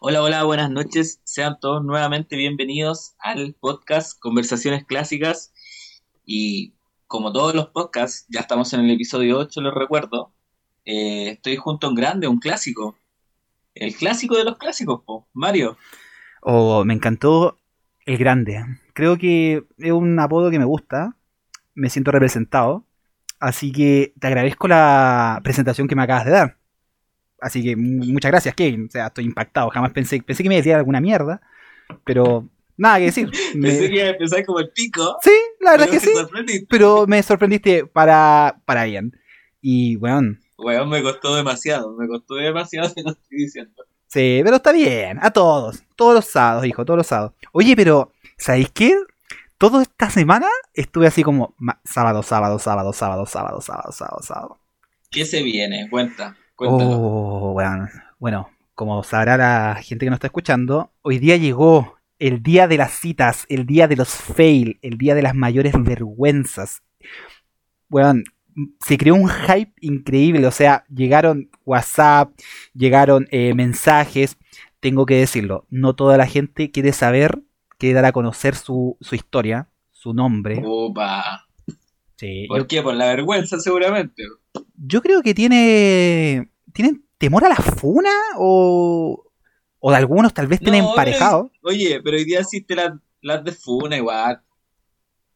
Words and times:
Hola, 0.00 0.22
hola, 0.22 0.44
buenas 0.44 0.70
noches. 0.70 1.20
Sean 1.24 1.58
todos 1.60 1.84
nuevamente 1.84 2.36
bienvenidos 2.36 3.14
al 3.18 3.54
podcast 3.58 4.18
Conversaciones 4.18 4.84
Clásicas. 4.84 5.52
Y 6.24 6.74
como 7.06 7.32
todos 7.32 7.54
los 7.54 7.68
podcasts, 7.68 8.26
ya 8.28 8.40
estamos 8.40 8.72
en 8.72 8.80
el 8.80 8.90
episodio 8.90 9.38
8, 9.38 9.60
lo 9.60 9.70
recuerdo. 9.72 10.32
Eh, 10.84 11.30
estoy 11.32 11.56
junto 11.56 11.86
a 11.86 11.90
un 11.90 11.96
grande, 11.96 12.28
un 12.28 12.38
clásico. 12.38 12.98
El 13.74 13.94
clásico 13.94 14.36
de 14.36 14.44
los 14.44 14.56
clásicos, 14.56 15.02
po, 15.04 15.28
Mario. 15.32 15.76
Oh, 16.42 16.84
me 16.84 16.94
encantó 16.94 17.58
el 18.06 18.16
grande. 18.16 18.64
Creo 18.94 19.18
que 19.18 19.64
es 19.78 19.92
un 19.92 20.18
apodo 20.18 20.50
que 20.50 20.58
me 20.58 20.64
gusta. 20.64 21.16
Me 21.74 21.90
siento 21.90 22.10
representado. 22.10 22.84
Así 23.38 23.72
que 23.72 24.12
te 24.18 24.26
agradezco 24.26 24.68
la 24.68 25.40
presentación 25.42 25.88
que 25.88 25.96
me 25.96 26.02
acabas 26.02 26.24
de 26.24 26.30
dar. 26.32 26.59
Así 27.40 27.62
que 27.62 27.76
muchas 27.76 28.30
gracias, 28.30 28.54
Kevin. 28.54 28.86
O 28.86 28.90
sea, 28.90 29.06
estoy 29.08 29.24
impactado. 29.24 29.70
Jamás 29.70 29.92
pensé, 29.92 30.22
pensé 30.22 30.42
que 30.42 30.48
me 30.48 30.56
decía 30.56 30.76
alguna 30.76 31.00
mierda. 31.00 31.40
Pero 32.04 32.48
nada 32.76 32.98
que 32.98 33.06
decir. 33.06 33.30
pensé 33.60 33.88
que 33.88 33.96
iba 33.96 34.04
a 34.04 34.10
empezar 34.10 34.44
como 34.44 34.60
el 34.60 34.70
pico. 34.70 35.18
Sí, 35.22 35.32
la 35.60 35.72
verdad 35.72 35.88
que 35.88 36.00
sí. 36.00 36.10
Pero 36.68 37.06
me 37.06 37.22
sorprendiste 37.22 37.86
para, 37.86 38.60
para 38.64 38.84
bien. 38.84 39.16
Y, 39.60 39.96
weón. 39.96 40.40
Weón, 40.58 40.88
me 40.88 41.02
costó 41.02 41.34
demasiado. 41.34 41.96
Me 41.96 42.06
costó 42.06 42.34
demasiado, 42.34 42.90
te 42.94 43.02
lo 43.02 43.10
estoy 43.10 43.38
diciendo. 43.38 43.84
Sí, 44.06 44.40
pero 44.44 44.56
está 44.56 44.72
bien. 44.72 45.18
A 45.22 45.30
todos. 45.30 45.82
Todos 45.96 46.14
los 46.14 46.24
sábados, 46.24 46.66
hijo. 46.66 46.84
Todos 46.84 46.98
los 46.98 47.06
sábados. 47.06 47.32
Oye, 47.52 47.76
pero, 47.76 48.12
¿sabéis 48.36 48.70
qué? 48.70 48.96
Toda 49.56 49.82
esta 49.82 50.08
semana 50.08 50.48
estuve 50.72 51.06
así 51.06 51.22
como 51.22 51.54
sábado, 51.84 52.22
sábado, 52.22 52.58
sábado, 52.58 52.92
sábado, 52.94 53.26
sábado, 53.26 53.60
sábado, 53.60 53.92
sábado, 53.92 54.22
sábado. 54.22 54.58
¿Qué 55.10 55.26
se 55.26 55.42
viene? 55.42 55.88
Cuenta. 55.90 56.36
Oh, 56.60 57.52
bueno, 57.52 57.88
bueno, 58.18 58.50
como 58.74 59.02
sabrá 59.02 59.36
la 59.36 59.80
gente 59.82 60.06
que 60.06 60.10
nos 60.10 60.18
está 60.18 60.26
escuchando, 60.26 60.92
hoy 61.02 61.18
día 61.18 61.36
llegó 61.36 61.96
el 62.18 62.42
día 62.42 62.68
de 62.68 62.76
las 62.76 62.92
citas, 62.92 63.46
el 63.48 63.66
día 63.66 63.88
de 63.88 63.96
los 63.96 64.10
fail, 64.10 64.78
el 64.82 64.98
día 64.98 65.14
de 65.14 65.22
las 65.22 65.34
mayores 65.34 65.72
vergüenzas. 65.76 66.82
Bueno, 67.88 68.22
se 68.80 68.98
creó 68.98 69.14
un 69.14 69.28
hype 69.28 69.72
increíble, 69.80 70.46
o 70.46 70.50
sea, 70.50 70.84
llegaron 70.88 71.50
WhatsApp, 71.64 72.32
llegaron 72.74 73.26
eh, 73.30 73.54
mensajes, 73.54 74.36
tengo 74.80 75.06
que 75.06 75.16
decirlo, 75.16 75.66
no 75.70 75.94
toda 75.94 76.16
la 76.16 76.26
gente 76.26 76.70
quiere 76.70 76.92
saber 76.92 77.42
quiere 77.80 77.94
dar 77.94 78.04
a 78.04 78.12
conocer 78.12 78.54
su, 78.54 78.96
historia, 79.10 79.68
su 79.90 80.12
nombre. 80.12 80.62
Opa. 80.64 81.46
¿Por 82.46 82.66
qué? 82.66 82.82
Por 82.82 82.94
la 82.94 83.06
vergüenza, 83.06 83.58
seguramente. 83.58 84.22
Yo 84.76 85.00
creo 85.00 85.22
que 85.22 85.34
tiene. 85.34 86.49
¿Tienen 86.72 87.04
temor 87.18 87.44
a 87.44 87.48
la 87.48 87.56
funa? 87.56 88.10
O. 88.36 89.26
O 89.82 89.90
de 89.90 89.96
algunos 89.96 90.34
tal 90.34 90.46
vez 90.46 90.60
tienen 90.60 90.84
emparejado. 90.84 91.50
oye, 91.62 92.00
pero 92.02 92.16
hoy 92.16 92.24
día 92.24 92.40
existe 92.40 92.74
las 92.74 92.92
la 93.22 93.38
de 93.38 93.52
funa 93.52 93.96
igual. 93.96 94.42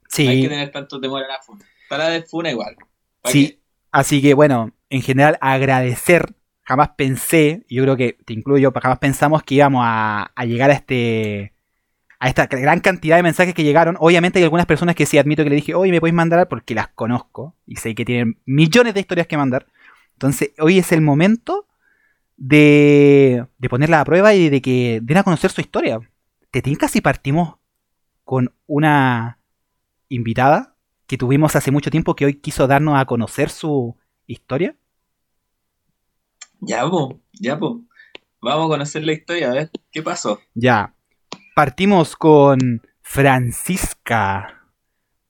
Sí. 0.09 0.25
No 0.25 0.31
hay 0.31 0.43
que 0.43 0.49
tener 0.49 0.71
tanto 0.71 1.01
temor 1.01 1.25
a 1.25 1.29
la 1.29 1.43
funa. 1.43 1.65
Para 1.89 2.09
de 2.09 2.23
funa 2.23 2.51
igual. 2.51 2.77
Sí. 3.25 3.59
Así 3.91 4.21
que 4.21 4.35
bueno, 4.35 4.73
en 4.91 5.03
general 5.03 5.39
agradecer. 5.41 6.35
Jamás 6.67 6.91
pensé, 6.97 7.67
yo 7.69 7.83
creo 7.83 7.95
que 7.95 8.17
te 8.25 8.33
incluyo, 8.33 8.73
jamás 8.73 8.99
pensamos 8.99 9.43
que 9.43 9.57
íbamos 9.57 9.83
a 9.85 10.45
llegar 10.47 10.71
a 10.71 10.73
este 10.73 11.55
a 12.25 12.29
esta 12.29 12.47
gran 12.47 12.81
cantidad 12.81 13.17
de 13.17 13.23
mensajes 13.23 13.53
que 13.53 13.65
llegaron. 13.65 13.99
Obviamente 14.01 14.39
hay 14.39 14.45
algunas 14.45 14.65
personas 14.65 14.95
que 14.95 15.05
sí 15.05 15.19
admito 15.19 15.45
que 15.45 15.51
le 15.51 15.57
dije, 15.57 15.75
oye, 15.75 15.93
me 15.93 16.01
podéis 16.01 16.15
mandar 16.15 16.49
porque 16.49 16.75
las 16.75 16.89
conozco 16.89 17.55
y 17.67 17.77
sé 17.77 17.95
que 17.95 18.07
tienen 18.07 18.39
millones 18.47 18.95
de 18.95 19.01
historias 19.01 19.27
que 19.27 19.37
mandar. 19.37 19.67
Entonces, 20.15 20.53
hoy 20.59 20.79
es 20.79 20.93
el 20.93 21.01
momento 21.01 21.67
de, 22.37 23.47
de 23.59 23.69
ponerla 23.69 24.01
a 24.01 24.05
prueba 24.05 24.35
y 24.35 24.49
de 24.49 24.63
que 24.63 25.01
den 25.03 25.19
a 25.19 25.23
conocer 25.23 25.51
su 25.51 25.61
historia. 25.61 26.01
¿Te 26.51 26.63
tinca 26.63 26.89
si 26.89 27.01
partimos 27.01 27.57
con 28.25 28.55
una 28.67 29.39
invitada 30.09 30.77
que 31.07 31.19
tuvimos 31.19 31.57
hace 31.57 31.71
mucho 31.71 31.91
tiempo 31.91 32.17
que 32.17 32.25
hoy 32.25 32.35
quiso 32.35 32.67
darnos 32.67 32.99
a 32.99 33.05
conocer 33.05 33.51
su 33.51 33.97
historia? 34.27 34.77
Ya, 36.61 36.89
po, 36.89 37.21
ya, 37.33 37.59
po. 37.59 37.83
Vamos 38.41 38.67
a 38.67 38.69
conocer 38.69 39.05
la 39.05 39.13
historia, 39.13 39.51
a 39.51 39.55
ver, 39.55 39.71
¿qué 39.91 40.03
pasó? 40.03 40.41
Ya, 40.55 40.95
Partimos 41.55 42.17
con 42.17 42.83
Francisca. 43.01 44.73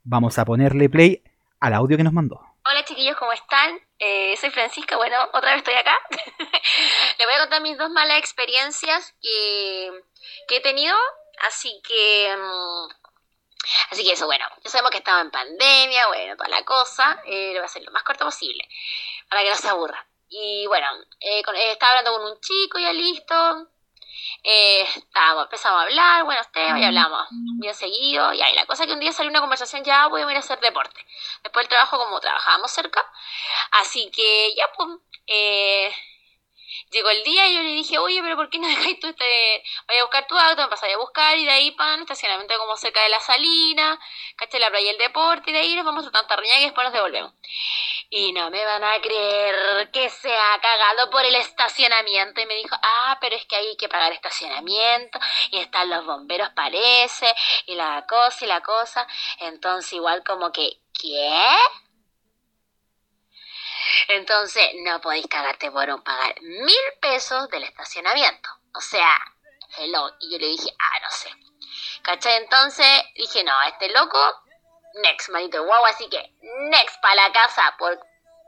Vamos 0.04 0.38
a 0.38 0.46
ponerle 0.46 0.88
play 0.88 1.22
al 1.60 1.74
audio 1.74 1.98
que 1.98 2.02
nos 2.02 2.14
mandó. 2.14 2.40
Hola 2.66 2.82
chiquillos, 2.82 3.18
¿cómo 3.18 3.30
están? 3.32 3.78
Eh, 3.98 4.38
soy 4.38 4.48
Francisca, 4.48 4.96
bueno, 4.96 5.18
otra 5.34 5.50
vez 5.50 5.58
estoy 5.58 5.74
acá. 5.74 5.94
Les 7.18 7.26
voy 7.26 7.36
a 7.36 7.40
contar 7.40 7.60
mis 7.60 7.76
dos 7.76 7.90
malas 7.90 8.18
experiencias 8.18 9.14
que, 9.20 9.92
he 10.48 10.60
tenido, 10.62 10.96
así 11.46 11.82
que... 11.86 12.34
Mm, 12.34 12.88
así 13.90 14.02
que 14.02 14.12
eso, 14.12 14.24
bueno, 14.24 14.46
ya 14.62 14.70
sabemos 14.70 14.92
que 14.92 14.98
estaba 14.98 15.20
en 15.20 15.30
pandemia, 15.30 16.06
bueno, 16.06 16.36
toda 16.38 16.48
la 16.48 16.64
cosa, 16.64 17.20
eh, 17.26 17.48
lo 17.48 17.56
voy 17.56 17.64
a 17.64 17.66
hacer 17.66 17.82
lo 17.82 17.92
más 17.92 18.02
corto 18.02 18.24
posible, 18.24 18.66
para 19.28 19.42
que 19.42 19.50
no 19.50 19.56
se 19.56 19.68
aburra. 19.68 20.06
Y 20.30 20.66
bueno, 20.66 20.86
eh, 21.20 21.42
estaba 21.70 21.98
hablando 21.98 22.16
con 22.16 22.32
un 22.32 22.40
chico, 22.40 22.78
ya 22.78 22.94
listo, 22.94 23.68
eh, 24.42 24.82
estábamos, 24.96 25.44
empezamos 25.44 25.80
a 25.80 25.82
hablar, 25.84 26.24
bueno, 26.24 26.40
ustedes, 26.40 26.76
y 26.76 26.84
hablamos 26.84 27.28
bien 27.60 27.74
seguido, 27.74 28.32
y 28.32 28.42
ahí 28.42 28.54
la 28.54 28.66
cosa 28.66 28.86
que 28.86 28.92
un 28.92 29.00
día 29.00 29.12
salió 29.12 29.30
una 29.30 29.40
conversación, 29.40 29.84
ya 29.84 30.06
voy 30.08 30.22
a 30.22 30.30
ir 30.30 30.36
a 30.36 30.40
hacer 30.40 30.60
deporte. 30.60 31.04
Después 31.42 31.64
del 31.64 31.68
trabajo, 31.70 31.98
como 31.98 32.20
trabajábamos 32.20 32.70
cerca, 32.70 33.04
así 33.72 34.10
que 34.10 34.54
ya, 34.56 34.64
pues, 34.76 34.88
eh, 35.26 35.94
Llegó 36.90 37.10
el 37.10 37.22
día 37.24 37.48
y 37.48 37.54
yo 37.56 37.62
le 37.62 37.70
dije, 37.70 37.98
oye, 37.98 38.20
pero 38.22 38.36
¿por 38.36 38.50
qué 38.50 38.58
no 38.58 38.68
dejáis 38.68 39.00
tú 39.00 39.08
este, 39.08 39.62
vaya 39.86 40.00
a 40.00 40.04
buscar 40.04 40.26
tu 40.26 40.38
auto, 40.38 40.62
me 40.62 40.68
pasáis 40.68 40.94
a 40.94 40.98
buscar 40.98 41.36
y 41.38 41.44
de 41.44 41.50
ahí 41.50 41.70
para 41.72 41.94
un 41.94 42.02
estacionamiento 42.02 42.54
como 42.58 42.76
cerca 42.76 43.02
de 43.02 43.08
la 43.08 43.20
salina, 43.20 43.98
caché 44.36 44.58
la 44.58 44.70
playa 44.70 44.88
del 44.88 44.98
deporte 44.98 45.50
y 45.50 45.52
de 45.52 45.60
ahí 45.60 45.74
nos 45.74 45.84
vamos 45.84 46.06
a 46.06 46.10
Tanta 46.10 46.36
Riña 46.36 46.60
y 46.60 46.64
después 46.64 46.84
nos 46.84 46.92
devolvemos. 46.92 47.32
Y 48.10 48.32
no 48.32 48.50
me 48.50 48.64
van 48.64 48.84
a 48.84 49.00
creer 49.00 49.90
que 49.90 50.08
se 50.10 50.32
ha 50.32 50.60
cagado 50.60 51.10
por 51.10 51.24
el 51.24 51.34
estacionamiento 51.34 52.40
y 52.40 52.46
me 52.46 52.54
dijo, 52.54 52.76
ah, 52.80 53.18
pero 53.20 53.36
es 53.36 53.44
que 53.46 53.56
hay 53.56 53.76
que 53.76 53.88
pagar 53.88 54.12
estacionamiento 54.12 55.18
y 55.50 55.58
están 55.58 55.90
los 55.90 56.04
bomberos 56.04 56.50
parece 56.50 57.34
y 57.66 57.74
la 57.74 58.04
cosa 58.06 58.44
y 58.44 58.48
la 58.48 58.60
cosa. 58.60 59.06
Entonces 59.38 59.92
igual 59.94 60.22
como 60.24 60.52
que, 60.52 60.78
¿qué? 61.00 61.56
Entonces, 64.08 64.70
no 64.84 65.00
podéis 65.00 65.26
cagarte 65.26 65.70
por 65.70 65.88
un 65.88 66.02
pagar 66.02 66.34
mil 66.40 66.84
pesos 67.00 67.48
del 67.48 67.64
estacionamiento. 67.64 68.50
O 68.74 68.80
sea, 68.80 69.16
hello. 69.78 70.10
Y 70.20 70.32
yo 70.32 70.38
le 70.38 70.46
dije, 70.46 70.70
ah, 70.78 71.00
no 71.02 71.10
sé. 71.10 71.30
¿Cachai? 72.02 72.36
Entonces 72.36 72.86
dije, 73.14 73.42
no, 73.44 73.52
este 73.68 73.90
loco, 73.90 74.20
next, 75.02 75.30
manito 75.30 75.64
guau. 75.64 75.84
Así 75.86 76.08
que, 76.08 76.34
next 76.70 77.00
para 77.00 77.14
la 77.14 77.32
casa, 77.32 77.74
por 77.78 77.98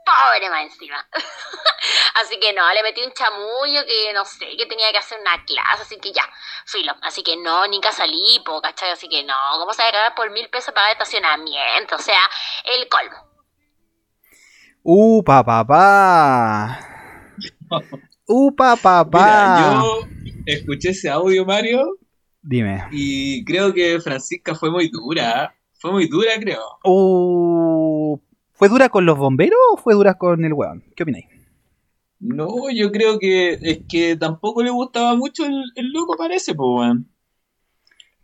pobre 0.07 0.49
más 0.49 0.63
encima. 0.63 1.05
así 2.15 2.39
que 2.39 2.53
no, 2.53 2.71
le 2.73 2.83
metí 2.83 3.01
un 3.03 3.11
chamullo 3.13 3.85
que 3.85 4.13
no 4.13 4.23
sé, 4.25 4.55
que 4.55 4.65
tenía 4.65 4.91
que 4.91 4.99
hacer 4.99 5.19
una 5.19 5.43
clase, 5.45 5.83
así 5.83 5.99
que 5.99 6.11
ya, 6.11 6.23
filo. 6.65 6.95
Así 7.01 7.23
que 7.23 7.35
no, 7.35 7.67
ni 7.67 7.81
casa 7.81 8.05
lipo, 8.05 8.61
¿cachai? 8.61 8.91
Así 8.91 9.09
que 9.09 9.23
no, 9.23 9.35
¿cómo 9.59 9.73
se 9.73 9.83
va 9.83 10.07
a 10.07 10.15
por 10.15 10.29
mil 10.31 10.49
pesos 10.49 10.73
para 10.73 10.91
estacionamiento? 10.91 11.95
O 11.95 11.99
sea, 11.99 12.29
el 12.63 12.87
colmo. 12.87 13.26
Upa, 14.89 15.43
papá. 15.43 16.79
Upa, 18.25 18.77
papá. 18.77 19.81
yo 19.81 20.07
escuché 20.45 20.91
ese 20.91 21.09
audio, 21.09 21.45
Mario. 21.45 21.97
Dime. 22.41 22.85
Y 22.93 23.43
creo 23.43 23.73
que 23.73 23.99
Francisca 23.99 24.55
fue 24.55 24.71
muy 24.71 24.87
dura. 24.87 25.53
Fue 25.73 25.91
muy 25.91 26.07
dura, 26.07 26.31
creo. 26.39 26.61
Uh, 26.85 28.17
¿Fue 28.53 28.69
dura 28.69 28.87
con 28.87 29.05
los 29.05 29.17
bomberos 29.17 29.59
o 29.73 29.75
fue 29.75 29.93
dura 29.93 30.13
con 30.13 30.45
el 30.45 30.53
weón? 30.53 30.85
¿Qué 30.95 31.03
opináis? 31.03 31.25
No, 32.21 32.69
yo 32.73 32.89
creo 32.89 33.19
que 33.19 33.59
es 33.61 33.79
que 33.89 34.15
tampoco 34.15 34.63
le 34.63 34.69
gustaba 34.69 35.17
mucho 35.17 35.43
el, 35.45 35.91
loco, 35.91 36.15
parece, 36.17 36.55
pues, 36.55 36.65
weón. 36.65 37.11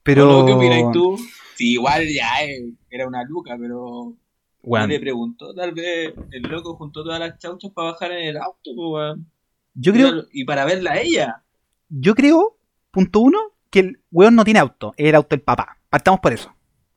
Pero. 0.01 0.45
¿Qué 0.45 0.53
opináis 0.53 0.85
tú? 0.93 1.17
Sí, 1.55 1.73
igual 1.73 2.07
ya 2.07 2.45
eh, 2.45 2.71
era 2.89 3.05
una 3.05 3.25
luca, 3.25 3.57
pero 3.59 4.15
le 4.63 4.99
preguntó, 4.99 5.53
tal 5.53 5.73
vez 5.73 6.13
el 6.31 6.41
loco 6.43 6.75
juntó 6.75 7.03
todas 7.03 7.19
las 7.19 7.37
chauchas 7.37 7.71
para 7.71 7.91
bajar 7.91 8.11
en 8.11 8.27
el 8.29 8.37
auto, 8.37 8.71
weón. 8.71 9.29
Yo 9.73 9.91
creo. 9.91 10.25
Y 10.31 10.45
para 10.45 10.65
verla 10.65 10.93
a 10.93 10.99
ella. 10.99 11.43
Yo 11.89 12.15
creo, 12.15 12.57
punto 12.91 13.19
uno, 13.19 13.39
que 13.69 13.79
el 13.79 13.99
weón 14.11 14.35
no 14.35 14.45
tiene 14.45 14.59
auto, 14.59 14.93
es 14.97 15.09
el 15.09 15.15
auto 15.15 15.29
del 15.29 15.41
papá. 15.41 15.77
Partamos 15.89 16.19
por 16.19 16.33
eso. 16.33 16.53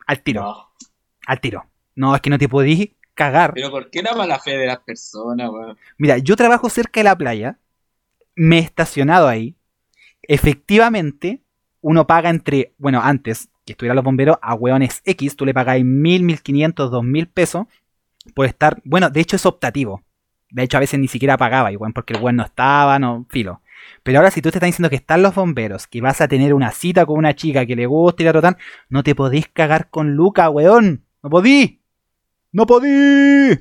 Al 0.06 0.22
tiro. 0.22 0.68
Al 1.26 1.40
tiro. 1.40 1.66
No, 1.94 2.14
es 2.14 2.20
que 2.20 2.30
no 2.30 2.38
te 2.38 2.48
podís 2.48 2.90
cagar. 3.14 3.52
Pero 3.54 3.70
¿por 3.70 3.90
qué 3.90 4.02
la 4.02 4.14
mala 4.14 4.38
fe 4.38 4.56
de 4.56 4.66
las 4.66 4.80
personas, 4.80 5.50
weón? 5.50 5.76
Mira, 5.98 6.18
yo 6.18 6.36
trabajo 6.36 6.68
cerca 6.68 7.00
de 7.00 7.04
la 7.04 7.16
playa, 7.16 7.58
me 8.34 8.58
he 8.58 8.60
estacionado 8.60 9.26
ahí. 9.26 9.56
Efectivamente, 10.22 11.42
uno 11.80 12.06
paga 12.06 12.30
entre, 12.30 12.74
bueno, 12.78 13.00
antes 13.02 13.48
que 13.66 13.72
estuvieran 13.72 13.96
los 13.96 14.04
bomberos, 14.04 14.38
a 14.40 14.54
hueones 14.54 15.02
X, 15.04 15.36
tú 15.36 15.44
le 15.44 15.52
pagáis 15.52 15.84
mil, 15.84 16.22
mil 16.22 16.40
quinientos, 16.40 16.90
dos 16.90 17.04
mil 17.04 17.28
pesos 17.28 17.66
por 18.34 18.46
estar. 18.46 18.80
Bueno, 18.84 19.10
de 19.10 19.20
hecho 19.20 19.36
es 19.36 19.44
optativo. 19.44 20.02
De 20.50 20.62
hecho, 20.62 20.76
a 20.76 20.80
veces 20.80 20.98
ni 21.00 21.08
siquiera 21.08 21.36
pagaba, 21.36 21.72
igual, 21.72 21.92
porque 21.92 22.14
el 22.14 22.22
weón 22.22 22.36
no 22.36 22.44
estaba, 22.44 22.98
no, 22.98 23.26
filo. 23.28 23.60
Pero 24.04 24.18
ahora 24.18 24.30
si 24.30 24.40
tú 24.40 24.50
te 24.50 24.58
estás 24.58 24.68
diciendo 24.68 24.88
que 24.88 24.96
están 24.96 25.22
los 25.22 25.34
bomberos, 25.34 25.86
que 25.88 26.00
vas 26.00 26.20
a 26.20 26.28
tener 26.28 26.54
una 26.54 26.70
cita 26.70 27.04
con 27.04 27.18
una 27.18 27.34
chica 27.34 27.66
que 27.66 27.76
le 27.76 27.86
gusta 27.86 28.22
y 28.22 28.26
la 28.26 28.32
total, 28.32 28.56
no 28.88 29.02
te 29.02 29.14
podís 29.14 29.48
cagar 29.48 29.90
con 29.90 30.14
Luca, 30.14 30.48
weón. 30.48 31.04
No 31.22 31.28
podí. 31.28 31.82
No 32.52 32.66
podí. 32.66 33.58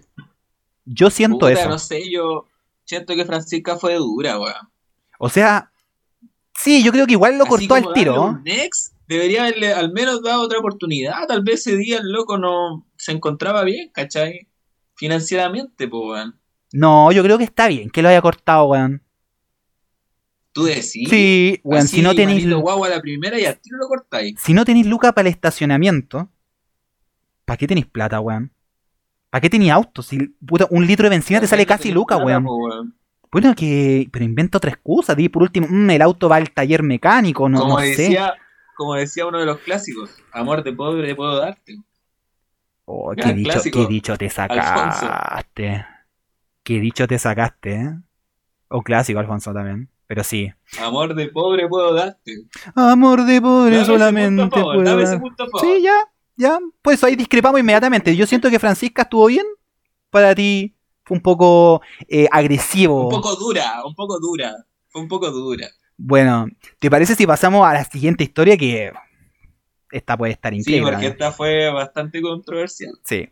Yo 0.86 1.10
siento 1.10 1.40
Puta, 1.40 1.52
eso. 1.52 1.70
no 1.70 1.80
sé, 1.80 2.10
yo 2.12 2.46
siento 2.84 3.16
que 3.16 3.26
Francisca 3.26 3.76
fue 3.78 3.96
dura, 3.96 4.40
weón. 4.40 4.70
O 5.18 5.30
sea, 5.30 5.72
sí, 6.54 6.84
yo 6.84 6.92
creo 6.92 7.08
que 7.08 7.14
igual 7.14 7.38
lo 7.38 7.46
Así 7.46 7.68
cortó 7.68 7.76
al 7.76 7.94
tiro. 7.94 8.40
next, 8.44 8.94
debería 9.08 9.44
haberle 9.44 9.74
al 9.74 9.92
menos 9.92 10.22
dado 10.24 10.44
otra 10.44 10.60
oportunidad. 10.60 11.28
Tal 11.28 11.44
vez 11.44 11.66
ese 11.68 11.78
día 11.78 12.00
el 12.00 12.12
loco 12.12 12.38
no 12.38 12.88
se 12.98 13.12
encontraba 13.12 13.64
bien, 13.64 13.90
¿cachai? 13.94 14.48
Financieramente, 14.96 15.88
pues, 15.88 16.04
weón. 16.06 16.40
No, 16.72 17.12
yo 17.12 17.24
creo 17.24 17.38
que 17.38 17.44
está 17.44 17.68
bien 17.68 17.90
que 17.90 18.02
lo 18.02 18.10
haya 18.10 18.22
cortado, 18.22 18.66
weón. 18.66 19.02
Tú 20.52 20.64
decís. 20.64 21.10
Sí, 21.10 21.60
weón, 21.64 21.84
Así, 21.84 21.98
si 21.98 22.02
no 22.02 22.16
tenéis 22.16 22.50
guagua 22.54 22.90
la 22.90 23.02
primera 23.02 23.40
y 23.40 23.46
al 23.46 23.60
tiro 23.60 23.78
lo 23.78 23.88
cortáis. 23.88 24.40
si 24.40 24.54
no 24.54 24.64
tenéis 24.66 24.88
lucas 24.88 25.14
para 25.14 25.28
el 25.28 25.34
estacionamiento, 25.34 26.30
¿para 27.44 27.58
qué 27.58 27.68
tenéis 27.68 27.88
plata, 27.88 28.20
weón? 28.20 28.52
¿Para 29.30 29.42
qué 29.42 29.50
tenéis 29.50 29.72
auto? 29.72 30.02
Si 30.02 30.18
puta, 30.18 30.66
un 30.70 30.88
litro 30.88 31.04
de 31.04 31.10
benzina 31.10 31.42
te 31.42 31.48
sale 31.48 31.66
casi 31.66 31.92
lucas, 31.92 32.20
weón. 32.24 32.46
Bueno, 33.32 33.54
que. 33.54 34.08
Pero 34.12 34.24
inventa 34.24 34.58
otra 34.58 34.72
excusa, 34.72 35.14
di 35.14 35.28
por 35.28 35.44
último, 35.44 35.68
mm, 35.70 35.90
el 35.90 36.02
auto 36.02 36.30
va 36.30 36.38
al 36.38 36.52
taller 36.52 36.84
mecánico, 36.84 37.50
no, 37.50 37.60
como 37.60 37.80
no 37.80 37.86
sé. 37.86 38.18
Como 38.76 38.96
decía 38.96 39.26
uno 39.26 39.40
de 39.40 39.46
los 39.46 39.60
clásicos, 39.60 40.12
amor 40.32 40.64
de 40.64 40.74
pobre 40.74 41.16
puedo 41.16 41.38
darte. 41.38 41.78
Oh, 42.86 43.14
qué 43.16 43.34
dicho, 43.34 43.52
clásico, 43.52 43.80
qué 43.80 43.88
dicho 43.88 44.18
te 44.18 44.30
sacaste. 44.30 45.86
Qué 46.64 46.80
dicho 46.80 47.08
te 47.08 47.18
sacaste, 47.18 47.74
¿eh? 47.74 48.00
O 48.68 48.82
clásico, 48.82 49.20
Alfonso, 49.20 49.54
también. 49.54 49.90
Pero 50.08 50.24
sí. 50.24 50.52
Amor 50.80 51.16
de 51.16 51.30
pobre 51.30 51.68
puedo 51.68 51.94
darte. 51.94 52.32
Amor 52.76 53.26
de 53.26 53.42
pobre 53.42 53.72
Dame 53.72 53.78
ese 53.78 53.86
solamente 53.86 54.42
punto 54.42 54.56
a 54.56 54.60
favor, 54.60 54.76
puedo 54.76 54.90
dame 54.90 55.04
dar. 55.04 55.14
ese 55.14 55.20
punto 55.22 55.44
a 55.44 55.48
favor. 55.48 55.62
Sí, 55.62 55.82
ya, 55.82 55.96
ya. 56.36 56.60
Pues 56.82 57.04
ahí 57.04 57.16
discrepamos 57.16 57.60
inmediatamente. 57.60 58.16
Yo 58.16 58.28
siento 58.28 58.50
que 58.50 58.60
Francisca 58.60 59.04
estuvo 59.04 59.26
bien. 59.28 59.46
Para 60.12 60.34
ti 60.36 60.76
fue 61.04 61.18
un 61.18 61.24
poco 61.24 61.82
eh, 62.08 62.28
agresivo. 62.32 63.06
Un 63.06 63.10
poco 63.10 63.36
dura, 63.36 63.84
un 63.86 63.96
poco 63.96 64.20
dura. 64.20 64.54
Fue 64.90 65.02
un 65.02 65.08
poco 65.08 65.30
dura. 65.32 65.68
Bueno, 65.98 66.48
¿te 66.80 66.90
parece 66.90 67.16
si 67.16 67.26
pasamos 67.26 67.66
a 67.68 67.74
la 67.74 67.84
siguiente 67.86 68.24
historia? 68.24 68.58
Que 68.58 68.92
esta 69.92 70.18
puede 70.18 70.34
estar 70.34 70.52
Sí, 70.54 70.60
increíble. 70.60 70.92
porque 70.92 71.06
¿eh? 71.06 71.10
esta 71.10 71.32
fue 71.32 71.70
bastante 71.72 72.22
controversial. 72.22 72.92
Sí. 73.04 73.30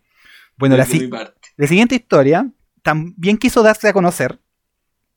Bueno, 0.56 0.78
la, 0.78 0.86
si- 0.86 1.08
parte. 1.08 1.34
la 1.58 1.68
siguiente 1.68 1.96
historia 1.96 2.48
también 2.82 3.38
quiso 3.38 3.64
darse 3.64 3.88
a 3.90 3.94
conocer. 3.94 4.40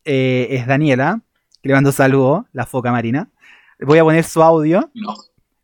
eh, 0.08 0.46
es 0.50 0.66
Daniela, 0.68 1.20
que 1.62 1.68
le 1.68 1.74
mando 1.74 1.90
saludo, 1.92 2.46
la 2.52 2.64
foca 2.64 2.92
marina. 2.92 3.28
Voy 3.80 3.98
a 3.98 4.04
poner 4.04 4.22
su 4.24 4.40
audio, 4.42 4.88
No. 4.94 5.14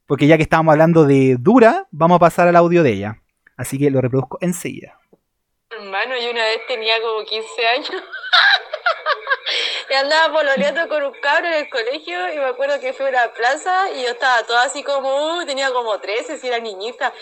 porque 0.06 0.26
ya 0.26 0.36
que 0.36 0.42
estábamos 0.42 0.72
hablando 0.72 1.04
de 1.04 1.36
Dura, 1.38 1.86
vamos 1.92 2.16
a 2.16 2.18
pasar 2.18 2.48
al 2.48 2.56
audio 2.56 2.82
de 2.82 2.90
ella. 2.92 3.22
Así 3.56 3.78
que 3.78 3.88
lo 3.90 4.00
reproduzco 4.00 4.38
enseguida. 4.40 4.98
Hermano, 5.70 6.14
yo 6.22 6.30
una 6.32 6.42
vez 6.44 6.58
tenía 6.68 6.94
como 7.00 7.24
15 7.24 7.66
años 7.68 7.90
y 9.92 9.94
andaba 9.94 10.32
pololeando 10.32 10.88
con 10.88 11.02
un 11.02 11.12
cabro 11.20 11.48
en 11.48 11.64
el 11.64 11.68
colegio 11.68 12.32
y 12.32 12.38
me 12.38 12.46
acuerdo 12.46 12.80
que 12.80 12.94
fui 12.94 13.04
a 13.04 13.08
una 13.10 13.32
plaza 13.34 13.90
y 13.90 14.02
yo 14.02 14.08
estaba 14.08 14.42
toda 14.44 14.64
así 14.64 14.82
como, 14.82 15.36
uh, 15.36 15.44
tenía 15.44 15.70
como 15.70 16.00
13, 16.00 16.38
si 16.38 16.48
era 16.48 16.58
niñita. 16.60 17.12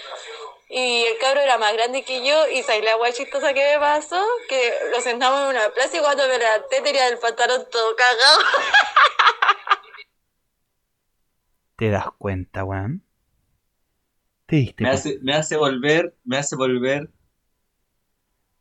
Y 0.69 1.03
el 1.03 1.19
cabro 1.19 1.41
era 1.41 1.59
más 1.59 1.73
grande 1.73 2.05
que 2.05 2.25
yo 2.25 2.47
y 2.47 2.63
sabes 2.63 2.85
la 2.85 2.95
guay 2.95 3.13
chistosa 3.13 3.53
que 3.55 3.73
me 3.73 3.81
pasó, 3.81 4.25
que 4.49 4.73
lo 4.95 5.01
sentamos 5.01 5.41
en 5.41 5.49
una 5.49 5.69
plaza 5.71 5.97
y 5.97 6.01
cuando 6.01 6.29
me 6.29 6.39
levanté 6.39 6.81
tenía 6.81 7.09
el 7.09 7.19
pantalón 7.19 7.67
todo 7.73 7.97
cagado. 7.97 8.39
¿Te 11.75 11.91
das 11.91 12.07
cuenta, 12.19 12.63
weón? 12.63 13.05
¿Te 14.47 14.57
diste 14.57 14.85
Me 14.85 14.91
hace, 14.91 15.19
me 15.23 15.35
hace 15.35 15.57
volver, 15.57 16.15
me 16.23 16.37
hace 16.37 16.55
volver 16.55 17.11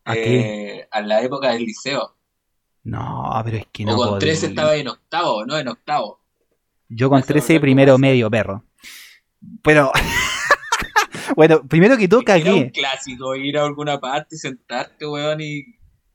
¿A 0.04 0.16
eh, 0.16 0.88
a 0.90 1.02
la 1.02 1.22
época 1.22 1.52
del 1.52 1.66
liceo. 1.66 2.16
No, 2.84 3.42
pero 3.44 3.58
es 3.58 3.68
que 3.72 3.84
o 3.84 3.88
no 3.88 3.96
con 3.98 4.08
podía. 4.10 4.20
13 4.20 4.46
estaba 4.48 4.76
en 4.76 4.88
octavo, 4.88 5.46
no 5.46 5.58
en 5.58 5.68
octavo. 5.68 6.20
Yo 6.88 7.10
con 7.10 7.20
Hace 7.20 7.34
13 7.34 7.54
volver 7.54 7.62
primero 7.62 7.98
medio 7.98 8.30
perro. 8.30 8.64
Pero... 9.64 9.92
bueno, 11.36 11.62
primero 11.68 11.98
que 11.98 12.08
todo 12.08 12.22
Era 12.22 12.36
un 12.36 12.44
cagué. 12.44 12.72
clásico 12.72 13.36
ir 13.36 13.58
a 13.58 13.66
alguna 13.66 14.00
parte, 14.00 14.38
sentarte, 14.38 15.06
weón, 15.06 15.42
y. 15.42 15.64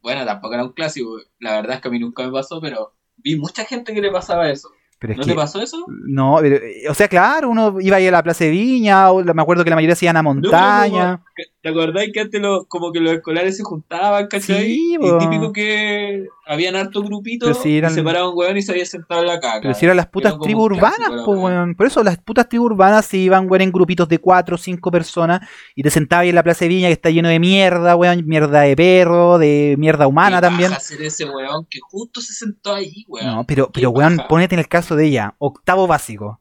Bueno, 0.03 0.25
tampoco 0.27 0.55
era 0.55 0.65
un 0.65 0.73
clásico. 0.73 1.19
La 1.39 1.53
verdad 1.53 1.77
es 1.77 1.81
que 1.81 1.89
a 1.89 1.91
mí 1.91 1.99
nunca 1.99 2.25
me 2.25 2.33
pasó, 2.33 2.61
pero 2.61 2.95
vi 3.17 3.37
mucha 3.37 3.65
gente 3.65 3.95
que 3.95 4.03
le 4.03 4.11
pasaba 4.11 4.51
eso. 4.51 4.71
Pero 4.99 5.13
es 5.15 5.19
¿No 5.19 5.25
que... 5.25 5.31
te 5.31 5.37
pasó 5.37 5.63
eso? 5.63 5.85
No, 5.89 6.39
pero, 6.41 6.57
eh, 6.57 6.89
o 6.89 6.95
sea, 6.95 7.09
claro, 7.09 7.49
uno 7.51 7.81
iba 7.81 7.97
ahí 7.97 8.07
a 8.07 8.11
la 8.11 8.23
Plaza 8.23 8.45
de 8.45 8.51
Viña, 8.51 9.11
o 9.11 9.23
me 9.23 9.43
acuerdo 9.43 9.65
que 9.65 9.71
la 9.71 9.77
mayoría 9.77 9.97
se 9.97 10.05
iban 10.05 10.17
a 10.17 10.23
montaña. 10.23 11.23
¿Te 11.65 11.71
acordás 11.71 12.05
que 12.13 12.21
antes 12.21 12.43
lo- 12.43 12.67
como 12.67 12.93
que 12.93 13.01
los 13.01 13.15
escolares 13.15 13.57
se 13.57 13.63
juntaban, 13.63 14.27
¿cachai? 14.29 14.65
Sí, 14.75 14.97
y 15.01 15.19
típico 15.19 15.51
que 15.51 16.27
habían 16.47 16.77
hartos 16.77 17.03
grupitos 17.03 17.57
si 17.63 17.79
eran- 17.79 17.91
y 17.91 17.95
se 17.95 18.03
paraban 18.03 18.29
un 18.29 18.35
weón 18.37 18.59
y 18.59 18.61
se 18.61 18.73
había 18.73 18.85
sentado 18.85 19.23
en 19.23 19.29
la 19.29 19.41
caca. 19.41 19.61
Pero 19.63 19.73
si 19.73 19.87
eran 19.87 19.97
las 19.97 20.09
putas 20.09 20.39
tribus 20.39 20.67
urbanas, 20.67 21.09
pues, 21.25 21.41
weón. 21.41 21.75
Por 21.75 21.87
eso 21.87 22.05
las 22.05 22.19
putas 22.19 22.51
tribus 22.51 22.67
urbanas 22.73 23.07
se 23.07 23.17
iban, 23.17 23.49
weón, 23.51 23.63
en 23.63 23.73
grupitos 23.73 24.07
de 24.11 24.19
cuatro 24.19 24.57
o 24.57 24.59
cinco 24.59 24.91
personas 24.91 25.49
y 25.75 25.83
te 25.83 25.89
sentabas 25.89 26.25
ahí 26.25 26.29
en 26.29 26.35
la 26.35 26.43
Plaza 26.43 26.67
de 26.67 26.69
Viña 26.69 26.89
que 26.89 26.93
está 26.93 27.09
lleno 27.09 27.31
de 27.31 27.41
mierda, 27.41 27.97
weón, 27.97 28.27
mierda 28.27 28.61
de 28.61 28.77
perro, 28.77 29.39
de 29.39 29.75
mierda 29.79 30.07
humana 30.07 30.37
Qué 30.37 30.43
también. 30.43 30.69
paja 30.69 30.81
ser 30.83 31.01
ese 31.01 31.25
weón 31.25 31.65
que 31.71 31.79
justo 31.81 32.21
se 32.21 32.35
sentó 32.35 32.75
ahí, 32.75 33.07
weón. 33.09 33.27
No, 33.27 33.45
pero, 33.47 33.71
pero 33.73 33.89
weón, 33.89 34.19
ponete 34.29 34.55
en 34.55 34.59
el 34.59 34.69
caso 34.69 34.97
de 34.97 35.07
ella, 35.07 35.35
octavo 35.39 35.87
básico, 35.87 36.39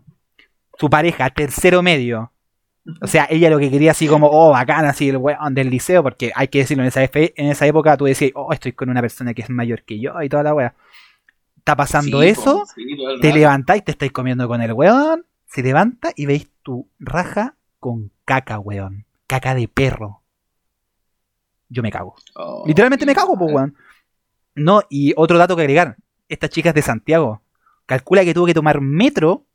su 0.78 0.90
pareja, 0.90 1.30
tercero 1.30 1.82
medio. 1.82 2.33
O 3.02 3.08
sea, 3.08 3.28
ella 3.30 3.50
lo 3.50 3.60
que 3.60 3.72
quería 3.72 3.92
así 3.92 4.08
como, 4.08 4.28
oh, 4.30 4.52
bacán, 4.52 4.86
así 4.86 5.08
el 5.10 5.18
weón 5.18 5.54
del 5.54 5.70
liceo, 5.70 6.04
porque 6.04 6.32
hay 6.36 6.50
que 6.50 6.60
decirlo, 6.60 6.84
en 6.84 6.90
esa, 6.90 7.02
efe- 7.04 7.34
en 7.38 7.48
esa 7.50 7.66
época 7.66 7.96
tú 7.96 8.06
decías, 8.06 8.32
oh, 8.36 8.52
estoy 8.52 8.74
con 8.74 8.90
una 8.90 9.00
persona 9.02 9.34
que 9.34 9.42
es 9.42 9.50
mayor 9.50 9.84
que 9.84 10.00
yo 10.02 10.22
y 10.22 10.28
toda 10.28 10.44
la 10.44 10.54
wea. 10.54 10.76
Está 11.58 11.78
pasando 11.78 12.22
Sí, 12.22 12.28
eso, 12.28 12.60
po, 12.60 12.66
sí, 12.76 12.84
te 13.22 13.32
levantáis, 13.34 13.86
te 13.86 13.92
estáis 13.92 14.12
comiendo 14.12 14.48
con 14.50 14.62
el 14.62 14.74
weón, 14.74 15.26
se 15.46 15.64
levanta 15.64 16.12
y 16.16 16.26
veis 16.26 16.50
tu 16.62 16.90
raja 17.00 17.56
con 17.80 18.12
caca, 18.26 18.60
weón. 18.60 19.06
Caca 19.28 19.56
de 19.56 19.70
perro. 19.70 20.22
Yo 21.70 21.82
me 21.82 21.92
cago. 21.92 22.16
Oh, 22.36 22.64
Literalmente 22.68 23.06
me 23.06 23.16
cago, 23.16 23.38
pues, 23.38 23.54
weón. 23.54 23.76
No, 24.56 24.82
y 24.90 25.14
otro 25.16 25.38
dato 25.38 25.56
que 25.56 25.62
agregar. 25.62 25.96
Esta 26.28 26.50
chica 26.50 26.70
es 26.70 26.76
de 26.76 26.82
Santiago. 26.82 27.42
Calcula 27.86 28.24
que 28.26 28.34
tuvo 28.34 28.46
que 28.46 28.54
tomar 28.54 28.82
metro, 28.82 29.46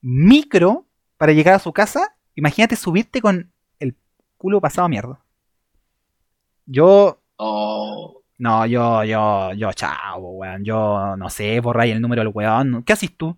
micro, 0.00 0.86
para 1.16 1.32
llegar 1.32 1.54
a 1.54 1.58
su 1.60 1.72
casa. 1.72 2.16
Imagínate 2.34 2.76
subirte 2.76 3.20
con 3.20 3.52
el 3.78 3.96
culo 4.38 4.60
pasado 4.60 4.86
a 4.86 4.88
mierda. 4.88 5.20
Yo, 6.66 7.18
Oh, 7.36 8.22
no, 8.38 8.66
yo, 8.66 9.02
yo, 9.04 9.52
yo, 9.54 9.72
chao, 9.72 10.18
weón. 10.20 10.64
Yo, 10.64 11.16
no 11.16 11.28
sé, 11.30 11.58
borráis 11.60 11.92
el 11.94 12.00
número 12.00 12.22
del 12.22 12.30
weón. 12.32 12.82
¿Qué 12.84 12.92
haces 12.92 13.16
tú? 13.16 13.36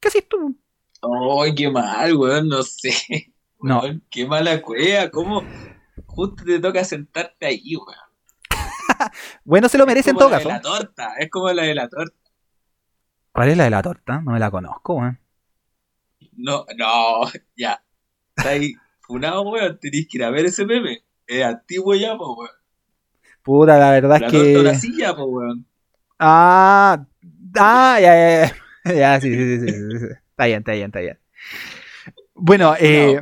¿Qué 0.00 0.08
haces 0.08 0.28
tú? 0.28 0.58
oh, 1.02 1.44
qué 1.56 1.70
mal, 1.70 2.14
weón, 2.16 2.48
no 2.48 2.62
sé. 2.62 2.92
No. 3.60 3.80
Weón, 3.80 4.04
qué 4.10 4.26
mala 4.26 4.60
cueva, 4.62 5.10
¿cómo 5.10 5.42
justo 6.06 6.44
te 6.44 6.60
toca 6.60 6.84
sentarte 6.84 7.46
ahí, 7.46 7.74
weón? 7.76 7.98
Bueno, 9.44 9.68
se 9.68 9.78
lo 9.78 9.86
merece 9.86 10.10
Es 10.10 10.14
en 10.14 10.16
como 10.16 10.28
todo 10.28 10.30
la 10.30 10.36
caso. 10.38 10.48
de 10.48 10.54
la 10.54 10.60
torta, 10.60 11.14
es 11.18 11.30
como 11.30 11.52
la 11.52 11.62
de 11.62 11.74
la 11.74 11.88
torta. 11.88 12.16
¿Cuál 13.32 13.50
es 13.50 13.56
la 13.56 13.64
de 13.64 13.70
la 13.70 13.82
torta? 13.82 14.20
No 14.20 14.32
me 14.32 14.38
la 14.38 14.50
conozco, 14.50 14.94
weón. 14.94 15.18
No, 16.36 16.64
no, 16.76 17.22
ya. 17.56 17.82
Está 18.36 18.50
ahí 18.50 18.74
funado, 19.00 19.42
weón, 19.42 19.78
tenés 19.80 20.06
que 20.08 20.18
ir 20.18 20.24
a 20.24 20.30
ver 20.30 20.46
ese 20.46 20.64
meme. 20.66 21.02
Es 21.26 21.44
antiguo 21.44 21.94
ya, 21.94 22.16
po, 22.16 22.34
weón. 22.36 22.50
Puta, 23.42 23.78
la 23.78 23.90
verdad 23.92 24.20
La 24.20 24.26
es 24.26 24.32
o 24.54 24.62
la 24.62 24.74
que. 24.74 24.74
silla, 24.74 25.14
po, 25.16 25.24
weón. 25.24 25.64
Ah, 26.18 27.06
ah, 27.58 27.98
ya, 28.00 28.14
ya, 28.14 28.46
ya. 28.46 28.56
Ya, 28.94 29.20
sí, 29.20 29.34
sí, 29.34 29.58
sí, 29.58 29.66
sí, 29.66 29.72
sí, 29.90 29.98
sí. 29.98 30.06
Está 30.30 30.46
bien, 30.46 30.58
está 30.60 30.72
bien, 30.72 30.86
está 30.86 31.00
bien. 31.00 31.18
Bueno, 32.34 32.74
eh, 32.78 33.20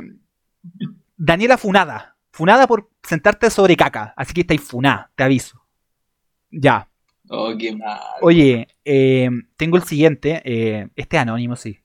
Daniela 1.17 1.57
Funada. 1.57 2.15
Funada 2.31 2.67
por 2.67 2.89
sentarte 3.03 3.49
sobre 3.49 3.77
caca. 3.77 4.13
Así 4.17 4.33
que 4.33 4.41
estáis 4.41 4.61
funada, 4.61 5.11
te 5.15 5.23
aviso. 5.23 5.65
Ya. 6.51 6.89
Oh, 7.29 7.55
qué 7.57 7.75
mal. 7.75 7.99
Oye, 8.21 8.67
eh, 8.83 9.29
tengo 9.57 9.77
el 9.77 9.83
siguiente. 9.83 10.41
eh, 10.45 10.89
este 10.95 11.17
es 11.17 11.21
anónimo, 11.21 11.55
sí. 11.55 11.79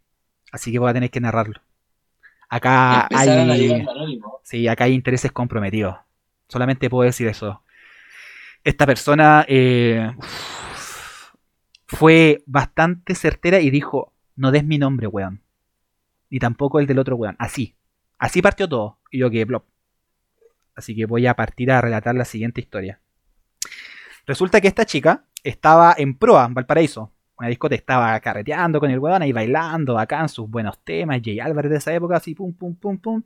Así 0.53 0.73
que 0.73 0.79
voy 0.79 0.91
a 0.91 0.95
tener 0.95 1.11
que 1.11 1.21
narrarlo. 1.21 1.61
Acá 2.51 3.07
Empezaron 3.09 3.51
hay. 3.51 4.21
Sí, 4.43 4.67
acá 4.67 4.85
hay 4.85 4.93
intereses 4.93 5.31
comprometidos. 5.31 5.97
Solamente 6.49 6.91
puedo 6.91 7.07
decir 7.07 7.29
eso. 7.29 7.63
Esta 8.65 8.87
persona 8.87 9.47
eh, 9.49 10.13
fue 11.87 12.43
bastante 12.47 13.15
certera 13.15 13.61
y 13.61 13.71
dijo, 13.71 14.13
no 14.35 14.51
des 14.51 14.65
mi 14.65 14.79
nombre, 14.79 15.07
weón. 15.07 15.43
Ni 16.29 16.41
tampoco 16.41 16.81
el 16.81 16.89
del 16.89 16.99
otro 16.99 17.15
weón. 17.15 17.37
Así. 17.39 17.77
Así 18.19 18.43
partió 18.43 18.69
todo. 18.69 18.99
Y 19.13 19.19
yo 19.19 19.31
que 19.31 19.45
blop. 19.45 19.65
Así 20.75 20.97
que 20.97 21.07
voy 21.07 21.29
a 21.29 21.35
partir 21.35 21.71
a 21.71 21.81
relatar 21.81 22.17
la 22.17 22.25
siguiente 22.25 22.61
historia. 22.61 23.01
Resulta 24.27 24.61
que 24.61 24.69
esta 24.69 24.85
chica 24.85 25.25
estaba 25.45 25.95
en 25.97 26.19
proa, 26.19 26.47
en 26.47 26.55
Valparaíso. 26.55 27.13
Una 27.41 27.49
discoteca, 27.49 27.81
estaba 27.81 28.21
carreteando 28.21 28.79
con 28.81 28.91
el 28.91 28.99
weón 28.99 29.23
ahí 29.23 29.33
bailando, 29.33 29.99
acá 29.99 30.21
en 30.21 30.29
sus 30.29 30.49
buenos 30.49 30.79
temas, 30.85 31.21
Jay 31.25 31.41
Álvarez 31.41 31.71
de 31.71 31.79
esa 31.79 31.93
época, 31.93 32.17
así 32.17 32.35
pum, 32.35 32.53
pum, 32.53 32.75
pum, 32.77 32.99
pum. 32.99 33.23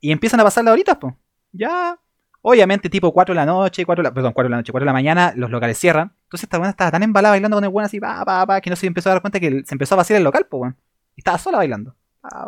Y 0.00 0.12
empiezan 0.12 0.40
a 0.40 0.44
pasar 0.44 0.64
las 0.64 0.72
horitas, 0.72 0.96
pues. 0.96 1.14
Ya, 1.52 1.98
obviamente 2.42 2.88
tipo 2.88 3.12
4 3.12 3.34
de 3.34 3.36
la 3.36 3.46
noche, 3.46 3.84
4 3.84 4.02
de 4.02 4.08
la, 4.08 4.14
perdón, 4.14 4.32
4 4.32 4.48
de 4.48 4.50
la 4.50 4.56
noche, 4.58 4.72
4 4.72 4.84
de 4.84 4.86
la 4.86 4.92
mañana, 4.92 5.32
los 5.36 5.50
locales 5.50 5.78
cierran. 5.78 6.12
Entonces 6.24 6.44
esta 6.44 6.58
weón 6.58 6.70
estaba 6.70 6.90
tan 6.92 7.02
embalada 7.02 7.32
bailando 7.32 7.56
con 7.56 7.64
el 7.64 7.70
weón 7.70 7.86
así, 7.86 7.98
pa, 7.98 8.24
pa, 8.24 8.46
pa, 8.46 8.60
que 8.60 8.70
no 8.70 8.76
se 8.76 8.86
empezó 8.86 9.10
a 9.10 9.14
dar 9.14 9.20
cuenta 9.22 9.40
que 9.40 9.62
se 9.64 9.74
empezó 9.74 9.94
a 9.94 9.98
vaciar 9.98 10.18
el 10.18 10.24
local, 10.24 10.46
pues 10.48 10.60
weón. 10.60 10.76
Y 11.16 11.20
estaba 11.20 11.38
sola 11.38 11.58
bailando. 11.58 11.96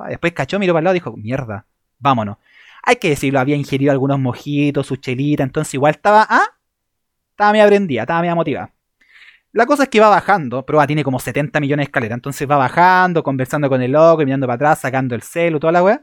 Después 0.09 0.33
cachó, 0.33 0.59
miró 0.59 0.73
para 0.73 0.81
el 0.81 0.85
lado 0.85 0.95
y 0.95 1.01
dijo, 1.01 1.17
mierda, 1.17 1.67
vámonos. 1.99 2.37
Hay 2.83 2.97
que 2.97 3.11
decirlo, 3.11 3.41
había 3.41 3.57
ingerido 3.57 3.93
algunos 3.93 4.19
mojitos, 4.19 4.87
su 4.87 4.97
chelita, 4.97 5.43
entonces 5.43 5.75
igual 5.75 5.95
estaba, 5.95 6.27
ah, 6.29 6.47
estaba 7.31 7.53
media 7.53 7.67
prendida, 7.67 8.03
estaba 8.03 8.21
media 8.21 8.35
motivada. 8.35 8.73
La 9.53 9.65
cosa 9.65 9.85
es 9.85 9.89
que 9.89 10.01
va 10.01 10.09
bajando, 10.09 10.67
prueba 10.67 10.87
tiene 10.87 11.03
como 11.03 11.19
70 11.19 11.59
millones 11.61 11.85
de 11.85 11.89
escaleras, 11.89 12.17
entonces 12.17 12.49
va 12.49 12.57
bajando, 12.57 13.23
conversando 13.23 13.69
con 13.69 13.81
el 13.81 13.93
loco, 13.93 14.25
mirando 14.25 14.47
para 14.47 14.57
atrás, 14.57 14.81
sacando 14.81 15.15
el 15.15 15.23
celu, 15.23 15.59
toda 15.59 15.73
la 15.73 15.83
weá. 15.83 16.03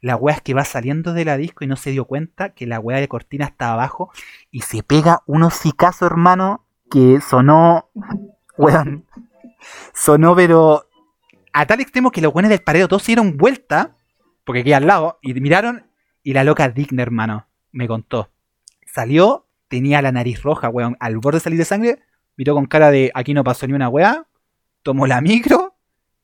La 0.00 0.16
weá 0.16 0.36
es 0.36 0.42
que 0.42 0.54
va 0.54 0.64
saliendo 0.64 1.12
de 1.12 1.24
la 1.24 1.36
disco 1.36 1.64
y 1.64 1.66
no 1.66 1.76
se 1.76 1.90
dio 1.90 2.04
cuenta 2.04 2.50
que 2.50 2.66
la 2.66 2.78
weá 2.78 3.00
de 3.00 3.08
cortina 3.08 3.46
está 3.46 3.72
abajo 3.72 4.12
y 4.50 4.60
se 4.60 4.82
pega 4.82 5.22
un 5.26 5.42
hocicazo, 5.42 6.06
hermano, 6.06 6.66
que 6.90 7.20
sonó, 7.20 7.90
weón, 8.56 9.06
sonó 9.92 10.36
pero 10.36 10.86
a 11.52 11.66
tal 11.66 11.80
extremo 11.80 12.10
que 12.10 12.20
los 12.20 12.34
weones 12.34 12.50
del 12.50 12.62
paredo 12.62 12.86
todos 12.86 13.06
dieron 13.06 13.36
vuelta, 13.36 13.96
porque 14.44 14.60
aquí 14.60 14.72
al 14.72 14.86
lado, 14.86 15.18
y 15.22 15.34
miraron 15.34 15.86
y 16.22 16.32
la 16.32 16.44
loca 16.44 16.68
digna, 16.68 17.02
hermano, 17.02 17.46
me 17.72 17.88
contó. 17.88 18.30
Salió, 18.86 19.46
tenía 19.68 20.02
la 20.02 20.12
nariz 20.12 20.42
roja, 20.42 20.68
weón, 20.68 20.96
al 21.00 21.18
borde 21.18 21.38
de 21.38 21.42
salir 21.42 21.58
de 21.58 21.64
sangre, 21.64 22.02
miró 22.36 22.54
con 22.54 22.66
cara 22.66 22.90
de 22.90 23.10
aquí 23.14 23.34
no 23.34 23.44
pasó 23.44 23.66
ni 23.66 23.72
una 23.72 23.88
weá, 23.88 24.26
tomó 24.82 25.06
la 25.06 25.20
micro, 25.20 25.76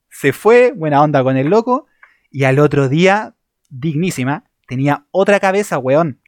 se 0.09 0.33
fue, 0.33 0.73
buena 0.73 1.03
onda 1.03 1.23
con 1.23 1.37
el 1.37 1.49
loco, 1.49 1.87
y 2.31 2.45
al 2.45 2.59
otro 2.59 2.89
día, 2.89 3.35
dignísima, 3.69 4.45
tenía 4.67 5.07
otra 5.11 5.41
cabeza, 5.41 5.79
weón. 5.79 6.21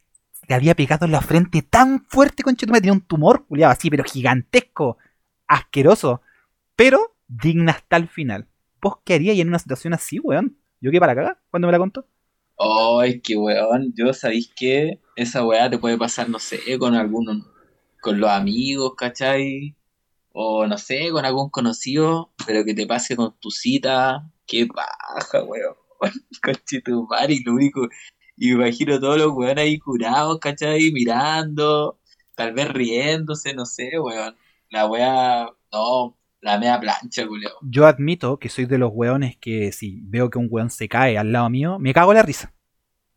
Le 0.48 0.54
había 0.56 0.74
pegado 0.74 1.06
en 1.06 1.12
la 1.12 1.20
frente 1.20 1.62
tan 1.62 2.04
fuerte, 2.06 2.42
con 2.42 2.56
tenía 2.56 2.92
un 2.92 3.00
tumor, 3.00 3.46
culiado 3.46 3.72
así, 3.72 3.90
pero 3.90 4.04
gigantesco, 4.04 4.98
asqueroso, 5.46 6.20
pero 6.74 7.14
digna 7.28 7.72
hasta 7.72 7.96
el 7.96 8.08
final. 8.08 8.48
¿Vos 8.80 8.96
qué 9.04 9.14
harías 9.14 9.38
en 9.38 9.48
una 9.48 9.60
situación 9.60 9.94
así, 9.94 10.18
weón? 10.18 10.58
¿Yo 10.80 10.90
qué 10.90 10.98
para 10.98 11.14
cagar? 11.14 11.38
¿Cuándo 11.50 11.68
me 11.68 11.72
la 11.72 11.78
contó? 11.78 12.06
Ay, 12.58 13.20
qué 13.20 13.36
weón. 13.36 13.92
Yo 13.96 14.12
sabéis 14.12 14.52
que 14.54 15.00
esa 15.14 15.44
weá 15.44 15.70
te 15.70 15.78
puede 15.78 15.96
pasar, 15.96 16.28
no 16.28 16.40
sé, 16.40 16.58
con 16.78 16.94
algunos, 16.94 17.46
con 18.02 18.20
los 18.20 18.30
amigos, 18.30 18.94
¿cachai? 18.96 19.76
O 20.32 20.66
no 20.66 20.76
sé, 20.76 21.10
con 21.10 21.24
algún 21.24 21.50
conocido, 21.50 22.32
pero 22.46 22.64
que 22.64 22.74
te 22.74 22.86
pase 22.86 23.16
con 23.16 23.34
tu 23.40 23.50
cita. 23.50 24.28
Qué 24.46 24.66
paja, 24.66 25.44
weón. 25.44 25.76
Conchetumare, 26.42 27.34
y 27.34 27.44
lo 27.44 27.54
único. 27.54 27.88
Y 28.36 28.48
me 28.48 28.64
imagino 28.66 28.98
todos 28.98 29.18
los 29.18 29.32
weones 29.32 29.64
ahí 29.64 29.78
curados, 29.78 30.40
¿cachai? 30.40 30.90
Mirando, 30.90 32.00
tal 32.34 32.52
vez 32.52 32.68
riéndose, 32.70 33.54
no 33.54 33.66
sé, 33.66 33.98
weón. 34.00 34.36
La 34.70 34.86
weá, 34.86 35.48
no, 35.72 36.18
la 36.40 36.58
media 36.58 36.80
plancha, 36.80 37.26
culiao. 37.26 37.54
Yo 37.62 37.86
admito 37.86 38.38
que 38.40 38.48
soy 38.48 38.66
de 38.66 38.78
los 38.78 38.90
weones 38.92 39.36
que 39.36 39.70
si 39.70 40.00
veo 40.02 40.28
que 40.28 40.38
un 40.38 40.48
weón 40.50 40.70
se 40.70 40.88
cae 40.88 41.16
al 41.18 41.30
lado 41.30 41.48
mío, 41.50 41.78
me 41.78 41.94
cago 41.94 42.12
la 42.12 42.22
risa. 42.22 42.52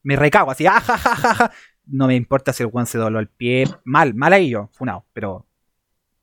Me 0.04 0.16
recago 0.16 0.52
así, 0.52 0.68
ah, 0.68 0.80
ja, 0.80 0.96
ja, 0.96 1.16
ja, 1.16 1.34
ja. 1.34 1.52
No 1.88 2.08
me 2.08 2.16
importa 2.16 2.52
si 2.54 2.64
el 2.64 2.70
weón 2.72 2.86
se 2.88 2.98
dobló 2.98 3.20
el 3.20 3.28
pie. 3.28 3.66
Mal, 3.84 4.14
mal 4.14 4.34
ahí 4.34 4.50
yo, 4.50 4.70
funado. 4.74 5.06
Pero 5.14 5.46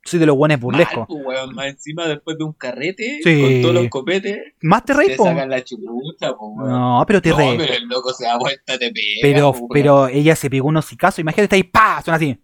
soy 0.04 0.18
de 0.18 0.26
los 0.26 0.36
weones 0.36 0.58
burlescos. 0.60 0.98
Mal, 0.98 1.06
pues, 1.08 1.24
weón, 1.26 1.54
más 1.54 1.66
encima 1.66 2.06
después 2.08 2.36
de 2.36 2.44
un 2.44 2.52
carrete, 2.54 3.20
Sí. 3.22 3.40
con 3.40 3.62
todos 3.62 3.74
los 3.74 3.88
copetes, 3.88 4.38
Más 4.62 4.84
te 4.84 4.94
reís, 4.94 5.10
te 5.12 5.16
po. 5.16 5.24
sacan 5.24 5.48
la 5.50 5.62
chupucha, 5.62 6.32
weón. 6.32 6.68
No, 6.70 7.04
pero 7.06 7.22
te 7.22 7.30
No, 7.30 7.36
reís. 7.36 7.54
pero 7.58 7.74
el 7.74 7.84
loco 7.88 8.12
se 8.12 8.24
da 8.24 8.36
vuelta, 8.38 8.78
te 8.78 8.90
pega. 8.90 9.18
Pero, 9.22 9.52
po, 9.52 9.68
pero 9.68 10.08
ella 10.08 10.34
se 10.34 10.50
pegó 10.50 10.68
unos 10.68 10.84
hocicazos. 10.86 11.20
Imagínate, 11.20 11.42
está 11.44 11.56
ahí, 11.56 11.62
¡pa! 11.62 12.02
Suena 12.02 12.16
así. 12.16 12.38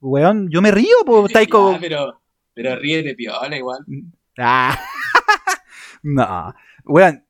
Weón, 0.00 0.48
yo 0.50 0.62
me 0.62 0.70
río, 0.70 0.96
pues 1.04 1.26
está 1.26 1.40
ahí 1.40 1.46
como. 1.46 1.78
pero, 1.78 2.20
pero 2.54 2.76
ríete 2.76 3.14
piola 3.14 3.54
igual. 3.56 3.84
Ah. 4.38 4.78
no. 6.02 6.54
Weón, 6.84 7.24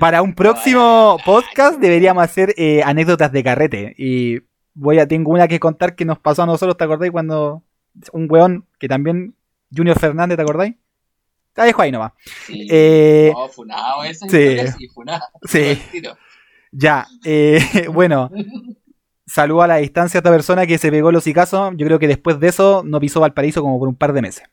para 0.00 0.20
un 0.22 0.34
próximo 0.34 1.16
podcast 1.24 1.78
deberíamos 1.80 2.24
hacer 2.24 2.52
eh, 2.56 2.82
anécdotas 2.84 3.30
de 3.32 3.44
carrete. 3.44 3.94
Y 3.96 4.40
voy 4.76 4.98
a, 4.98 5.08
tengo 5.08 5.32
una 5.32 5.48
que 5.48 5.58
contar 5.58 5.96
que 5.96 6.04
nos 6.04 6.18
pasó 6.18 6.42
a 6.42 6.46
nosotros, 6.46 6.76
¿te 6.76 6.84
acordáis? 6.84 7.10
Cuando 7.10 7.62
un 8.12 8.26
weón 8.30 8.66
que 8.78 8.88
también, 8.88 9.34
Junior 9.74 9.98
Fernández, 9.98 10.36
¿te 10.36 10.42
acordáis? 10.42 10.76
La 11.56 11.64
dejo 11.64 11.82
ahí 11.82 11.90
nomás. 11.90 12.12
Sí. 12.46 12.68
Eh, 12.70 13.32
no, 13.34 13.48
funado 13.48 14.04
esa 14.04 14.28
sí. 14.28 14.58
sí, 14.78 14.88
funado. 14.88 15.24
Sí. 15.44 15.78
Ya, 16.70 17.06
eh, 17.24 17.58
bueno, 17.92 18.30
saludo 19.26 19.62
a 19.62 19.66
la 19.66 19.76
distancia 19.76 20.18
a 20.18 20.20
esta 20.20 20.30
persona 20.30 20.66
que 20.66 20.76
se 20.76 20.90
pegó 20.90 21.10
los 21.10 21.22
hocicazos. 21.24 21.72
Yo 21.76 21.86
creo 21.86 21.98
que 21.98 22.08
después 22.08 22.38
de 22.38 22.48
eso 22.48 22.82
no 22.84 23.00
pisó 23.00 23.20
Valparaíso 23.20 23.62
como 23.62 23.78
por 23.78 23.88
un 23.88 23.96
par 23.96 24.12
de 24.12 24.22
meses. 24.22 24.44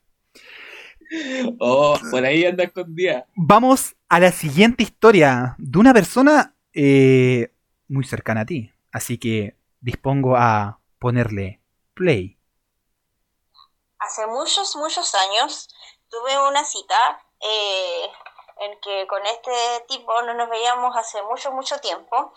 Oh, 1.60 2.00
por 2.10 2.26
ahí 2.26 2.46
anda 2.46 2.64
escondida. 2.64 3.26
Vamos 3.36 3.96
a 4.08 4.22
la 4.22 4.32
siguiente 4.32 4.84
historia 4.84 5.56
de 5.58 5.78
una 5.78 5.94
persona 5.94 6.56
eh, 6.74 7.52
muy 7.90 8.06
cercana 8.06 8.42
a 8.42 8.46
ti. 8.46 8.72
Así 8.92 9.18
que 9.18 9.56
dispongo 9.84 10.36
a 10.36 10.80
ponerle 10.98 11.62
play. 11.94 12.40
Hace 14.00 14.26
muchos, 14.28 14.76
muchos 14.78 15.14
años 15.16 15.70
tuve 16.10 16.48
una 16.48 16.64
cita 16.64 16.96
eh, 17.40 18.06
en 18.60 18.80
que 18.80 19.06
con 19.08 19.26
este 19.26 19.86
tipo 19.88 20.22
no 20.24 20.34
nos 20.34 20.50
veíamos 20.50 20.96
hace 20.96 21.22
mucho, 21.24 21.52
mucho 21.52 21.78
tiempo. 21.80 22.34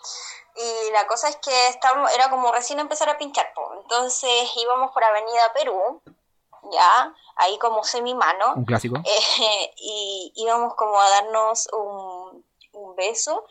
Y 0.55 0.91
la 0.91 1.07
cosa 1.07 1.29
es 1.29 1.37
que 1.37 1.67
estábamos, 1.67 2.11
era 2.13 2.29
como 2.29 2.51
recién 2.51 2.79
empezar 2.79 3.09
a 3.09 3.17
pinchar. 3.17 3.53
po. 3.53 3.73
Entonces 3.81 4.51
íbamos 4.55 4.91
por 4.91 5.03
Avenida 5.03 5.53
Perú, 5.53 6.01
ya, 6.71 7.13
ahí 7.37 7.57
como 7.59 7.83
semi-mano. 7.83 8.53
Un 8.55 8.65
clásico. 8.65 8.97
Eh, 8.97 9.73
y 9.77 10.33
íbamos 10.35 10.75
como 10.75 10.99
a 10.99 11.09
darnos 11.09 11.69
un, 11.71 12.45
un 12.73 12.95
beso 12.95 13.45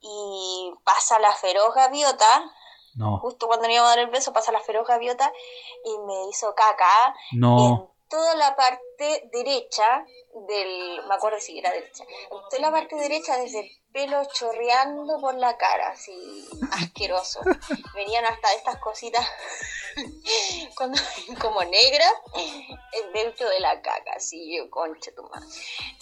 y 0.00 0.72
pasa 0.84 1.18
la 1.18 1.34
feroz 1.34 1.74
gaviota, 1.74 2.52
No, 2.98 3.18
justo 3.20 3.46
cuando 3.46 3.66
nos 3.66 3.74
íbamos 3.74 3.92
a 3.92 3.96
dar 3.96 4.04
el 4.04 4.10
beso 4.10 4.32
pasa 4.32 4.50
la 4.50 4.60
feroz 4.60 4.86
gaviota 4.86 5.32
y 5.84 5.98
me 6.06 6.28
hizo 6.30 6.52
caca 6.54 7.14
no. 7.32 7.58
en 7.58 8.08
toda 8.08 8.34
la 8.34 8.56
parte 8.56 9.28
derecha 9.32 10.04
del, 10.48 11.00
me 11.06 11.14
acuerdo 11.14 11.38
si 11.40 11.58
era 11.58 11.70
derecha, 11.70 12.04
en 12.04 12.38
toda 12.50 12.60
la 12.60 12.70
parte 12.70 12.96
derecha 12.96 13.36
desde 13.36 13.60
el 13.60 13.70
pelo 13.92 14.22
chorreando 14.32 15.20
por 15.20 15.34
la 15.34 15.56
cara, 15.56 15.90
así 15.90 16.46
asqueroso. 16.72 17.40
Venían 17.94 18.24
hasta 18.24 18.52
estas 18.54 18.76
cositas 18.78 19.26
cuando- 20.76 21.00
como 21.40 21.62
negras 21.64 22.12
eh, 22.36 22.66
dentro 23.14 23.48
de 23.48 23.60
la 23.60 23.80
caca, 23.82 24.12
así 24.16 24.56
yo, 24.56 24.70
concha 24.70 25.10
tu 25.14 25.22
madre. 25.24 25.46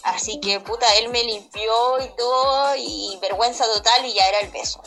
Así 0.03 0.39
que 0.39 0.59
puta, 0.59 0.85
él 0.97 1.09
me 1.09 1.23
limpió 1.23 1.99
y 1.99 2.09
todo, 2.15 2.75
y 2.75 3.17
vergüenza 3.21 3.65
total, 3.65 4.05
y 4.05 4.13
ya 4.13 4.27
era 4.27 4.39
el 4.41 4.51
beso. 4.51 4.81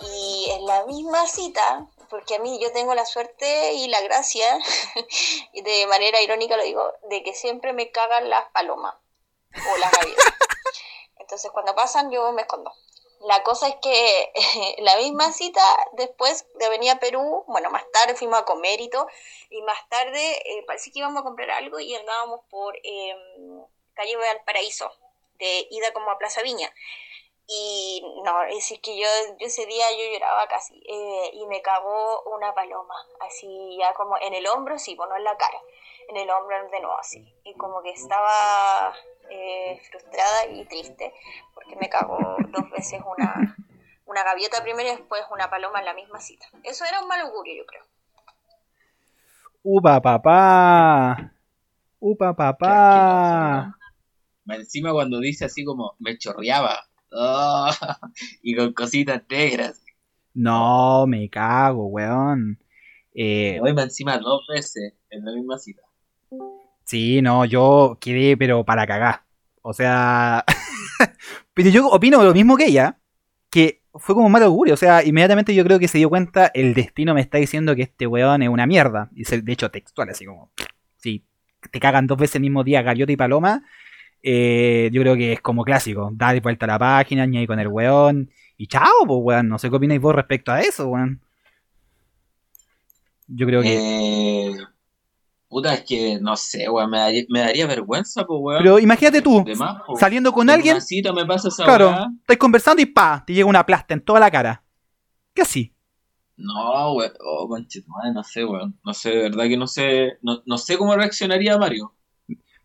Y 0.00 0.48
en 0.50 0.66
la 0.66 0.84
misma 0.86 1.26
cita, 1.26 1.86
porque 2.10 2.36
a 2.36 2.38
mí 2.38 2.58
yo 2.60 2.72
tengo 2.72 2.94
la 2.94 3.04
suerte 3.06 3.74
y 3.74 3.88
la 3.88 4.00
gracia, 4.02 4.58
y 5.52 5.62
de 5.62 5.86
manera 5.86 6.20
irónica 6.20 6.56
lo 6.56 6.62
digo, 6.62 6.92
de 7.10 7.22
que 7.22 7.34
siempre 7.34 7.72
me 7.72 7.90
cagan 7.90 8.30
las 8.30 8.48
palomas 8.50 8.94
o 9.54 9.76
las 9.78 9.90
gaviotas. 9.92 10.34
Entonces 11.18 11.50
cuando 11.50 11.74
pasan 11.74 12.10
yo 12.10 12.32
me 12.32 12.42
escondo. 12.42 12.72
La 13.26 13.42
cosa 13.42 13.66
es 13.66 13.74
que 13.82 14.32
la 14.78 14.96
misma 14.98 15.32
cita 15.32 15.60
después 15.94 16.46
de 16.54 16.66
Avenida 16.66 17.00
Perú, 17.00 17.44
bueno, 17.48 17.70
más 17.70 17.84
tarde 17.90 18.14
fuimos 18.14 18.38
a 18.38 18.44
comer 18.44 18.80
y 18.80 18.88
todo, 18.88 19.08
y 19.50 19.62
más 19.62 19.88
tarde 19.88 20.42
eh, 20.44 20.64
parece 20.64 20.92
que 20.92 21.00
íbamos 21.00 21.20
a 21.20 21.24
comprar 21.24 21.50
algo 21.50 21.80
y 21.80 21.92
andábamos 21.96 22.42
por 22.48 22.76
eh, 22.84 23.16
calle 23.94 24.16
Valparaíso, 24.16 24.92
de 25.40 25.66
ida 25.70 25.92
como 25.92 26.10
a 26.12 26.18
Plaza 26.18 26.42
Viña. 26.42 26.72
Y 27.48 28.04
no, 28.24 28.44
es 28.44 28.72
que 28.80 28.96
yo, 28.96 29.08
yo 29.38 29.46
ese 29.46 29.66
día 29.66 29.90
yo 29.90 30.12
lloraba 30.12 30.46
casi 30.46 30.80
eh, 30.88 31.30
y 31.32 31.46
me 31.46 31.62
cagó 31.62 32.22
una 32.26 32.54
paloma, 32.54 32.94
así 33.20 33.76
ya 33.76 33.92
como 33.94 34.16
en 34.18 34.34
el 34.34 34.46
hombro, 34.46 34.78
sí, 34.78 34.94
bueno, 34.94 35.16
en 35.16 35.24
la 35.24 35.36
cara, 35.36 35.60
en 36.08 36.16
el 36.16 36.30
hombro 36.30 36.56
de 36.68 36.80
nuevo 36.80 36.96
así. 36.96 37.34
Y 37.42 37.54
como 37.54 37.82
que 37.82 37.90
estaba 37.90 38.94
eh, 39.30 39.80
frustrada 39.90 40.46
y 40.52 40.64
triste 40.66 41.12
porque 41.54 41.76
me 41.76 41.88
cagó 41.88 42.36
dos 42.48 42.70
veces 42.70 43.00
una, 43.16 43.56
una 44.06 44.24
gaviota 44.24 44.62
primero 44.62 44.88
y 44.88 44.96
después 44.96 45.22
una 45.30 45.50
paloma 45.50 45.80
en 45.80 45.84
la 45.86 45.94
misma 45.94 46.20
cita. 46.20 46.46
Eso 46.62 46.84
era 46.84 47.00
un 47.00 47.08
mal 47.08 47.20
augurio, 47.20 47.54
yo 47.56 47.66
creo. 47.66 47.84
Upa 49.62 50.00
papá. 50.00 51.32
Upa 51.98 52.34
papá. 52.34 53.76
Encima 54.48 54.92
cuando 54.92 55.18
dice 55.18 55.46
así 55.46 55.64
como 55.64 55.96
me 55.98 56.16
chorreaba. 56.18 56.86
Oh, 57.10 57.70
y 58.42 58.54
con 58.54 58.72
cositas 58.72 59.22
negras. 59.28 59.82
No, 60.34 61.06
me 61.06 61.28
cago, 61.30 61.86
weón. 61.86 62.58
Eh, 63.14 63.58
Hoy 63.62 63.72
más 63.72 63.84
encima 63.84 64.18
dos 64.18 64.46
veces 64.48 64.92
en 65.08 65.24
la 65.24 65.32
misma 65.32 65.58
cita. 65.58 65.82
Sí, 66.86 67.20
no, 67.20 67.44
yo 67.44 67.98
quedé, 68.00 68.36
pero 68.36 68.64
para 68.64 68.86
cagar. 68.86 69.24
O 69.62 69.72
sea. 69.74 70.44
pero 71.54 71.68
yo 71.70 71.88
opino 71.88 72.22
lo 72.22 72.32
mismo 72.32 72.56
que 72.56 72.66
ella. 72.66 72.98
Que 73.50 73.82
fue 73.94 74.14
como 74.14 74.26
un 74.26 74.32
mal 74.32 74.42
augurio. 74.44 74.74
O 74.74 74.76
sea, 74.76 75.04
inmediatamente 75.04 75.54
yo 75.54 75.64
creo 75.64 75.78
que 75.80 75.88
se 75.88 75.98
dio 75.98 76.08
cuenta. 76.08 76.46
El 76.54 76.74
destino 76.74 77.12
me 77.14 77.20
está 77.20 77.38
diciendo 77.38 77.74
que 77.74 77.82
este 77.82 78.06
weón 78.06 78.42
es 78.42 78.48
una 78.48 78.66
mierda. 78.66 79.10
Y 79.14 79.24
de 79.24 79.52
hecho, 79.52 79.70
textual, 79.70 80.10
así 80.10 80.24
como. 80.26 80.52
Si 80.98 81.24
te 81.72 81.80
cagan 81.80 82.06
dos 82.06 82.18
veces 82.18 82.36
el 82.36 82.42
mismo 82.42 82.62
día, 82.64 82.82
Gaviota 82.82 83.12
y 83.12 83.16
Paloma. 83.16 83.64
eh, 84.22 84.90
yo 84.92 85.02
creo 85.02 85.16
que 85.16 85.32
es 85.34 85.40
como 85.40 85.64
clásico. 85.64 86.10
Dale 86.14 86.40
vuelta 86.40 86.66
a 86.66 86.68
la 86.68 86.78
página, 86.78 87.24
añade 87.24 87.46
con 87.48 87.58
el 87.60 87.68
weón. 87.68 88.30
Y 88.56 88.68
chao, 88.68 89.06
pues 89.06 89.20
weón. 89.22 89.48
No 89.48 89.58
sé 89.58 89.70
qué 89.70 89.76
opináis 89.76 90.00
vos 90.00 90.14
respecto 90.14 90.52
a 90.52 90.60
eso, 90.60 90.88
weón. 90.88 91.20
Yo 93.28 93.46
creo 93.46 93.62
que. 93.62 93.74
Eh, 94.50 94.56
puta, 95.48 95.74
es 95.74 95.84
que 95.84 96.18
no 96.20 96.36
sé, 96.36 96.68
weón, 96.68 96.90
me 96.90 96.98
daría, 96.98 97.24
me 97.28 97.40
daría 97.40 97.66
vergüenza, 97.66 98.24
pues, 98.26 98.38
weón. 98.42 98.62
Pero 98.62 98.78
imagínate 98.78 99.22
tú, 99.22 99.44
más, 99.56 99.76
saliendo 99.98 100.32
con 100.32 100.48
En 100.48 100.54
alguien. 100.54 100.80
cita 100.80 101.12
me 101.12 101.24
pasa 101.26 101.48
esa 101.48 101.64
Claro, 101.64 101.88
weá. 101.90 102.08
estáis 102.20 102.38
conversando 102.38 102.82
y 102.82 102.86
pa, 102.86 103.24
te 103.26 103.32
llega 103.34 103.46
una 103.46 103.64
plasta 103.64 103.94
en 103.94 104.00
toda 104.00 104.20
la 104.20 104.30
cara. 104.30 104.62
¿Qué 105.34 105.42
así? 105.42 105.72
No, 106.36 106.94
weón, 106.94 107.12
oh, 107.20 107.58
no 108.14 108.22
sé, 108.24 108.44
weón. 108.44 108.78
No 108.84 108.92
sé, 108.94 109.10
de 109.10 109.22
verdad 109.22 109.44
que 109.44 109.56
no 109.56 109.66
sé, 109.66 110.18
no, 110.22 110.42
no 110.44 110.58
sé 110.58 110.76
cómo 110.76 110.94
reaccionaría 110.94 111.56
Mario. 111.58 111.94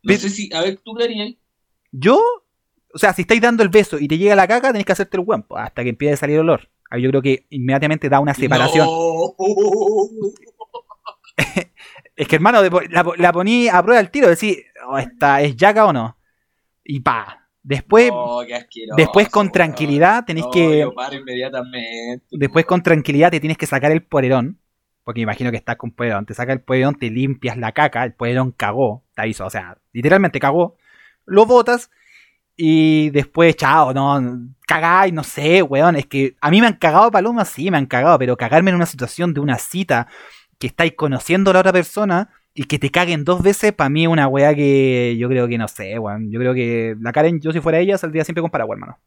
No 0.03 0.13
sé 0.15 0.29
si, 0.29 0.51
a 0.53 0.61
ver, 0.61 0.79
¿tú 0.83 0.95
qué 0.95 1.03
harías? 1.03 1.35
Yo, 1.91 2.19
o 2.93 2.97
sea, 2.97 3.13
si 3.13 3.21
estáis 3.21 3.41
dando 3.41 3.63
el 3.63 3.69
beso 3.69 4.00
y 4.00 4.07
te 4.07 4.17
llega 4.17 4.35
la 4.35 4.47
caca, 4.47 4.69
tenéis 4.69 4.85
que 4.85 4.91
hacerte 4.93 5.17
el 5.17 5.23
huevo 5.25 5.57
hasta 5.57 5.83
que 5.83 5.89
empiece 5.89 6.13
a 6.15 6.17
salir 6.17 6.39
olor. 6.39 6.69
Ahí 6.89 7.01
yo 7.03 7.09
creo 7.09 7.21
que 7.21 7.45
inmediatamente 7.50 8.09
da 8.09 8.19
una 8.19 8.33
separación. 8.33 8.85
No. 8.88 9.33
Es 12.15 12.27
que, 12.27 12.36
hermano, 12.36 12.62
la, 12.62 13.06
la 13.18 13.34
poní 13.34 13.68
a 13.68 13.82
prueba 13.82 14.00
al 14.00 14.12
tiro, 14.12 14.27
decir, 14.27 14.58
oh, 14.88 14.98
¿esta 14.98 15.41
es 15.41 15.56
yaca 15.56 15.86
o 15.86 15.94
no? 15.94 16.18
Y 16.84 17.00
pa. 17.00 17.38
Después, 17.63 18.12
asqueroso, 18.12 18.96
después 18.98 19.30
con 19.30 19.51
tranquilidad 19.51 20.25
tenéis 20.25 20.48
No, 20.48 20.51
que. 20.51 20.80
yo 20.80 20.94
paro 20.96 21.15
inmediatamente. 21.15 22.25
Después 22.32 22.65
con 22.65 22.82
tranquilidad 22.82 23.30
te 23.32 23.39
tienes 23.39 23.58
que 23.58 23.68
sacar 23.68 23.91
el 23.91 24.03
polerón. 24.03 24.60
Porque 25.03 25.20
me 25.20 25.24
imagino 25.24 25.51
que 25.51 25.58
estás 25.58 25.77
con 25.77 25.91
polerón. 25.91 26.25
Te 26.25 26.34
saca 26.34 26.53
el 26.53 26.62
polerón, 26.62 26.96
te 26.96 27.10
limpias 27.10 27.58
la 27.58 27.72
caca. 27.72 28.03
El 28.03 28.13
polerón 28.13 28.51
cagó. 28.51 29.03
Te 29.15 29.22
aviso. 29.22 29.46
O 29.46 29.50
sea, 29.50 29.77
literalmente 29.94 30.39
cagó. 30.39 30.75
Lo 31.25 31.46
botas. 31.46 31.89
Y 32.56 33.10
después, 33.12 33.56
chao, 33.56 33.94
no. 33.94 34.22
Cagáis, 34.68 35.13
no 35.13 35.24
sé, 35.24 35.62
weón. 35.63 35.96
Es 35.96 36.06
que 36.06 36.36
a 36.41 36.51
mí 36.51 36.62
me 36.62 36.68
han 36.68 36.74
cagado 36.74 37.10
palomas, 37.12 37.50
sí, 37.50 37.72
me 37.72 37.77
han 37.77 37.86
cagado. 37.88 38.18
Pero 38.20 38.38
cagarme 38.38 38.70
en 38.72 38.75
una 38.75 38.86
situación 38.86 39.34
de 39.34 39.39
una 39.39 39.58
cita 39.58 40.08
que 40.62 40.68
estáis 40.68 40.94
conociendo 40.96 41.51
a 41.51 41.56
la 41.56 41.60
otra 41.62 41.74
persona 41.74 42.30
y 42.53 42.65
que 42.65 42.80
te 42.80 42.91
caguen 42.91 43.25
dos 43.25 43.41
veces, 43.44 43.74
para 43.74 43.89
mí 43.89 44.03
es 44.03 44.10
una 44.10 44.30
weá 44.30 44.56
que 44.56 45.18
yo 45.20 45.27
creo 45.30 45.50
que 45.50 45.58
no 45.58 45.68
sé, 45.68 46.00
weón. 46.00 46.32
Yo 46.32 46.39
creo 46.39 46.53
que 46.53 46.96
la 47.01 47.12
Karen, 47.12 47.41
yo 47.41 47.51
si 47.51 47.60
fuera 47.62 47.80
ella, 47.80 47.98
saldría 47.98 48.24
siempre 48.25 48.41
con 48.44 48.51
paraguas, 48.51 48.77
hermano. 48.77 49.00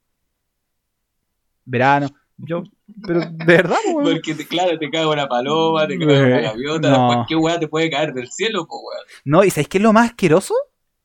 Verano. 1.65 2.09
Yo, 2.37 2.65
pero 3.07 3.21
de 3.21 3.45
verdad, 3.45 3.77
weón. 3.95 4.15
Porque, 4.15 4.35
te- 4.35 4.47
claro, 4.47 4.77
te 4.79 4.91
caga 4.91 5.09
una 5.09 5.29
paloma, 5.29 5.87
te 5.87 5.99
caga 5.99 6.13
una 6.27 6.39
Eh, 6.41 6.43
gaviota, 6.43 6.91
no. 6.91 7.27
qué 7.29 7.37
weá 7.37 7.59
te 7.61 7.69
puede 7.69 7.89
caer 7.91 8.13
del 8.13 8.29
cielo, 8.31 8.67
po, 8.67 8.81
weón. 8.81 9.07
No, 9.25 9.45
y 9.45 9.51
¿sabes 9.51 9.69
qué 9.69 9.79
es 9.79 9.83
lo 9.83 9.93
más 9.93 10.11
asqueroso? 10.11 10.55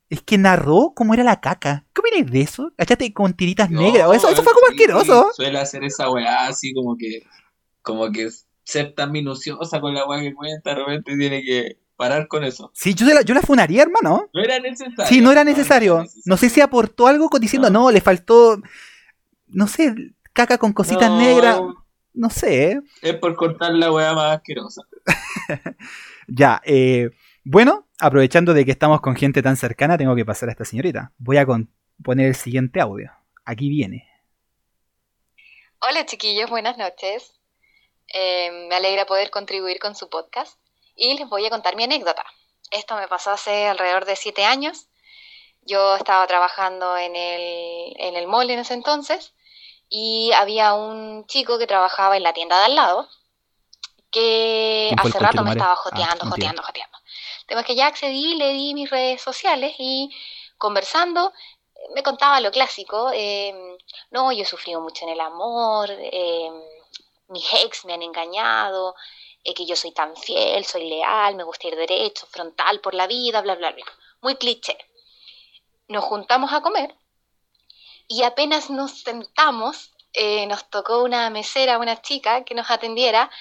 Es 0.10 0.24
que 0.24 0.40
narró 0.40 0.94
cómo 0.96 1.14
era 1.14 1.24
la 1.24 1.40
caca. 1.40 1.86
¿Qué 1.94 2.02
opinas 2.02 2.32
de 2.32 2.42
eso? 2.42 2.72
¿Cachaste 2.76 3.14
con 3.14 3.34
tiritas 3.34 3.70
No, 3.70 3.82
negras? 3.82 4.12
Eso, 4.16 4.28
eso 4.30 4.42
fue 4.42 4.54
como 4.54 4.68
sí, 4.68 4.74
asqueroso. 4.74 5.30
Suele 5.36 5.60
hacer 5.60 5.84
esa 5.84 6.10
weá 6.10 6.48
así 6.48 6.74
como 6.74 6.98
que, 6.98 7.22
como 7.84 8.12
que 8.12 8.28
ser 8.70 8.94
tan 8.94 9.12
minuciosa 9.12 9.82
con 9.82 9.94
la 9.94 10.06
weá 10.08 10.22
que 10.22 10.34
cuenta, 10.34 10.72
de 10.72 10.76
repente 10.76 11.18
tiene 11.18 11.42
que 11.44 11.78
parar 11.96 12.28
con 12.28 12.44
eso. 12.44 12.72
Sí, 12.74 12.94
yo, 12.94 13.06
se 13.06 13.14
la, 13.14 13.22
yo 13.24 13.34
la 13.34 13.42
funaría, 13.42 13.82
hermano. 13.82 14.30
No 14.34 14.42
era 14.44 14.60
necesario. 14.60 15.06
Sí, 15.06 15.22
no 15.22 15.32
era 15.32 15.44
necesario. 15.44 16.06
No 16.26 16.38
sé 16.38 16.50
si 16.50 16.62
aportó 16.62 17.08
algo 17.08 17.30
con- 17.30 17.42
diciendo, 17.42 17.70
no, 17.70 17.84
No. 17.86 17.92
le 17.92 18.00
faltó, 18.02 18.62
no 19.48 19.68
sé, 19.68 19.94
caca 20.34 20.58
con 20.58 20.72
cositas 20.74 21.10
No, 21.10 21.18
negras. 21.20 21.60
No 22.14 22.30
sé. 22.30 22.72
¿eh? 22.72 22.82
Es 23.02 23.16
por 23.16 23.36
cortar 23.36 23.74
la 23.74 23.92
weá 23.92 24.14
más 24.14 24.38
asquerosa. 24.38 24.84
Ya, 26.28 26.62
eh, 26.64 27.10
bueno, 27.44 27.88
aprovechando 28.00 28.54
de 28.54 28.64
que 28.64 28.70
estamos 28.72 29.02
con 29.02 29.16
gente 29.16 29.42
tan 29.42 29.58
cercana, 29.58 29.98
tengo 29.98 30.16
que 30.16 30.26
pasar 30.26 30.48
a 30.50 30.52
esta 30.52 30.64
señorita. 30.64 31.12
Voy 31.18 31.38
a 31.38 31.46
con- 31.48 31.72
poner 32.04 32.28
el 32.28 32.36
siguiente 32.36 32.80
audio. 32.80 33.12
Aquí 33.46 33.68
viene. 33.68 34.08
Hola 35.82 36.06
chiquillos, 36.06 36.50
buenas 36.52 36.78
noches. 36.78 37.39
Eh, 38.14 38.52
me 38.70 38.76
alegra 38.76 39.06
poder 39.06 39.30
contribuir 39.30 39.80
con 39.80 39.96
su 39.96 40.10
podcast 40.10 40.58
y 40.96 41.18
les 41.18 41.28
voy 41.30 41.46
a 41.46 41.50
contar 41.50 41.76
mi 41.76 41.84
anécdota. 41.84 42.26
Esto 42.72 42.96
me 42.96 43.08
pasó 43.08 43.32
hace 43.32 43.68
alrededor 43.68 44.06
de 44.06 44.16
siete 44.16 44.46
años. 44.46 44.88
Yo 45.62 45.96
estaba 45.96 46.26
trabajando 46.28 46.98
en 46.98 47.16
el, 47.16 47.94
en 47.98 48.16
el 48.16 48.28
mall 48.28 48.50
en 48.50 48.60
ese 48.60 48.74
entonces 48.74 49.34
y 49.90 50.32
había 50.34 50.74
un 50.74 51.26
chico 51.28 51.58
que 51.58 51.68
trabajaba 51.68 52.18
en 52.18 52.24
la 52.24 52.34
tienda 52.34 52.58
de 52.60 52.66
al 52.66 52.76
lado 52.76 53.10
que 54.12 54.88
¿Quién 54.88 55.00
fue 55.00 55.10
el 55.10 55.16
hace 55.16 55.20
rato 55.20 55.44
me 55.44 55.52
estaba 55.52 55.74
Ah, 55.74 55.76
joteando, 55.76 56.26
mentira. 56.26 56.30
joteando, 56.32 56.64
joteando. 56.64 56.98
El 57.42 57.46
tema 57.48 57.62
es 57.62 57.68
que 57.68 57.76
ya 57.76 57.88
accedí, 57.88 58.36
le 58.36 58.54
di 58.54 58.74
mis 58.74 58.90
redes 58.90 59.22
sociales 59.22 59.76
y 59.78 60.10
conversando 60.58 61.32
me 61.94 62.04
contaba 62.04 62.40
lo 62.40 62.52
clásico. 62.52 63.12
eh, 63.14 63.54
no, 64.12 64.32
yo 64.32 64.44
he 64.44 64.46
sufrido 64.46 64.82
mucho 64.82 65.06
en 65.06 65.12
el 65.12 65.22
amor, 65.22 65.90
eh, 65.92 66.50
mis 67.30 67.46
ex 67.54 67.86
me 67.86 67.94
han 67.94 68.02
engañado, 68.02 68.96
eh, 69.44 69.54
que 69.54 69.66
yo 69.66 69.76
soy 69.76 69.92
tan 69.92 70.16
fiel, 70.16 70.66
soy 70.66 70.90
leal, 70.90 71.36
me 71.36 71.44
gusta 71.44 71.68
ir 71.68 71.76
derecho, 71.76 72.28
frontal 72.28 72.82
por 72.82 72.94
la 72.94 73.08
vida, 73.08 73.42
bla, 73.42 73.56
bla, 73.56 73.72
bla. 73.72 73.86
Muy 74.22 74.36
cliché. 74.36 74.78
Nos 75.88 76.04
juntamos 76.04 76.52
a 76.54 76.62
comer 76.62 76.96
y 78.08 78.24
apenas 78.24 78.70
nos 78.70 79.02
sentamos, 79.02 79.92
eh, 80.14 80.46
nos 80.48 80.70
tocó 80.70 81.04
una 81.04 81.30
mesera, 81.30 81.78
una 81.78 82.02
chica 82.02 82.44
que 82.44 82.56
nos 82.56 82.70
atendiera 82.70 83.32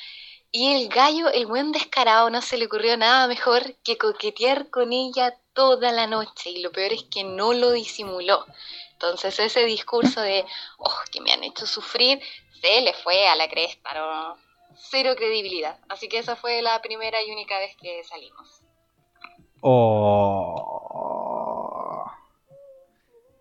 y 0.51 0.75
el 0.75 0.89
gallo, 0.89 1.29
el 1.31 1.47
buen 1.47 1.73
descarado, 1.73 2.31
no 2.31 2.41
se 2.41 2.57
le 2.57 2.67
ocurrió 2.67 2.97
nada 2.97 3.27
mejor 3.27 3.75
que 3.85 3.99
coquetear 3.99 4.71
con 4.71 4.93
ella 4.93 5.37
toda 5.59 5.91
la 5.91 6.07
noche 6.07 6.51
y 6.51 6.63
lo 6.63 6.71
peor 6.71 6.93
es 6.93 7.03
que 7.11 7.25
no 7.25 7.53
lo 7.53 7.73
disimuló. 7.73 8.47
Entonces 8.93 9.37
ese 9.41 9.65
discurso 9.65 10.21
de, 10.21 10.45
oh, 10.79 10.95
que 11.11 11.21
me 11.21 11.33
han 11.33 11.43
hecho 11.43 11.67
sufrir, 11.67 12.21
se 12.63 12.81
le 12.81 12.95
fue 12.95 13.27
a 13.27 13.35
la 13.35 13.49
cresta, 13.49 13.93
no, 13.93 14.37
cero 14.77 15.15
credibilidad. 15.17 15.81
Así 15.89 16.09
que 16.09 16.19
esa 16.19 16.37
fue 16.37 16.63
la 16.63 16.81
primera 16.81 17.19
y 17.27 17.33
única 17.33 17.59
vez 17.59 17.77
que 17.83 18.05
salimos. 18.05 18.63
Oh. 19.61 20.95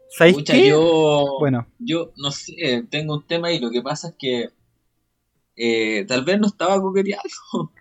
¿Sabéis 0.09 0.37
Pucha, 0.37 0.53
qué? 0.53 0.69
yo, 0.69 1.35
Bueno, 1.37 1.67
yo 1.77 2.13
no 2.15 2.31
sé, 2.31 2.83
tengo 2.89 3.13
un 3.13 3.27
tema 3.27 3.51
y 3.51 3.59
lo 3.59 3.69
que 3.69 3.83
pasa 3.83 4.07
es 4.07 4.15
que 4.17 4.49
eh, 5.55 6.03
tal 6.07 6.25
vez 6.25 6.39
no 6.39 6.47
estaba 6.47 6.81
coqueteando, 6.81 7.71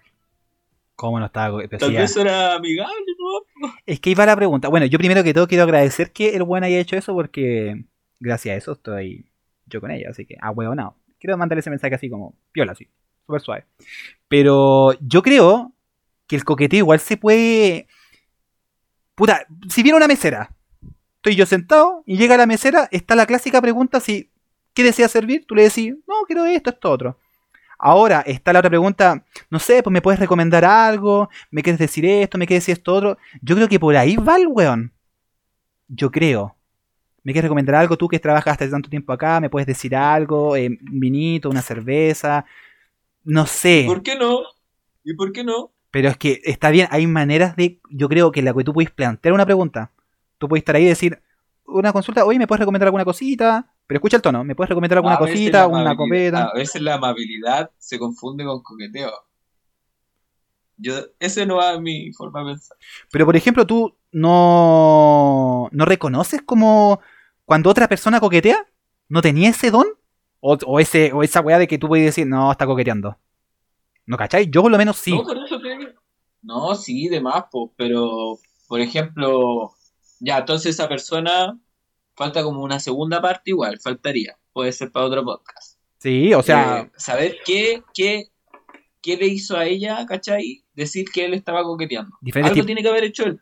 ¿cómo 0.94 1.18
no 1.20 1.24
estaba? 1.24 1.56
pero 1.70 1.78
tal 1.78 1.94
vez 1.94 2.14
era 2.18 2.56
amigable. 2.56 3.15
Es 3.86 4.00
que 4.00 4.10
iba 4.10 4.26
la 4.26 4.36
pregunta. 4.36 4.68
Bueno, 4.68 4.86
yo 4.86 4.98
primero 4.98 5.22
que 5.22 5.34
todo 5.34 5.46
quiero 5.46 5.64
agradecer 5.64 6.12
que 6.12 6.36
el 6.36 6.42
buen 6.42 6.64
haya 6.64 6.78
hecho 6.78 6.96
eso 6.96 7.14
porque 7.14 7.84
gracias 8.20 8.54
a 8.54 8.56
eso 8.56 8.72
estoy 8.72 9.30
yo 9.66 9.80
con 9.80 9.90
ella, 9.90 10.08
así 10.10 10.26
que 10.26 10.36
a 10.40 10.50
huevo 10.50 10.74
no. 10.74 10.96
Quiero 11.18 11.36
mandarle 11.36 11.60
ese 11.60 11.70
mensaje 11.70 11.94
así 11.94 12.10
como 12.10 12.34
piola, 12.52 12.72
así, 12.72 12.88
súper 13.26 13.40
suave. 13.40 13.64
Pero 14.28 14.92
yo 15.00 15.22
creo 15.22 15.72
que 16.26 16.36
el 16.36 16.44
coqueteo 16.44 16.78
igual 16.78 17.00
se 17.00 17.16
puede. 17.16 17.86
Puta, 19.14 19.46
si 19.68 19.82
viene 19.82 19.96
una 19.96 20.08
mesera, 20.08 20.54
estoy 21.16 21.36
yo 21.36 21.46
sentado 21.46 22.02
y 22.06 22.18
llega 22.18 22.36
la 22.36 22.46
mesera, 22.46 22.88
está 22.90 23.14
la 23.14 23.26
clásica 23.26 23.62
pregunta 23.62 24.00
si 24.00 24.30
¿qué 24.76 24.82
desea 24.82 25.08
servir? 25.08 25.46
Tú 25.46 25.54
le 25.54 25.62
decís, 25.62 25.94
no, 26.06 26.14
quiero 26.26 26.44
esto, 26.44 26.70
esto, 26.70 26.90
otro. 26.90 27.18
Ahora 27.78 28.22
está 28.26 28.52
la 28.52 28.60
otra 28.60 28.70
pregunta, 28.70 29.24
no 29.50 29.58
sé, 29.58 29.82
pues 29.82 29.92
me 29.92 30.00
puedes 30.00 30.18
recomendar 30.18 30.64
algo, 30.64 31.28
me 31.50 31.62
quieres 31.62 31.78
decir 31.78 32.06
esto, 32.06 32.38
me 32.38 32.46
quieres 32.46 32.62
decir 32.62 32.78
esto 32.78 32.94
otro. 32.94 33.18
Yo 33.42 33.54
creo 33.54 33.68
que 33.68 33.78
por 33.78 33.96
ahí 33.96 34.16
va 34.16 34.36
el 34.36 34.46
weón. 34.46 34.92
Yo 35.88 36.10
creo. 36.10 36.56
¿Me 37.22 37.32
quieres 37.32 37.46
recomendar 37.46 37.74
algo? 37.74 37.96
Tú 37.96 38.08
que 38.08 38.18
trabajas 38.18 38.54
hace 38.54 38.68
tanto 38.68 38.88
tiempo 38.88 39.12
acá, 39.12 39.40
¿me 39.40 39.50
puedes 39.50 39.66
decir 39.66 39.94
algo? 39.96 40.56
Eh, 40.56 40.68
un 40.68 41.00
vinito, 41.00 41.50
una 41.50 41.60
cerveza. 41.60 42.44
No 43.24 43.46
sé. 43.46 43.84
¿Por 43.86 44.02
qué 44.02 44.16
no? 44.16 44.40
¿Y 45.04 45.14
por 45.14 45.32
qué 45.32 45.44
no? 45.44 45.72
Pero 45.90 46.08
es 46.08 46.16
que 46.16 46.40
está 46.44 46.70
bien, 46.70 46.88
hay 46.90 47.06
maneras 47.06 47.56
de. 47.56 47.80
Yo 47.90 48.08
creo 48.08 48.32
que 48.32 48.42
la 48.42 48.54
que 48.54 48.64
tú 48.64 48.72
puedes 48.72 48.90
plantear 48.90 49.32
una 49.32 49.44
pregunta. 49.44 49.90
Tú 50.38 50.48
puedes 50.48 50.60
estar 50.60 50.76
ahí 50.76 50.84
y 50.84 50.88
decir 50.88 51.20
una 51.66 51.92
consulta, 51.92 52.24
oye, 52.24 52.38
¿me 52.38 52.46
puedes 52.46 52.60
recomendar 52.60 52.86
alguna 52.86 53.04
cosita? 53.04 53.72
Pero 53.86 53.98
escucha 53.98 54.16
el 54.16 54.22
tono, 54.22 54.42
¿me 54.42 54.54
puedes 54.54 54.68
recomendar 54.68 54.98
alguna 54.98 55.18
cosita, 55.18 55.66
una 55.68 55.96
copeta? 55.96 56.46
A 56.46 56.54
veces 56.54 56.82
la 56.82 56.94
amabilidad 56.94 57.70
se 57.78 57.98
confunde 57.98 58.44
con 58.44 58.62
coqueteo. 58.62 59.12
Yo, 60.76 60.94
ese 61.20 61.46
no 61.46 61.56
va 61.56 61.78
mi 61.80 62.12
forma 62.12 62.40
de 62.40 62.52
pensar. 62.52 62.76
Pero 63.10 63.24
por 63.24 63.36
ejemplo, 63.36 63.66
tú 63.66 63.96
no, 64.12 65.68
no 65.70 65.84
reconoces 65.84 66.42
como 66.42 67.00
cuando 67.44 67.70
otra 67.70 67.88
persona 67.88 68.20
coquetea, 68.20 68.66
¿no 69.08 69.22
tenía 69.22 69.50
ese 69.50 69.70
don? 69.70 69.86
O, 70.40 70.58
o 70.66 70.80
ese, 70.80 71.12
o 71.12 71.22
esa 71.22 71.40
weá 71.40 71.58
de 71.58 71.68
que 71.68 71.78
tú 71.78 71.88
puedes 71.88 72.06
decir, 72.06 72.26
no, 72.26 72.50
está 72.50 72.66
coqueteando. 72.66 73.16
¿No 74.04 74.16
cachai? 74.16 74.50
Yo 74.50 74.62
por 74.62 74.70
lo 74.70 74.78
menos 74.78 74.96
sí. 74.96 75.12
No, 75.12 75.22
por 75.22 75.36
eso 75.38 75.58
digo. 75.58 75.92
No, 76.42 76.74
sí, 76.74 77.08
de 77.08 77.20
más, 77.20 77.44
po, 77.50 77.72
pero 77.76 78.38
por 78.68 78.80
ejemplo, 78.80 79.72
ya, 80.20 80.38
entonces 80.38 80.74
esa 80.74 80.88
persona 80.88 81.58
falta 82.16 82.42
como 82.42 82.62
una 82.62 82.80
segunda 82.80 83.20
parte 83.20 83.50
igual, 83.50 83.78
faltaría. 83.80 84.36
Puede 84.52 84.72
ser 84.72 84.90
para 84.90 85.06
otro 85.06 85.24
podcast. 85.24 85.78
Sí, 85.98 86.32
o 86.34 86.42
sea, 86.42 86.80
Eh, 86.82 86.90
saber 86.96 87.36
qué, 87.44 87.82
qué, 87.94 88.30
qué 89.02 89.16
le 89.16 89.26
hizo 89.26 89.56
a 89.56 89.64
ella, 89.66 90.04
¿cachai? 90.06 90.64
Decir 90.74 91.06
que 91.12 91.24
él 91.24 91.34
estaba 91.34 91.62
coqueteando. 91.62 92.16
Diferentes 92.20 92.52
Algo 92.56 92.66
tiene 92.66 92.82
que 92.82 92.88
haber 92.88 93.04
hecho 93.04 93.24
él. 93.24 93.40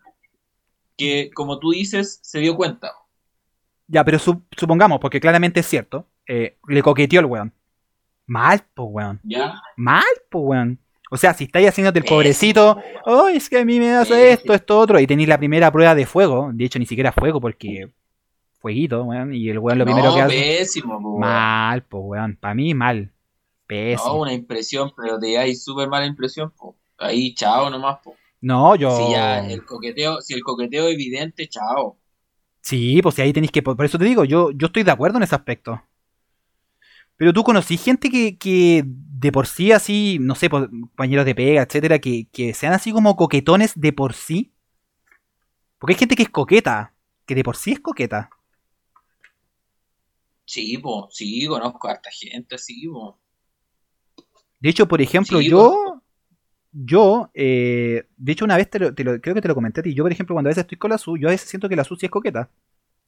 Que, 0.96 1.30
como 1.34 1.58
tú 1.58 1.70
dices, 1.72 2.20
se 2.22 2.38
dio 2.40 2.56
cuenta. 2.56 2.92
ya, 3.86 4.04
pero 4.04 4.18
su- 4.18 4.42
supongamos, 4.56 4.98
porque 5.00 5.20
claramente 5.20 5.60
es 5.60 5.66
cierto, 5.66 6.06
eh, 6.26 6.56
le 6.68 6.82
coqueteó 6.82 7.20
el 7.20 7.26
weón. 7.26 7.52
Mal, 8.26 8.62
pues 8.74 8.88
weón. 8.90 9.20
¿Ya? 9.24 9.60
Mal, 9.76 10.04
pues 10.30 10.44
weón. 10.46 10.78
O 11.10 11.16
sea, 11.16 11.34
si 11.34 11.44
estáis 11.44 11.68
haciéndote 11.68 11.98
el 11.98 12.04
Pésimo, 12.04 12.16
pobrecito, 12.16 12.78
ay, 13.04 13.36
es 13.36 13.48
que 13.50 13.58
a 13.58 13.64
mí 13.64 13.78
me 13.78 13.98
Pésimo. 13.98 14.16
esto, 14.18 14.54
esto, 14.54 14.78
otro, 14.78 14.98
y 15.00 15.06
tenéis 15.06 15.28
la 15.28 15.38
primera 15.38 15.70
prueba 15.70 15.94
de 15.94 16.06
fuego, 16.06 16.50
de 16.52 16.64
hecho 16.64 16.78
ni 16.78 16.86
siquiera 16.86 17.12
fuego, 17.12 17.40
porque 17.40 17.90
fueguito, 18.64 19.02
weón, 19.04 19.34
y 19.34 19.50
el 19.50 19.58
weón 19.58 19.78
lo 19.78 19.84
primero 19.84 20.14
que 20.14 20.22
hace... 20.22 20.34
pésimo, 20.34 20.98
po, 21.02 21.10
weón. 21.10 21.20
Mal, 21.20 21.82
pues 21.82 22.02
weón, 22.06 22.38
para 22.40 22.54
mí 22.54 22.72
mal. 22.72 23.12
Pésimo. 23.66 24.08
No, 24.08 24.20
una 24.20 24.32
impresión, 24.32 24.90
pero 24.96 25.18
te 25.18 25.36
hay 25.36 25.54
súper 25.54 25.86
mala 25.90 26.06
impresión, 26.06 26.50
po. 26.50 26.74
Ahí, 26.96 27.34
chao 27.34 27.68
nomás, 27.68 27.98
po. 28.02 28.14
No, 28.40 28.74
yo... 28.74 28.96
Si 28.96 29.12
ya 29.12 29.46
el 29.46 29.66
coqueteo, 29.66 30.22
si 30.22 30.32
el 30.32 30.42
coqueteo 30.42 30.88
es 30.88 30.94
evidente, 30.94 31.46
chao. 31.46 31.98
Sí, 32.62 33.02
pues 33.02 33.18
ahí 33.18 33.34
tenéis 33.34 33.52
que. 33.52 33.62
Por 33.62 33.76
por 33.76 33.84
eso 33.84 33.98
te 33.98 34.06
digo, 34.06 34.24
yo, 34.24 34.50
yo 34.52 34.68
estoy 34.68 34.82
de 34.82 34.90
acuerdo 34.90 35.18
en 35.18 35.24
ese 35.24 35.34
aspecto. 35.34 35.82
Pero 37.18 37.34
tú 37.34 37.44
conocí 37.44 37.76
gente 37.76 38.08
que, 38.08 38.38
que 38.38 38.82
de 38.86 39.30
por 39.30 39.46
sí 39.46 39.72
así, 39.72 40.16
no 40.22 40.34
sé, 40.34 40.48
pues, 40.48 40.68
compañeros 40.68 41.26
de 41.26 41.34
pega, 41.34 41.62
etcétera, 41.62 41.98
que, 41.98 42.28
que 42.32 42.54
sean 42.54 42.72
así 42.72 42.92
como 42.92 43.16
coquetones 43.16 43.72
de 43.76 43.92
por 43.92 44.14
sí. 44.14 44.54
Porque 45.78 45.92
hay 45.92 45.98
gente 45.98 46.16
que 46.16 46.22
es 46.22 46.30
coqueta, 46.30 46.94
que 47.26 47.34
de 47.34 47.44
por 47.44 47.56
sí 47.56 47.72
es 47.72 47.80
coqueta. 47.80 48.30
Sí, 50.46 50.78
po, 50.78 51.08
sí, 51.10 51.46
conozco 51.46 51.88
a 51.88 51.92
harta 51.92 52.10
gente, 52.10 52.56
sí, 52.58 52.86
po. 52.88 53.18
De 54.60 54.70
hecho, 54.70 54.88
por 54.88 55.00
ejemplo, 55.00 55.40
Sí, 55.40 55.48
yo. 55.48 56.00
Yo, 56.72 57.30
eh, 57.34 58.06
de 58.16 58.32
hecho, 58.32 58.44
una 58.44 58.56
vez 58.56 58.70
te 58.70 58.78
lo, 58.78 58.94
te 58.94 59.04
lo- 59.04 59.20
creo 59.20 59.34
que 59.34 59.40
te 59.42 59.48
lo 59.48 59.54
comenté 59.54 59.80
a 59.80 59.82
ti. 59.84 59.94
Yo, 59.94 60.04
por 60.04 60.12
ejemplo, 60.12 60.34
cuando 60.34 60.48
a 60.48 60.52
veces 60.52 60.62
estoy 60.64 60.78
con 60.78 60.90
la 60.90 60.98
Su, 60.98 61.16
yo 61.18 61.28
a 61.28 61.32
veces 61.32 61.48
siento 61.50 61.68
que 61.68 61.76
la 61.76 61.84
Su 61.84 61.96
sí 61.96 62.06
es 62.06 62.10
coqueta. 62.12 62.50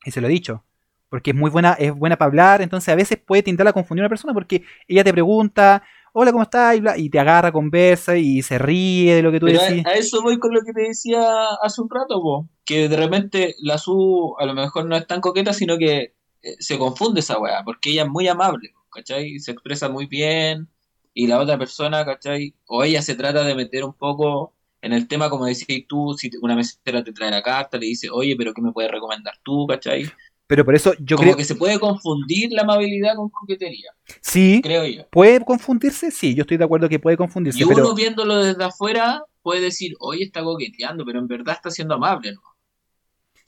Y 0.05 0.13
se 0.13 0.21
lo 0.21 0.29
he 0.29 0.31
dicho. 0.31 0.65
Porque 1.11 1.31
es 1.33 1.37
muy 1.37 1.51
buena, 1.51 1.75
es 1.75 1.95
buena 1.95 2.17
para 2.17 2.29
hablar. 2.29 2.63
Entonces, 2.63 2.91
a 2.91 2.97
veces 2.97 3.19
puede 3.19 3.43
tindar 3.45 3.69
a 3.69 3.75
confundir 3.75 4.03
a 4.03 4.07
una 4.07 4.11
persona 4.11 4.35
porque 4.35 4.65
ella 4.89 5.05
te 5.05 5.13
pregunta, 5.13 5.85
hola, 6.15 6.33
¿cómo 6.33 6.45
estás? 6.45 6.77
Y, 6.77 6.81
bla, 6.81 6.99
y 6.99 7.11
te 7.11 7.21
agarra, 7.21 7.53
conversa 7.53 8.17
y 8.19 8.43
se 8.43 8.59
ríe 8.59 9.15
de 9.17 9.23
lo 9.23 9.33
que 9.33 9.41
tú 9.41 9.47
Pero 9.47 9.61
a, 9.61 9.65
decís. 9.69 9.85
a 9.85 9.95
eso 9.95 10.23
voy 10.23 10.39
con 10.41 10.55
lo 10.55 10.63
que 10.63 10.73
te 10.75 10.83
decía 10.83 11.23
hace 11.63 11.83
un 11.83 11.91
rato, 11.91 12.21
po. 12.23 12.49
Que 12.65 12.89
de 12.89 12.97
repente 12.99 13.55
la 13.61 13.79
Su 13.79 14.35
a 14.41 14.47
lo 14.47 14.55
mejor 14.55 14.87
no 14.87 14.97
es 14.97 15.07
tan 15.07 15.21
coqueta, 15.21 15.53
sino 15.55 15.79
que 15.79 16.16
se 16.59 16.79
confunde 16.79 17.21
esa 17.21 17.39
weá, 17.39 17.63
porque 17.65 17.91
ella 17.91 18.03
es 18.03 18.09
muy 18.09 18.29
amable, 18.29 18.75
¿cachai? 18.91 19.39
Se 19.39 19.53
expresa 19.53 19.89
muy 19.89 20.07
bien, 20.07 20.69
y 21.15 21.27
la 21.27 21.41
otra 21.41 21.59
persona, 21.59 22.05
¿cachai? 22.05 22.55
O 22.67 22.85
ella 22.85 23.01
se 23.01 23.15
trata 23.15 23.43
de 23.43 23.55
meter 23.55 23.85
un 23.85 23.95
poco 23.95 24.53
en 24.83 24.93
el 24.93 25.09
tema, 25.09 25.31
como 25.31 25.47
decías 25.47 25.81
tú, 25.89 26.15
si 26.17 26.31
una 26.43 26.55
mesera 26.55 27.03
te 27.03 27.13
trae 27.13 27.31
la 27.31 27.43
carta, 27.43 27.79
le 27.79 27.87
dice, 27.87 28.09
oye, 28.11 28.37
pero 28.37 28.53
¿qué 28.53 28.61
me 28.61 28.71
puedes 28.71 28.91
recomendar 28.91 29.35
tú, 29.43 29.67
¿cachai? 29.67 30.11
Pero 30.47 30.65
por 30.65 30.75
eso 30.77 30.93
yo 31.01 31.17
como 31.17 31.29
creo 31.29 31.37
que 31.37 31.45
se 31.45 31.57
puede 31.57 31.81
confundir 31.81 32.53
la 32.53 32.63
amabilidad 32.63 33.17
con 33.17 33.31
coquetería, 33.31 33.91
Sí, 34.21 34.61
creo 34.63 34.85
yo. 34.87 35.09
puede 35.11 35.41
confundirse. 35.45 36.11
Sí, 36.11 36.35
yo 36.35 36.43
estoy 36.43 36.57
de 36.59 36.65
acuerdo 36.65 36.89
que 36.89 37.01
puede 37.01 37.17
confundirse. 37.17 37.59
Y 37.59 37.65
uno 37.65 37.75
pero 37.75 37.95
viéndolo 37.95 38.37
desde 38.45 38.63
afuera 38.63 39.25
puede 39.43 39.63
decir, 39.63 39.95
oye, 39.99 40.23
está 40.23 40.45
coqueteando, 40.45 41.05
pero 41.05 41.19
en 41.19 41.27
verdad 41.27 41.55
está 41.55 41.71
siendo 41.71 41.95
amable, 41.95 42.33
¿no? 42.33 42.41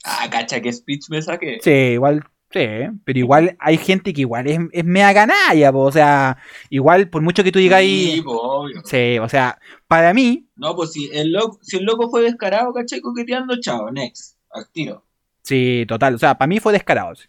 Ah, 0.03 0.27
cacha, 0.29 0.59
qué 0.61 0.73
speech 0.73 1.09
me 1.09 1.21
saqué. 1.21 1.59
Sí, 1.61 1.69
igual, 1.71 2.23
sí, 2.51 2.59
pero 3.03 3.19
igual 3.19 3.55
hay 3.59 3.77
gente 3.77 4.13
que 4.13 4.21
igual 4.21 4.47
es, 4.47 4.59
es 4.71 4.85
mea 4.85 5.13
canalla, 5.13 5.71
po, 5.71 5.79
o 5.81 5.91
sea, 5.91 6.37
igual 6.69 7.09
por 7.09 7.21
mucho 7.21 7.43
que 7.43 7.51
tú 7.51 7.59
digas 7.59 7.79
ahí, 7.79 8.15
Sí, 8.15 8.23
obvio. 8.25 8.81
sí, 8.83 9.19
o 9.19 9.29
sea, 9.29 9.59
para 9.87 10.13
mí, 10.13 10.49
No, 10.55 10.75
pues 10.75 10.91
si 10.93 11.09
el 11.11 11.31
loco, 11.31 11.57
si 11.63 11.77
el 11.77 11.85
loco 11.85 12.07
fue 12.11 12.21
descarado, 12.21 12.71
¿cachai? 12.71 13.01
Coqueteando, 13.01 13.59
chao, 13.59 13.89
next, 13.91 14.37
al 14.51 14.69
tiro. 14.71 15.05
sí, 15.43 15.85
total, 15.87 16.15
o 16.15 16.17
sea, 16.17 16.37
para 16.37 16.47
mí 16.47 16.59
fue 16.59 16.73
descarado, 16.73 17.15
sí. 17.15 17.27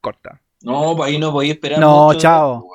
corta, 0.00 0.42
No, 0.62 0.96
pues 0.96 1.10
ahí 1.10 1.18
no 1.18 1.32
podía 1.32 1.52
esperar 1.52 1.80
No, 1.80 1.86
mucho, 1.86 2.18
chao. 2.18 2.70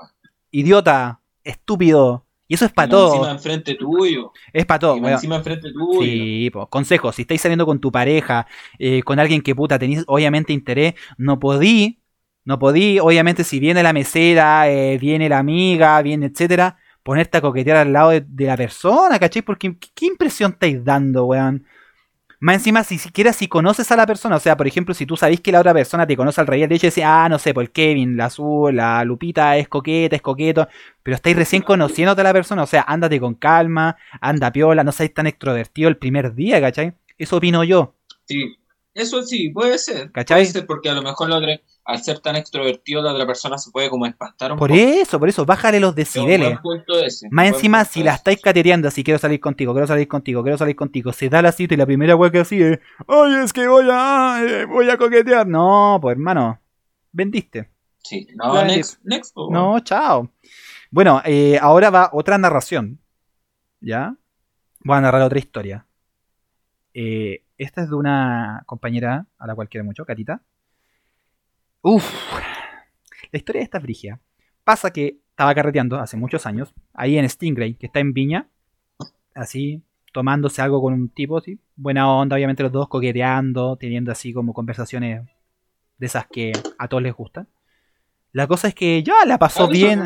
idiota, 0.51 1.21
estúpido, 1.43 2.26
y 2.47 2.55
eso 2.55 2.65
es 2.65 2.71
para 2.73 2.87
más 2.87 2.99
Encima 3.03 3.29
todo, 3.29 3.31
enfrente 3.31 3.75
tuyo. 3.75 4.33
es 4.53 4.65
para 4.65 4.79
todo, 4.79 4.97
weón. 4.97 5.07
encima 5.13 5.37
enfrente 5.37 5.71
tuyo. 5.73 6.25
Sí, 6.25 6.49
pues, 6.51 6.67
consejo, 6.69 7.11
si 7.11 7.23
estáis 7.23 7.41
saliendo 7.41 7.65
con 7.65 7.79
tu 7.79 7.91
pareja, 7.91 8.47
eh, 8.77 9.01
con 9.03 9.19
alguien 9.19 9.41
que 9.41 9.55
puta 9.55 9.79
tenéis 9.79 10.03
obviamente 10.07 10.53
interés, 10.53 10.93
no 11.17 11.39
podí, 11.39 12.01
no 12.45 12.59
podí, 12.59 12.99
obviamente 12.99 13.43
si 13.43 13.59
viene 13.59 13.83
la 13.83 13.93
mesera, 13.93 14.69
eh, 14.69 14.97
viene 14.99 15.29
la 15.29 15.39
amiga, 15.39 16.01
viene 16.01 16.27
etcétera, 16.27 16.77
ponerte 17.03 17.37
a 17.37 17.41
coquetear 17.41 17.77
al 17.77 17.93
lado 17.93 18.11
de, 18.11 18.21
de 18.21 18.45
la 18.45 18.57
persona, 18.57 19.19
¿cachai? 19.19 19.41
Porque 19.41 19.77
¿qué, 19.79 19.89
qué 19.95 20.05
impresión 20.05 20.51
estáis 20.53 20.83
dando, 20.83 21.25
weón? 21.25 21.65
Más 22.39 22.55
encima, 22.57 22.83
si 22.83 22.99
siquiera 22.99 23.33
si 23.33 23.47
conoces 23.47 23.91
a 23.91 23.95
la 23.95 24.05
persona, 24.05 24.35
o 24.35 24.39
sea, 24.39 24.55
por 24.55 24.67
ejemplo, 24.67 24.93
si 24.93 25.07
tú 25.07 25.17
sabés 25.17 25.41
que 25.41 25.51
la 25.51 25.59
otra 25.59 25.73
persona 25.73 26.05
te 26.05 26.15
conoce 26.15 26.39
al 26.39 26.45
revés, 26.45 26.69
de 26.69 26.75
hecho 26.75 26.85
decís, 26.87 27.03
ah, 27.05 27.27
no 27.29 27.39
sé, 27.39 27.51
por 27.53 27.67
Kevin, 27.71 28.15
la 28.15 28.25
Azul, 28.25 28.75
la 28.75 29.03
Lupita 29.03 29.57
es 29.57 29.67
coqueta, 29.67 30.15
es 30.15 30.21
coqueto, 30.21 30.67
pero 31.01 31.15
estáis 31.15 31.35
recién 31.35 31.63
conociéndote 31.63 32.21
a 32.21 32.23
la 32.25 32.33
persona, 32.33 32.61
o 32.61 32.67
sea, 32.67 32.85
ándate 32.87 33.19
con 33.19 33.33
calma, 33.33 33.97
anda 34.21 34.51
piola, 34.51 34.83
no 34.83 34.91
seáis 34.91 35.13
tan 35.15 35.25
extrovertido 35.25 35.89
el 35.89 35.97
primer 35.97 36.35
día, 36.35 36.61
¿cachai? 36.61 36.93
Eso 37.17 37.37
opino 37.37 37.63
yo, 37.63 37.95
Sí, 38.25 38.57
eso 38.93 39.23
sí, 39.23 39.49
puede 39.49 39.77
ser. 39.79 40.11
¿Cachai? 40.11 40.41
Puede 40.43 40.51
ser 40.53 40.65
porque 40.67 40.89
a 40.89 40.93
lo 40.93 41.01
mejor 41.01 41.29
la 41.29 41.37
otra- 41.37 41.59
al 41.87 42.03
ser 42.03 42.19
tan 42.19 42.35
extrovertido, 42.35 43.01
la 43.01 43.13
otra 43.13 43.25
persona 43.25 43.57
se 43.57 43.71
puede 43.71 43.89
como 43.89 44.05
espantar 44.05 44.51
un 44.51 44.59
por 44.59 44.69
poco. 44.69 44.81
eso, 44.81 45.17
por 45.19 45.29
eso, 45.29 45.45
bájale 45.45 45.79
los 45.79 45.95
decibeles. 45.95 46.59
ese, 47.05 47.29
Más 47.31 47.47
encima, 47.47 47.85
si 47.85 48.03
la 48.03 48.15
estáis 48.15 48.41
catereando 48.41 48.89
así, 48.89 49.05
quiero 49.05 49.17
salir 49.17 49.39
contigo, 49.39 49.71
quiero 49.71 49.87
salir 49.87 50.05
contigo, 50.05 50.43
quiero 50.43 50.57
salir 50.57 50.75
contigo, 50.75 51.13
se 51.13 51.29
da 51.29 51.41
la 51.41 51.53
cita 51.53 51.75
y 51.75 51.77
la 51.77 51.85
primera 51.85 52.17
wea 52.17 52.29
que 52.29 52.39
así 52.39 52.61
es, 52.61 52.79
oye, 53.05 53.41
es 53.41 53.53
que 53.53 53.69
voy 53.69 53.87
a, 53.89 54.43
eh, 54.45 54.65
voy 54.65 54.89
a 54.89 54.97
coquetear. 54.97 55.47
No, 55.47 55.97
pues 56.01 56.17
hermano, 56.17 56.59
vendiste. 57.13 57.69
Sí, 57.99 58.27
no, 58.35 58.65
next, 58.65 58.99
next, 59.05 59.33
po, 59.33 59.49
No, 59.49 59.79
chao. 59.79 60.29
Bueno, 60.91 61.21
eh, 61.23 61.57
ahora 61.61 61.89
va 61.89 62.09
otra 62.11 62.37
narración. 62.37 62.99
¿Ya? 63.79 64.13
Voy 64.83 64.97
a 64.97 65.01
narrar 65.01 65.21
otra 65.21 65.39
historia. 65.39 65.85
Eh, 66.93 67.43
esta 67.57 67.81
es 67.81 67.89
de 67.89 67.95
una 67.95 68.63
compañera 68.65 69.25
a 69.37 69.47
la 69.47 69.55
cual 69.55 69.69
quiero 69.69 69.85
mucho, 69.85 70.05
Catita. 70.05 70.41
Uf. 71.81 72.05
La 73.31 73.37
historia 73.37 73.59
de 73.59 73.63
esta 73.65 73.77
es 73.77 73.83
brigia. 73.83 74.19
Pasa 74.63 74.91
que 74.91 75.17
estaba 75.29 75.53
carreteando 75.55 75.97
hace 75.99 76.17
muchos 76.17 76.45
años, 76.45 76.73
ahí 76.93 77.17
en 77.17 77.29
Stingray, 77.29 77.75
que 77.75 77.85
está 77.85 77.99
en 77.99 78.13
Viña, 78.13 78.47
así, 79.35 79.81
tomándose 80.11 80.61
algo 80.61 80.81
con 80.81 80.93
un 80.93 81.09
tipo, 81.09 81.37
así, 81.37 81.59
buena 81.75 82.11
onda, 82.11 82.35
obviamente 82.35 82.63
los 82.63 82.71
dos 82.71 82.87
coqueteando, 82.89 83.75
teniendo 83.77 84.11
así 84.11 84.33
como 84.33 84.53
conversaciones 84.53 85.23
de 85.97 86.05
esas 86.05 86.25
que 86.27 86.53
a 86.77 86.87
todos 86.87 87.03
les 87.03 87.13
gustan. 87.13 87.47
La 88.31 88.47
cosa 88.47 88.67
es 88.67 88.75
que 88.75 89.03
ya 89.03 89.13
la 89.25 89.37
pasó 89.37 89.65
¿A 89.65 89.69
bien. 89.69 90.01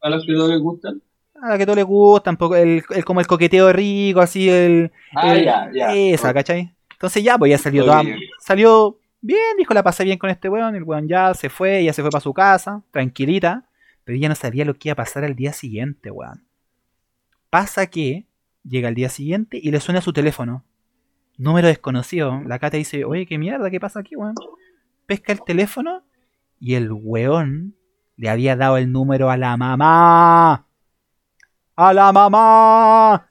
A 0.00 0.10
los 0.10 0.26
que 0.26 0.32
no 0.32 0.48
les 0.48 0.60
gustan. 0.60 1.00
A 1.40 1.50
la 1.50 1.58
que 1.58 1.66
todo 1.66 1.76
le 1.76 1.82
gusta, 1.82 2.30
un 2.30 2.36
poco 2.36 2.56
el, 2.56 2.82
el- 2.90 3.04
como 3.04 3.20
el 3.20 3.26
coqueteo 3.26 3.72
rico, 3.72 4.20
así 4.20 4.48
el. 4.48 4.90
Ah, 5.14 5.34
el- 5.36 5.44
ya, 5.44 5.70
ya. 5.72 5.94
Esa, 5.94 6.32
¿cachai? 6.34 6.74
Entonces 6.92 7.22
ya, 7.22 7.38
pues 7.38 7.50
ya 7.50 7.58
salió 7.58 7.84
toda-. 7.84 8.02
Salió 8.40 8.98
bien, 9.20 9.56
dijo, 9.58 9.74
la 9.74 9.82
pasé 9.82 10.04
bien 10.04 10.18
con 10.18 10.30
este 10.30 10.48
weón. 10.48 10.74
El 10.74 10.84
weón 10.84 11.08
ya 11.08 11.34
se 11.34 11.48
fue, 11.48 11.84
ya 11.84 11.92
se 11.92 12.02
fue 12.02 12.10
para 12.10 12.20
su 12.20 12.32
casa, 12.32 12.82
tranquilita. 12.90 13.68
Pero 14.04 14.16
ella 14.16 14.28
no 14.28 14.34
sabía 14.34 14.64
lo 14.64 14.74
que 14.74 14.88
iba 14.88 14.92
a 14.92 14.96
pasar 14.96 15.24
al 15.24 15.34
día 15.34 15.52
siguiente, 15.52 16.10
weón. 16.10 16.46
Pasa 17.50 17.86
que 17.86 18.26
llega 18.62 18.88
el 18.88 18.94
día 18.94 19.08
siguiente 19.08 19.58
y 19.62 19.70
le 19.70 19.80
suena 19.80 20.00
su 20.00 20.12
teléfono. 20.12 20.64
Número 21.38 21.68
desconocido. 21.68 22.40
La 22.46 22.58
Cata 22.58 22.76
dice, 22.76 23.04
oye, 23.04 23.26
qué 23.26 23.38
mierda, 23.38 23.70
¿qué 23.70 23.80
pasa 23.80 24.00
aquí, 24.00 24.16
weón? 24.16 24.34
Pesca 25.06 25.32
el 25.32 25.42
teléfono 25.42 26.04
y 26.58 26.74
el 26.74 26.90
weón 26.92 27.76
le 28.16 28.30
había 28.30 28.56
dado 28.56 28.76
el 28.76 28.90
número 28.90 29.30
a 29.30 29.36
la 29.36 29.56
mamá. 29.56 30.66
¡A 31.76 31.92
la 31.92 32.10
mamá! 32.10 33.30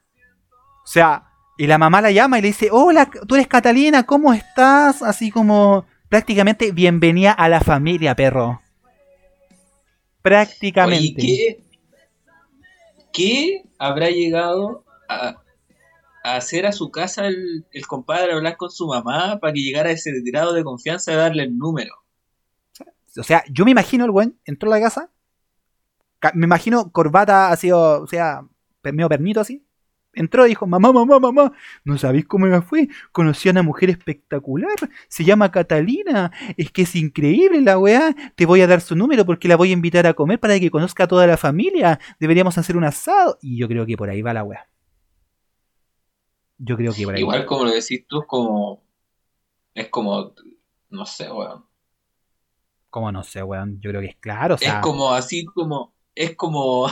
O 0.84 0.88
sea, 0.88 1.32
y 1.58 1.68
la 1.68 1.78
mamá 1.78 2.02
la 2.02 2.12
llama 2.12 2.40
y 2.40 2.42
le 2.42 2.48
dice, 2.50 2.70
hola, 2.72 3.10
tú 3.28 3.36
eres 3.36 3.48
Catalina, 3.48 4.04
¿cómo 4.04 4.34
estás? 4.34 5.02
Así 5.02 5.32
como 5.32 5.86
prácticamente 6.10 6.72
bienvenida 6.72 7.32
a 7.32 7.50
la 7.50 7.62
familia, 7.62 8.16
perro. 8.16 8.62
Prácticamente. 10.22 11.22
Oye, 11.22 11.64
¿qué, 11.64 11.64
¿qué 13.14 13.64
habrá 13.78 14.10
llegado 14.10 14.84
a, 15.08 15.36
a 16.24 16.36
hacer 16.36 16.66
a 16.66 16.72
su 16.72 16.90
casa 16.92 17.28
el, 17.28 17.66
el 17.72 17.86
compadre 17.88 18.32
a 18.32 18.36
hablar 18.36 18.58
con 18.58 18.72
su 18.72 18.88
mamá 18.88 19.40
para 19.40 19.54
que 19.54 19.62
llegara 19.62 19.90
a 19.90 19.94
ese 19.94 20.12
grado 20.26 20.54
de 20.54 20.64
confianza 20.64 21.12
de 21.12 21.18
darle 21.18 21.44
el 21.44 21.58
número? 21.58 21.94
O 23.18 23.24
sea, 23.24 23.44
yo 23.50 23.64
me 23.64 23.72
imagino 23.72 24.04
el 24.04 24.12
buen 24.12 24.38
entró 24.44 24.72
a 24.74 24.78
la 24.78 24.84
casa. 24.84 25.10
ca- 26.20 26.34
Me 26.36 26.46
imagino 26.46 26.92
corbata 26.92 27.50
ha 27.50 27.56
sido, 27.56 28.02
o 28.02 28.08
sea, 28.08 28.42
medio 28.84 29.08
pernito 29.08 29.40
así. 29.40 29.65
Entró 30.16 30.46
y 30.46 30.50
dijo, 30.50 30.66
mamá, 30.66 30.92
mamá, 30.92 31.20
mamá, 31.20 31.52
¿no 31.84 31.98
sabéis 31.98 32.26
cómo 32.26 32.46
me 32.48 32.62
fue? 32.62 32.88
Conocí 33.12 33.50
a 33.50 33.52
una 33.52 33.64
mujer 33.64 33.90
espectacular, 33.90 34.76
se 35.08 35.24
llama 35.24 35.52
Catalina, 35.52 36.32
es 36.58 36.72
que 36.72 36.84
es 36.84 36.96
increíble 36.96 37.62
la 37.62 37.78
weá, 37.78 38.16
te 38.36 38.46
voy 38.46 38.62
a 38.62 38.68
dar 38.68 38.82
su 38.82 38.96
número 38.96 39.26
porque 39.26 39.48
la 39.48 39.56
voy 39.56 39.70
a 39.70 39.74
invitar 39.74 40.08
a 40.08 40.14
comer 40.14 40.40
para 40.40 40.60
que 40.60 40.72
conozca 40.72 41.04
a 41.04 41.08
toda 41.08 41.28
la 41.28 41.38
familia, 41.38 42.00
deberíamos 42.20 42.58
hacer 42.58 42.78
un 42.78 42.86
asado. 42.86 43.38
Y 43.42 43.58
yo 43.58 43.68
creo 43.68 43.86
que 43.86 43.98
por 43.98 44.10
ahí 44.10 44.22
va 44.22 44.34
la 44.34 44.44
weá. 44.44 44.68
Yo 46.58 46.78
creo 46.78 46.94
que 46.94 47.04
por 47.04 47.16
ahí 47.16 47.22
Igual 47.22 47.42
va. 47.42 47.46
como 47.46 47.66
lo 47.66 47.72
decís 47.72 48.06
tú, 48.08 48.22
es 48.22 48.28
como. 48.28 48.84
Es 49.74 49.90
como. 49.90 50.34
No 50.90 51.06
sé, 51.06 51.30
weón. 51.32 51.66
Como 52.90 53.12
no 53.12 53.24
sé, 53.24 53.44
weón, 53.44 53.80
yo 53.82 53.90
creo 53.90 54.02
que 54.02 54.08
es 54.08 54.16
claro, 54.16 54.56
o 54.56 54.58
sea, 54.58 54.76
Es 54.76 54.80
como 54.80 55.12
así 55.12 55.46
como. 55.46 55.94
Es 56.14 56.36
como. 56.36 56.90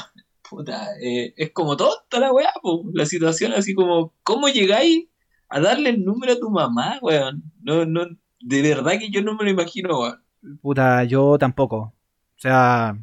Puta, 0.49 0.89
eh, 1.01 1.34
es 1.38 1.51
como 1.51 1.77
tonta 1.77 2.19
la 2.19 2.32
weá, 2.32 2.51
po. 2.62 2.84
La 2.93 3.06
situación 3.06 3.53
así 3.53 3.73
como. 3.73 4.13
¿Cómo 4.23 4.47
llegáis 4.49 5.08
a 5.49 5.60
darle 5.60 5.89
el 5.91 6.03
número 6.03 6.34
a 6.34 6.39
tu 6.39 6.49
mamá, 6.49 6.99
weón? 7.01 7.43
No, 7.62 7.86
no. 7.86 8.06
De 8.39 8.62
verdad 8.62 8.99
que 8.99 9.10
yo 9.10 9.21
no 9.23 9.36
me 9.36 9.45
lo 9.45 9.51
imagino, 9.51 9.99
weón. 9.99 10.23
puta, 10.62 11.03
yo 11.06 11.38
tampoco. 11.38 11.77
O 11.77 11.93
sea, 12.38 12.95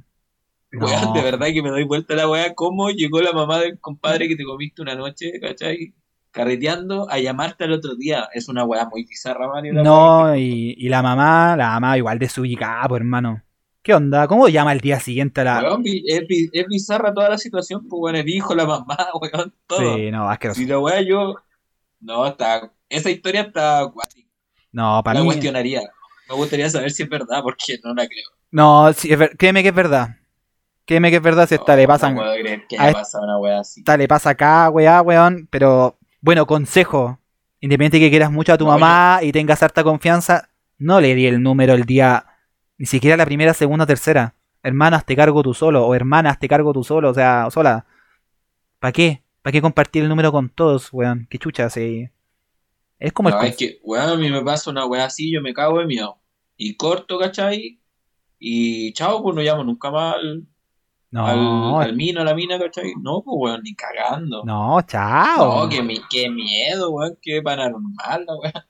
no. 0.72 0.86
Weón, 0.86 1.12
de 1.14 1.22
verdad 1.22 1.48
que 1.52 1.62
me 1.62 1.70
doy 1.70 1.84
vuelta 1.84 2.14
la 2.14 2.28
weá. 2.28 2.54
¿Cómo 2.54 2.90
llegó 2.90 3.20
la 3.20 3.32
mamá 3.32 3.58
del 3.58 3.78
compadre 3.80 4.28
que 4.28 4.36
te 4.36 4.44
comiste 4.44 4.82
una 4.82 4.94
noche, 4.94 5.32
¿cachai? 5.40 5.94
Carreteando 6.30 7.10
a 7.10 7.18
llamarte 7.18 7.64
al 7.64 7.72
otro 7.72 7.96
día. 7.96 8.28
Es 8.34 8.48
una 8.48 8.64
weá 8.64 8.88
muy 8.88 9.04
bizarra, 9.04 9.48
Mario. 9.48 9.72
No, 9.74 10.36
y, 10.36 10.74
y 10.78 10.88
la 10.88 11.02
mamá, 11.02 11.56
la 11.56 11.70
mamá 11.70 11.98
igual 11.98 12.18
desubicada, 12.18 12.94
hermano. 12.94 13.42
¿Qué 13.82 13.94
onda? 13.94 14.28
¿Cómo 14.28 14.48
llama 14.48 14.72
el 14.72 14.80
día 14.80 15.00
siguiente 15.00 15.40
a 15.40 15.44
la... 15.44 15.60
Weón, 15.62 15.82
es, 15.86 16.26
bi- 16.28 16.50
es 16.52 16.66
bizarra 16.66 17.14
toda 17.14 17.30
la 17.30 17.38
situación, 17.38 17.86
pues 17.88 17.98
bueno, 17.98 18.18
el 18.18 18.28
hijo, 18.28 18.54
la 18.54 18.66
mamá, 18.66 18.96
weón, 19.20 19.54
todo. 19.66 19.96
Sí, 19.96 20.10
no, 20.10 20.28
asqueroso. 20.28 20.60
Si 20.60 20.66
la 20.66 20.78
weá 20.78 21.00
yo. 21.02 21.34
No, 22.00 22.26
está. 22.26 22.72
Esa 22.88 23.10
historia 23.10 23.42
está 23.42 23.80
acuática. 23.80 24.28
No, 24.72 25.02
para 25.02 25.18
La 25.18 25.20
mí... 25.22 25.26
cuestionaría. 25.28 25.82
Me 26.28 26.34
gustaría 26.34 26.68
saber 26.70 26.90
si 26.92 27.02
es 27.04 27.08
verdad, 27.08 27.42
porque 27.42 27.78
no 27.82 27.94
la 27.94 28.06
creo. 28.06 28.28
No, 28.50 28.92
sí, 28.92 29.12
es 29.12 29.18
ver- 29.18 29.36
créeme 29.36 29.62
que 29.62 29.68
es 29.70 29.74
verdad. 29.74 30.16
Créeme 30.86 31.10
que 31.10 31.16
es 31.16 31.22
verdad 31.22 31.48
si 31.48 31.54
esta 31.54 31.76
le 31.76 31.82
No, 31.82 31.88
pasan... 31.88 32.14
No 32.14 32.20
puedo 32.22 32.34
creer 32.34 32.66
que 32.68 32.76
a 32.78 32.92
pasado 32.92 33.24
una 33.24 33.38
weá 33.38 33.60
así. 33.60 33.80
esta 33.80 33.96
le 33.96 34.08
pasa 34.08 34.30
acá, 34.30 34.70
weá, 34.70 35.02
weón. 35.02 35.48
Pero, 35.50 35.98
bueno, 36.20 36.46
consejo. 36.46 37.18
Independiente 37.60 38.00
que 38.00 38.10
quieras 38.10 38.30
mucho 38.32 38.52
a 38.52 38.58
tu 38.58 38.64
No, 38.66 38.72
mamá 38.72 39.20
y 39.22 39.32
tengas 39.32 39.62
harta 39.62 39.84
confianza, 39.84 40.50
no 40.78 41.00
le 41.00 41.14
di 41.14 41.26
el 41.26 41.42
número 41.42 41.74
el 41.74 41.84
día... 41.84 42.26
Ni 42.80 42.86
siquiera 42.86 43.16
la 43.18 43.26
primera, 43.26 43.54
segunda, 43.54 43.86
tercera. 43.86 44.36
Hermanas, 44.64 45.06
te 45.06 45.16
cargo 45.16 45.44
tú 45.44 45.54
solo. 45.54 45.86
O 45.86 45.94
hermanas, 45.94 46.40
te 46.40 46.48
cargo 46.48 46.72
tú 46.72 46.84
solo. 46.84 47.10
O 47.10 47.14
sea, 47.14 47.48
sola. 47.52 47.86
¿Para 48.80 48.92
qué? 48.92 49.24
¿Para 49.42 49.52
qué 49.52 49.62
compartir 49.62 50.04
el 50.04 50.10
número 50.10 50.32
con 50.32 50.50
todos, 50.50 50.92
weón? 50.92 51.26
Qué 51.30 51.38
chucha, 51.38 51.70
sí. 51.70 52.10
Es 52.98 53.12
como 53.12 53.30
No, 53.30 53.40
el... 53.40 53.48
es 53.48 53.56
que, 53.56 53.80
weón, 53.84 54.08
a 54.10 54.16
mí 54.16 54.30
me 54.30 54.42
pasa 54.42 54.70
una 54.70 54.86
weá 54.86 55.04
así, 55.06 55.32
yo 55.32 55.40
me 55.42 55.54
cago 55.54 55.78
de 55.80 55.86
miedo. 55.86 56.20
Y 56.56 56.76
corto, 56.76 57.18
¿cachai? 57.18 57.80
Y 58.38 58.92
chao, 58.94 59.22
pues 59.22 59.36
no 59.36 59.42
llamo 59.42 59.64
nunca 59.64 59.90
más 59.92 60.16
al, 60.16 60.48
No, 61.12 61.26
al, 61.26 61.38
al 61.82 61.96
mina, 61.96 62.22
a 62.22 62.24
la 62.24 62.34
mina, 62.34 62.58
¿cachai? 62.58 62.94
No, 63.00 63.22
pues 63.24 63.36
weón, 63.38 63.62
ni 63.64 63.74
cagando. 63.76 64.44
no, 64.46 64.82
chao. 64.82 65.64
No, 65.64 65.68
qué, 65.70 65.82
mi- 65.82 66.00
qué 66.10 66.30
miedo, 66.30 66.90
weón, 66.92 67.18
qué 67.22 67.42
paranormal 67.42 68.26
la 68.26 68.36
weá. 68.36 68.68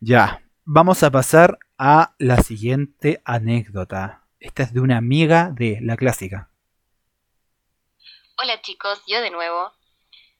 Ya, 0.00 0.42
vamos 0.64 1.02
a 1.02 1.10
pasar 1.10 1.58
a 1.86 2.14
la 2.16 2.38
siguiente 2.38 3.20
anécdota. 3.26 4.24
Esta 4.40 4.62
es 4.62 4.72
de 4.72 4.80
una 4.80 4.96
amiga 4.96 5.50
de 5.52 5.80
la 5.82 5.98
clásica. 5.98 6.48
Hola 8.42 8.62
chicos, 8.62 9.02
yo 9.06 9.20
de 9.20 9.30
nuevo. 9.30 9.70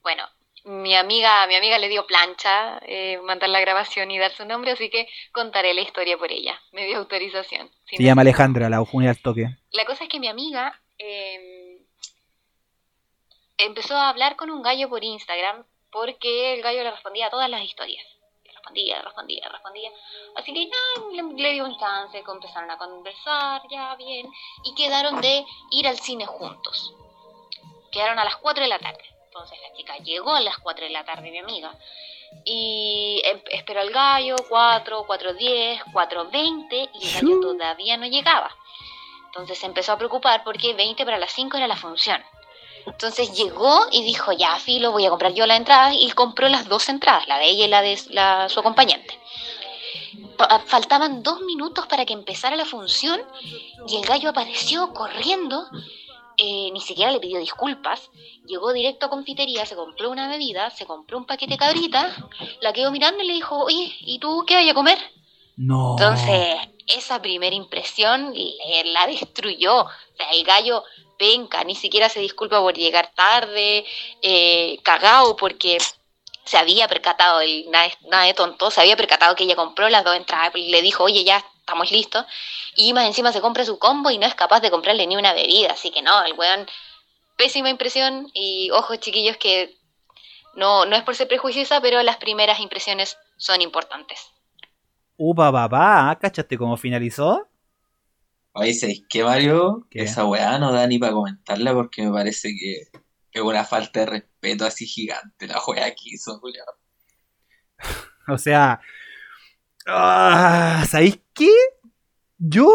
Bueno, 0.03 0.25
mi 0.65 0.95
amiga, 0.95 1.47
mi 1.47 1.55
amiga 1.55 1.79
le 1.79 1.91
dio 1.91 2.07
plancha 2.07 2.79
eh, 2.87 3.21
mandar 3.25 3.51
la 3.51 3.61
grabación 3.61 4.11
y 4.11 4.19
dar 4.19 4.33
su 4.33 4.47
nombre, 4.47 4.71
así 4.71 4.89
que 4.89 5.07
contaré 5.33 5.75
la 5.75 5.83
historia 5.83 6.17
por 6.17 6.33
ella. 6.33 6.59
Me 6.73 6.87
dio 6.87 6.97
autorización. 6.97 7.71
Si 7.85 7.99
Se 7.99 8.03
llama 8.03 8.23
Alejandra, 8.23 8.71
la 8.71 8.81
ojunea 8.81 9.11
al 9.11 9.21
toque. 9.21 9.55
La 9.73 9.85
cosa 9.85 10.05
es 10.05 10.09
que 10.09 10.21
mi 10.21 10.29
amiga 10.29 10.81
eh, 10.97 11.85
empezó 13.59 13.97
a 13.97 14.09
hablar 14.09 14.37
con 14.37 14.51
un 14.51 14.63
gallo 14.63 14.89
por 14.89 15.05
Instagram 15.05 15.67
porque 15.93 16.55
el 16.55 16.63
gallo 16.63 16.85
le 16.85 16.91
respondía 16.91 17.27
a 17.27 17.31
todas 17.31 17.51
las 17.51 17.61
historias. 17.61 18.03
Respondía, 18.65 19.03
respondía, 19.03 19.49
respondía. 19.51 19.91
Así 20.37 20.55
que 20.55 20.67
ya 20.67 21.03
le, 21.13 21.23
le 21.35 21.53
dio 21.53 21.67
un 21.67 21.79
chance, 21.79 22.19
empezaron 22.27 22.71
a 22.71 22.79
conversar, 22.79 23.61
ya 23.69 23.95
bien, 23.97 24.27
y 24.63 24.75
quedaron 24.75 25.21
de 25.21 25.45
ir 25.71 25.87
al 25.87 25.99
cine 25.99 26.25
juntos. 26.25 26.95
Quedaron 27.93 28.19
a 28.19 28.25
las 28.25 28.37
4 28.37 28.63
de 28.63 28.69
la 28.71 28.79
tarde. 28.79 29.05
Entonces 29.27 29.59
la 29.61 29.77
chica 29.77 29.99
llegó 29.99 30.33
a 30.35 30.41
las 30.41 30.57
4 30.59 30.87
de 30.87 30.93
la 30.93 31.05
tarde, 31.05 31.31
mi 31.31 31.39
amiga. 31.39 31.77
Y 32.47 33.21
em- 33.25 33.43
esperó 33.51 33.81
al 33.81 33.91
gallo, 33.91 34.37
4, 34.49 35.05
4.10, 35.07 35.85
4.20, 35.93 36.91
y 36.95 37.07
el 37.07 37.13
gallo 37.13 37.41
todavía 37.41 37.99
no 37.99 38.07
llegaba. 38.07 38.51
Entonces 39.27 39.59
se 39.59 39.67
empezó 39.67 39.93
a 39.93 39.99
preocupar 39.99 40.43
porque 40.43 40.73
20 40.73 41.05
para 41.05 41.19
las 41.19 41.33
5 41.33 41.59
era 41.59 41.69
la 41.69 41.77
función. 41.77 42.25
Entonces 42.87 43.33
llegó 43.33 43.87
y 43.91 44.03
dijo, 44.03 44.33
ya, 44.33 44.57
filo, 44.59 44.93
voy 44.93 45.07
a 45.07 45.11
comprar 45.11 45.33
yo 45.35 45.47
la 45.47 45.57
entrada 45.57 45.95
y 45.95 46.11
compró 46.11 46.49
las 46.49 46.69
dos 46.69 46.89
entradas, 46.89 47.27
la 47.29 47.39
de 47.39 47.47
ella 47.51 47.65
y 47.65 47.69
la 47.69 47.83
de 47.83 47.99
la- 48.11 48.49
su 48.49 48.61
acompañante. 48.61 49.19
Pa- 50.37 50.61
Faltaban 50.67 51.23
dos 51.23 51.41
minutos 51.43 51.87
para 51.87 52.05
que 52.05 52.13
empezara 52.13 52.57
la 52.57 52.65
función 52.65 53.21
y 53.89 53.97
el 53.97 54.05
gallo 54.05 54.31
apareció 54.31 54.93
corriendo, 54.93 55.67
eh, 56.37 56.71
ni 56.73 56.81
siquiera 56.81 57.13
le 57.13 57.21
pidió 57.21 57.39
disculpas, 57.39 58.11
llegó 58.47 58.73
directo 58.73 59.07
a 59.07 59.11
confitería, 59.11 59.65
se 59.67 59.77
compró 59.77 60.11
una 60.11 60.29
bebida, 60.29 60.71
se 60.71 60.87
compró 60.87 61.19
un 61.19 61.27
paquete 61.27 61.53
de 61.55 61.59
cabrita, 61.59 62.15
la 62.61 62.73
quedó 62.73 62.91
mirando 62.91 63.23
y 63.23 63.27
le 63.29 63.33
dijo, 63.35 63.57
oye, 63.65 63.95
¿y 64.01 64.19
tú 64.19 64.45
qué 64.47 64.57
vas 64.57 64.69
a 64.69 64.75
comer? 64.75 64.99
No. 65.57 65.97
Entonces, 65.99 66.57
esa 66.87 67.23
primera 67.23 67.55
impresión 67.55 68.35
le- 68.35 68.85
la 68.93 69.07
destruyó. 69.07 69.83
O 69.83 69.89
sea, 70.17 70.29
el 70.33 70.45
gallo 70.45 70.83
penca, 71.19 71.65
ni 71.65 71.75
siquiera 71.75 72.09
se 72.09 72.21
disculpa 72.21 72.61
por 72.61 72.75
llegar 72.75 73.13
tarde, 73.15 73.85
eh, 74.23 74.79
cagao 74.83 75.37
porque 75.37 75.79
se 76.45 76.59
había 76.59 76.89
percatado, 76.89 77.41
el, 77.41 77.71
nada, 77.71 77.89
nada 78.11 78.25
de 78.25 78.35
tonto, 78.35 78.71
se 78.71 78.81
había 78.81 78.97
percatado 78.97 79.35
que 79.35 79.45
ella 79.45 79.57
compró 79.57 79.89
las 79.89 80.05
dos 80.05 80.17
entradas, 80.17 80.53
le 80.55 80.83
dijo, 80.83 81.05
oye, 81.05 81.25
ya 81.25 81.43
estamos 81.59 81.91
listos, 81.91 82.27
y 82.77 82.93
más 82.93 83.07
encima 83.07 83.33
se 83.33 83.41
compra 83.41 83.65
su 83.65 83.79
combo 83.79 84.11
y 84.11 84.19
no 84.19 84.27
es 84.27 84.35
capaz 84.35 84.61
de 84.61 84.71
comprarle 84.71 85.07
ni 85.07 85.17
una 85.17 85.33
bebida, 85.33 85.73
así 85.73 85.91
que 85.91 86.03
no, 86.03 86.25
el 86.25 86.35
weón, 86.35 86.67
pésima 87.37 87.71
impresión, 87.71 88.31
y 88.35 88.71
ojo 88.71 88.97
chiquillos 88.97 89.39
que 89.39 89.75
no, 90.55 90.85
no 90.85 90.97
es 90.97 91.03
por 91.03 91.17
ser 91.17 91.29
prejuiciosa, 91.29 91.81
pero 91.81 92.03
las 92.03 92.19
primeras 92.19 92.61
impresiones 92.61 93.17
son 93.37 93.63
importantes. 93.63 94.31
Upa 95.17 95.51
papá, 95.51 96.19
¿cachaste 96.21 96.59
cómo 96.59 96.77
finalizó? 96.77 97.49
Oye, 98.57 98.73
¿sabes 98.73 99.03
qué, 99.09 99.25
Mario? 99.25 99.85
¿Qué? 99.91 100.03
Esa 100.03 100.25
weá 100.25 100.59
no 100.61 100.73
da 100.73 100.87
ni 100.87 100.97
para 101.01 101.13
comentarla 101.13 101.75
porque 101.75 102.05
me 102.05 102.13
parece 102.13 102.51
que 102.51 102.83
es 103.33 103.43
una 103.43 103.65
falta 103.65 104.01
de 104.01 104.07
respeto 104.07 104.65
así 104.65 104.87
gigante 104.87 105.49
la 105.49 105.61
weá 105.67 105.91
que 105.91 106.03
hizo, 106.05 106.39
Julio. 106.39 106.63
O 108.27 108.39
sea, 108.39 108.81
ah, 109.87 110.83
¿sabéis 110.89 111.21
qué? 111.35 111.51
Yo, 112.39 112.71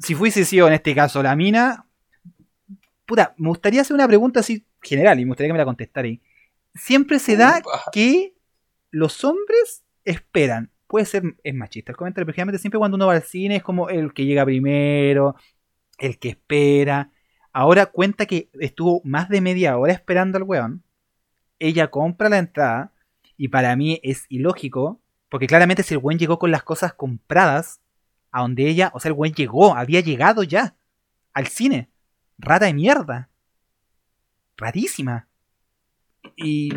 si 0.00 0.16
fuese 0.16 0.44
sido 0.44 0.66
en 0.66 0.72
este 0.72 0.92
caso 0.92 1.22
la 1.22 1.36
mina, 1.36 1.86
puta, 3.06 3.32
me 3.36 3.48
gustaría 3.48 3.82
hacer 3.82 3.94
una 3.94 4.08
pregunta 4.08 4.40
así 4.40 4.66
general 4.82 5.20
y 5.20 5.24
me 5.24 5.28
gustaría 5.28 5.50
que 5.50 5.52
me 5.52 5.58
la 5.60 5.64
contestarais. 5.66 6.18
Siempre 6.74 7.20
se 7.20 7.36
da 7.36 7.60
Upa. 7.60 7.84
que 7.92 8.34
los 8.90 9.22
hombres 9.22 9.84
esperan. 10.04 10.72
Puede 10.88 11.06
ser, 11.06 11.22
es 11.44 11.54
machista 11.54 11.92
el 11.92 11.96
comentario, 11.96 12.26
pero 12.26 12.34
generalmente 12.34 12.60
siempre 12.60 12.78
cuando 12.78 12.96
uno 12.96 13.06
va 13.06 13.12
al 13.12 13.22
cine 13.22 13.56
es 13.56 13.62
como 13.62 13.90
el 13.90 14.12
que 14.14 14.24
llega 14.24 14.44
primero, 14.44 15.36
el 15.98 16.18
que 16.18 16.30
espera. 16.30 17.12
Ahora 17.52 17.86
cuenta 17.86 18.26
que 18.26 18.48
estuvo 18.54 19.02
más 19.04 19.28
de 19.28 19.40
media 19.40 19.76
hora 19.76 19.92
esperando 19.92 20.38
al 20.38 20.44
weón. 20.44 20.82
Ella 21.58 21.88
compra 21.90 22.30
la 22.30 22.38
entrada 22.38 22.92
y 23.36 23.48
para 23.48 23.76
mí 23.76 24.00
es 24.02 24.24
ilógico, 24.30 25.00
porque 25.28 25.46
claramente 25.46 25.82
si 25.82 25.94
el 25.94 26.00
weón 26.02 26.18
llegó 26.18 26.38
con 26.38 26.50
las 26.50 26.62
cosas 26.62 26.94
compradas, 26.94 27.80
a 28.30 28.42
donde 28.42 28.66
ella, 28.66 28.90
o 28.94 29.00
sea, 29.00 29.10
el 29.10 29.16
weón 29.16 29.34
llegó, 29.34 29.74
había 29.74 30.00
llegado 30.00 30.42
ya 30.42 30.74
al 31.34 31.48
cine. 31.48 31.90
Rata 32.38 32.66
de 32.66 32.74
mierda. 32.74 33.28
Rarísima. 34.56 35.28
Y 36.36 36.70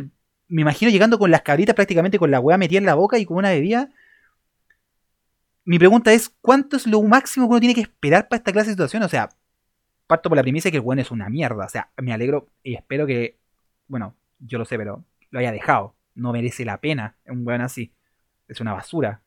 me 0.48 0.62
imagino 0.64 0.92
llegando 0.92 1.18
con 1.18 1.32
las 1.32 1.44
cabritas 1.44 1.76
prácticamente 1.76 2.20
con 2.20 2.30
la 2.30 2.40
weá 2.40 2.58
metida 2.58 2.80
en 2.80 2.86
la 2.86 2.96
boca 2.96 3.18
y 3.18 3.26
con 3.26 3.38
una 3.38 3.52
bebida. 3.52 3.90
Mi 5.64 5.78
pregunta 5.78 6.12
es, 6.12 6.30
¿cuánto 6.42 6.76
es 6.76 6.88
lo 6.88 7.02
máximo 7.04 7.46
que 7.48 7.52
uno 7.52 7.60
tiene 7.60 7.76
que 7.76 7.82
esperar 7.82 8.28
para 8.28 8.38
esta 8.38 8.52
clase 8.52 8.70
de 8.70 8.74
situación? 8.74 9.04
O 9.04 9.10
sea, 9.10 9.30
parto 10.08 10.30
por 10.30 10.36
la 10.36 10.42
premisa 10.42 10.68
de 10.68 10.72
que 10.72 10.78
el 10.78 10.84
weón 10.84 11.00
es 11.00 11.12
una 11.12 11.30
mierda. 11.30 11.66
O 11.66 11.70
sea, 11.70 11.92
me 11.98 12.14
alegro 12.14 12.48
y 12.64 12.74
espero 12.76 13.06
que, 13.06 13.40
bueno, 13.88 14.16
yo 14.40 14.58
lo 14.58 14.66
sé, 14.66 14.78
pero 14.78 15.04
lo 15.30 15.40
haya 15.40 15.52
dejado. 15.52 15.96
No 16.16 16.32
merece 16.34 16.66
la 16.66 16.82
pena 16.82 17.16
un 17.28 17.46
weón 17.46 17.62
así. 17.62 17.94
Es 18.48 18.60
una 18.60 18.74
basura. 18.74 19.22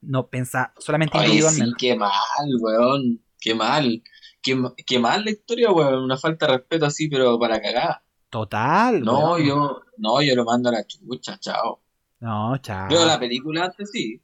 No 0.00 0.28
pensa 0.28 0.72
solamente 0.78 1.18
sí, 1.18 1.24
individualmente. 1.24 1.74
qué 1.78 1.94
mal, 1.96 2.12
weón. 2.60 3.20
Qué 3.40 3.54
mal. 3.54 4.02
Qué, 4.40 4.54
ma- 4.54 4.74
qué 4.86 4.98
mal 4.98 5.24
la 5.24 5.30
historia, 5.30 5.70
weón. 5.70 6.02
Una 6.02 6.16
falta 6.16 6.46
de 6.46 6.52
respeto 6.58 6.86
así, 6.86 7.08
pero 7.08 7.38
para 7.38 7.60
cagar. 7.60 8.02
Total. 8.30 9.00
No, 9.02 9.34
weón. 9.34 9.46
yo, 9.46 9.80
No, 9.98 10.22
yo 10.22 10.34
lo 10.34 10.44
mando 10.44 10.70
a 10.70 10.72
la 10.72 10.86
chucha, 10.86 11.38
chao. 11.38 11.82
No, 12.20 12.56
chao. 12.58 12.88
Veo 12.88 13.04
la 13.04 13.18
película 13.20 13.66
antes, 13.66 13.90
sí. 13.92 14.20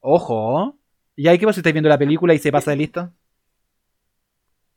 Ojo. 0.00 0.76
¿Y 1.16 1.28
ahí 1.28 1.38
qué 1.38 1.46
pasa 1.46 1.56
si 1.56 1.60
estáis 1.60 1.74
viendo 1.74 1.88
la 1.88 1.98
película 1.98 2.34
y 2.34 2.38
se 2.38 2.52
pasa 2.52 2.70
de 2.72 2.76
listo? 2.78 3.12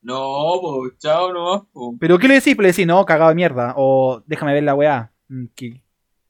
No, 0.02 0.60
pues, 0.62 0.98
chao 0.98 1.32
nomás, 1.32 1.64
po. 1.72 1.96
¿Pero 2.00 2.18
qué 2.18 2.28
le 2.28 2.36
decís? 2.36 2.58
Le 2.58 2.68
decís, 2.70 2.88
no, 2.88 3.06
cagado 3.06 3.30
de 3.30 3.36
mierda. 3.36 3.74
O 3.78 4.24
déjame 4.26 4.54
ver 4.54 4.64
la 4.64 4.76
weá. 4.76 5.14
Mm, 5.28 5.46
¿qué? 5.56 5.84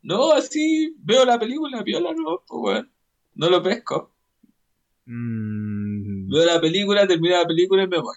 No, 0.04 0.32
así, 0.34 0.96
veo 1.00 1.26
la 1.26 1.40
película, 1.40 1.84
piola 1.84 2.14
nomás, 2.14 2.40
pues, 2.48 2.62
weón. 2.64 2.92
No 3.36 3.50
lo 3.50 3.64
pesco. 3.64 4.12
Mm, 5.06 6.30
Veo 6.32 6.46
la 6.46 6.62
película, 6.62 7.08
termino 7.08 7.36
la 7.38 7.46
película 7.48 7.84
y 7.84 7.88
me 7.88 8.00
voy. 8.00 8.16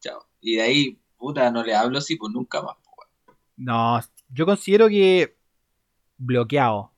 Chao. 0.00 0.26
Y 0.40 0.56
de 0.56 0.62
ahí, 0.62 0.98
puta, 1.18 1.50
no 1.50 1.62
le 1.64 1.74
hablo 1.74 1.98
así, 1.98 2.16
pues 2.16 2.32
nunca 2.32 2.62
más, 2.62 2.76
po, 2.84 2.90
weón. 2.98 3.38
no, 3.56 4.00
yo 4.30 4.46
considero 4.46 4.88
que 4.88 5.36
bloqueado. 6.18 6.92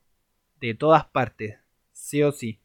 De 0.61 0.75
todas 0.75 1.07
partes. 1.07 1.59
Sí 1.93 2.23
o 2.23 2.33
sí. 2.33 2.61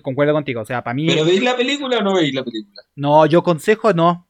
Concuerdo 0.00 0.32
contigo. 0.32 0.60
O 0.62 0.64
sea, 0.64 0.82
para 0.82 0.94
mí. 0.94 1.06
¿Pero 1.06 1.24
veis 1.24 1.42
la 1.42 1.56
película 1.56 1.98
o 1.98 2.02
no 2.02 2.14
veis 2.14 2.34
la 2.34 2.42
película? 2.44 2.82
No, 2.96 3.26
yo 3.26 3.42
consejo 3.42 3.92
no. 3.92 4.28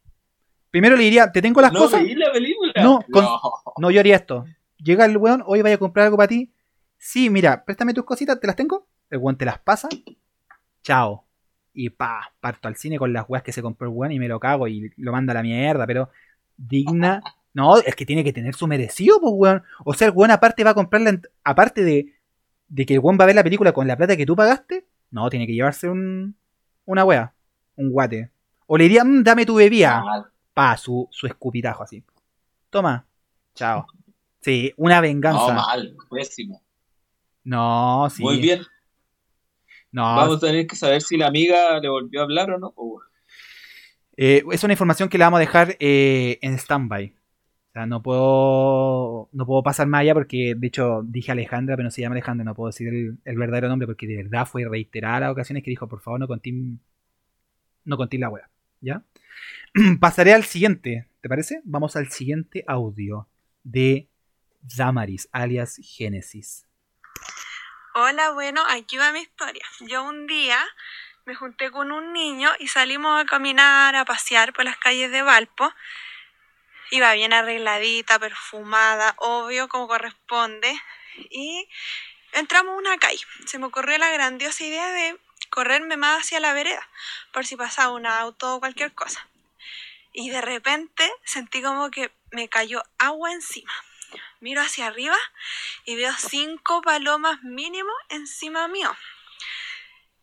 Primero 0.71 0.97
le 0.97 1.05
diría, 1.05 1.31
¿te 1.31 1.43
tengo 1.43 1.61
las 1.61 1.73
¿No 1.73 1.81
cosas? 1.81 2.03
veis 2.03 2.17
la 2.17 2.33
película? 2.33 2.73
No, 2.83 3.05
con- 3.13 3.25
No. 3.25 3.41
No, 3.79 3.91
yo 3.91 4.01
haría 4.01 4.17
esto. 4.17 4.45
Llega 4.79 5.05
el 5.05 5.17
weón, 5.17 5.43
hoy 5.47 5.63
vaya 5.63 5.77
a 5.77 5.79
comprar 5.79 6.07
algo 6.07 6.17
para 6.17 6.29
ti. 6.29 6.51
Sí, 6.99 7.31
mira, 7.31 7.65
préstame 7.65 7.95
tus 7.95 8.05
cositas, 8.05 8.41
¿te 8.41 8.47
las 8.47 8.57
tengo? 8.57 8.87
El 9.11 9.19
weón 9.19 9.37
te 9.37 9.45
las 9.45 9.59
pasa. 9.59 9.89
Chao. 10.83 11.25
Y 11.75 11.91
pa, 11.91 12.33
parto 12.41 12.69
al 12.69 12.77
cine 12.77 12.99
con 12.99 13.13
las 13.13 13.25
weas 13.29 13.43
que 13.43 13.53
se 13.53 13.63
compró 13.63 13.89
el 13.89 13.95
weón 13.95 14.13
y 14.13 14.19
me 14.19 14.29
lo 14.29 14.39
cago 14.41 14.69
y 14.69 14.91
lo 14.97 15.13
manda 15.13 15.33
a 15.33 15.35
la 15.35 15.43
mierda, 15.43 15.87
pero 15.87 16.11
digna. 16.57 17.23
No, 17.55 17.77
es 17.77 17.95
que 17.97 18.07
tiene 18.07 18.25
que 18.25 18.33
tener 18.33 18.55
su 18.55 18.67
merecido, 18.67 19.21
pues 19.21 19.31
weón. 19.37 19.63
O 19.85 19.93
sea, 19.93 20.07
el 20.09 20.15
weón 20.17 20.31
aparte 20.31 20.65
va 20.65 20.71
a 20.71 20.75
comprarla, 20.75 21.21
aparte 21.45 21.85
de, 21.85 22.15
de 22.69 22.87
que 22.87 22.95
el 22.95 23.01
weón 23.01 23.19
va 23.21 23.25
a 23.25 23.27
ver 23.27 23.37
la 23.37 23.43
película 23.45 23.73
con 23.73 23.87
la 23.87 23.95
plata 23.95 24.17
que 24.17 24.25
tú 24.25 24.35
pagaste, 24.35 24.87
no, 25.13 25.31
tiene 25.31 25.47
que 25.47 25.53
llevarse 25.55 25.89
un, 25.89 26.35
una 26.85 27.05
wea, 27.05 27.33
un 27.77 27.91
guate. 27.91 28.31
O 28.67 28.77
le 28.77 28.85
diría, 28.85 29.05
"Mm, 29.05 29.23
dame 29.23 29.47
tu 29.47 29.55
bebida 29.55 30.03
Mal. 30.03 30.25
pa, 30.53 30.77
su, 30.77 31.07
su 31.13 31.27
escupitajo 31.29 31.85
así. 31.85 32.03
Toma, 32.71 33.07
chao. 33.55 33.87
Sí, 34.41 34.73
una 34.77 35.01
venganza. 35.01 35.47
No, 35.49 35.55
mal, 35.55 35.97
pésimo. 36.11 36.63
No, 37.45 38.09
sí. 38.11 38.23
Muy 38.23 38.41
bien. 38.41 38.63
No, 39.93 40.03
Vamos 40.03 40.39
a 40.39 40.41
tener 40.41 40.67
que 40.67 40.75
saber 40.75 41.03
si 41.03 41.17
la 41.17 41.27
amiga 41.29 41.79
le 41.79 41.89
volvió 41.89 42.21
a 42.21 42.25
hablar 42.25 42.51
o 42.51 42.59
no. 42.59 42.75
eh, 44.17 44.43
es 44.51 44.65
una 44.65 44.73
información 44.73 45.09
que 45.09 45.19
la 45.19 45.27
vamos 45.27 45.37
a 45.39 45.41
dejar 45.41 45.77
eh, 45.81 46.39
en 46.43 46.55
stand-by. 46.59 47.15
O 47.73 47.75
sea, 47.75 47.87
no 47.87 48.03
puedo, 48.03 49.31
no 49.33 49.47
puedo 49.47 49.63
pasar 49.63 49.87
más 49.87 50.03
allá 50.03 50.13
porque, 50.13 50.55
de 50.55 50.67
hecho, 50.67 51.01
dije 51.05 51.33
Alejandra, 51.33 51.75
pero 51.75 51.85
no 51.85 51.91
se 51.91 52.03
llama 52.03 52.15
Alejandra, 52.15 52.45
no 52.45 52.55
puedo 52.55 52.67
decir 52.67 53.17
el, 53.25 53.39
verdadero 53.39 53.69
nombre 53.69 53.87
porque 53.87 54.07
de 54.07 54.17
verdad 54.17 54.47
fue 54.47 54.69
reiterada 54.69 55.21
las 55.21 55.31
ocasiones 55.31 55.65
que 55.65 55.71
dijo, 55.71 55.89
por 55.89 56.03
favor, 56.03 56.21
no 56.21 56.29
conté, 56.29 56.53
no 57.85 57.97
conté 57.97 58.19
la 58.19 58.29
wea. 58.29 58.51
¿Ya? 58.83 59.03
Pasaré 60.01 60.35
al 60.35 60.45
siguiente, 60.45 61.09
¿te 61.23 61.31
parece? 61.31 61.63
Vamos 61.65 61.97
al 61.97 62.11
siguiente 62.11 62.63
audio 62.67 63.27
de 63.65 64.07
Damaris, 64.61 65.31
alias 65.33 65.81
Génesis. 65.83 66.67
Hola, 67.95 68.33
bueno, 68.33 68.61
aquí 68.69 68.99
va 68.99 69.13
mi 69.13 69.21
historia. 69.21 69.65
Yo 69.81 70.07
un 70.07 70.27
día 70.27 70.59
me 71.25 71.35
junté 71.35 71.71
con 71.71 71.91
un 71.91 72.13
niño 72.13 72.51
y 72.59 72.69
salimos 72.69 73.19
a 73.19 73.25
caminar, 73.25 73.97
a 73.97 74.05
pasear 74.05 74.53
por 74.53 74.67
las 74.67 74.77
calles 74.77 75.11
de 75.11 75.23
Valpo. 75.23 75.73
Iba 76.93 77.15
bien 77.15 77.33
arregladita, 77.33 78.19
perfumada, 78.19 79.15
obvio, 79.17 79.67
como 79.67 79.89
corresponde. 79.89 80.79
Y 81.31 81.67
entramos 82.33 82.75
a 82.75 82.77
una 82.77 82.99
calle. 82.99 83.25
Se 83.47 83.59
me 83.59 83.65
ocurrió 83.65 83.97
la 83.97 84.11
grandiosa 84.11 84.63
idea 84.63 84.91
de 84.91 85.19
correrme 85.49 85.97
más 85.97 86.21
hacia 86.21 86.39
la 86.39 86.53
vereda, 86.53 86.87
por 87.33 87.47
si 87.47 87.57
pasaba 87.57 87.95
un 87.95 88.05
auto 88.05 88.57
o 88.57 88.61
cualquier 88.61 88.93
cosa. 88.93 89.27
Y 90.13 90.29
de 90.29 90.43
repente 90.43 91.11
sentí 91.25 91.63
como 91.63 91.91
que 91.91 92.13
me 92.31 92.51
cayó 92.51 92.83
agua 92.99 93.33
encima. 93.33 93.73
Miro 94.41 94.61
hacia 94.61 94.89
arriba 94.89 95.17
y 95.87 95.97
veo 95.97 96.13
cinco 96.19 96.83
palomas 96.83 97.43
mínimo 97.43 97.93
encima 98.11 98.69
mío. 98.69 98.95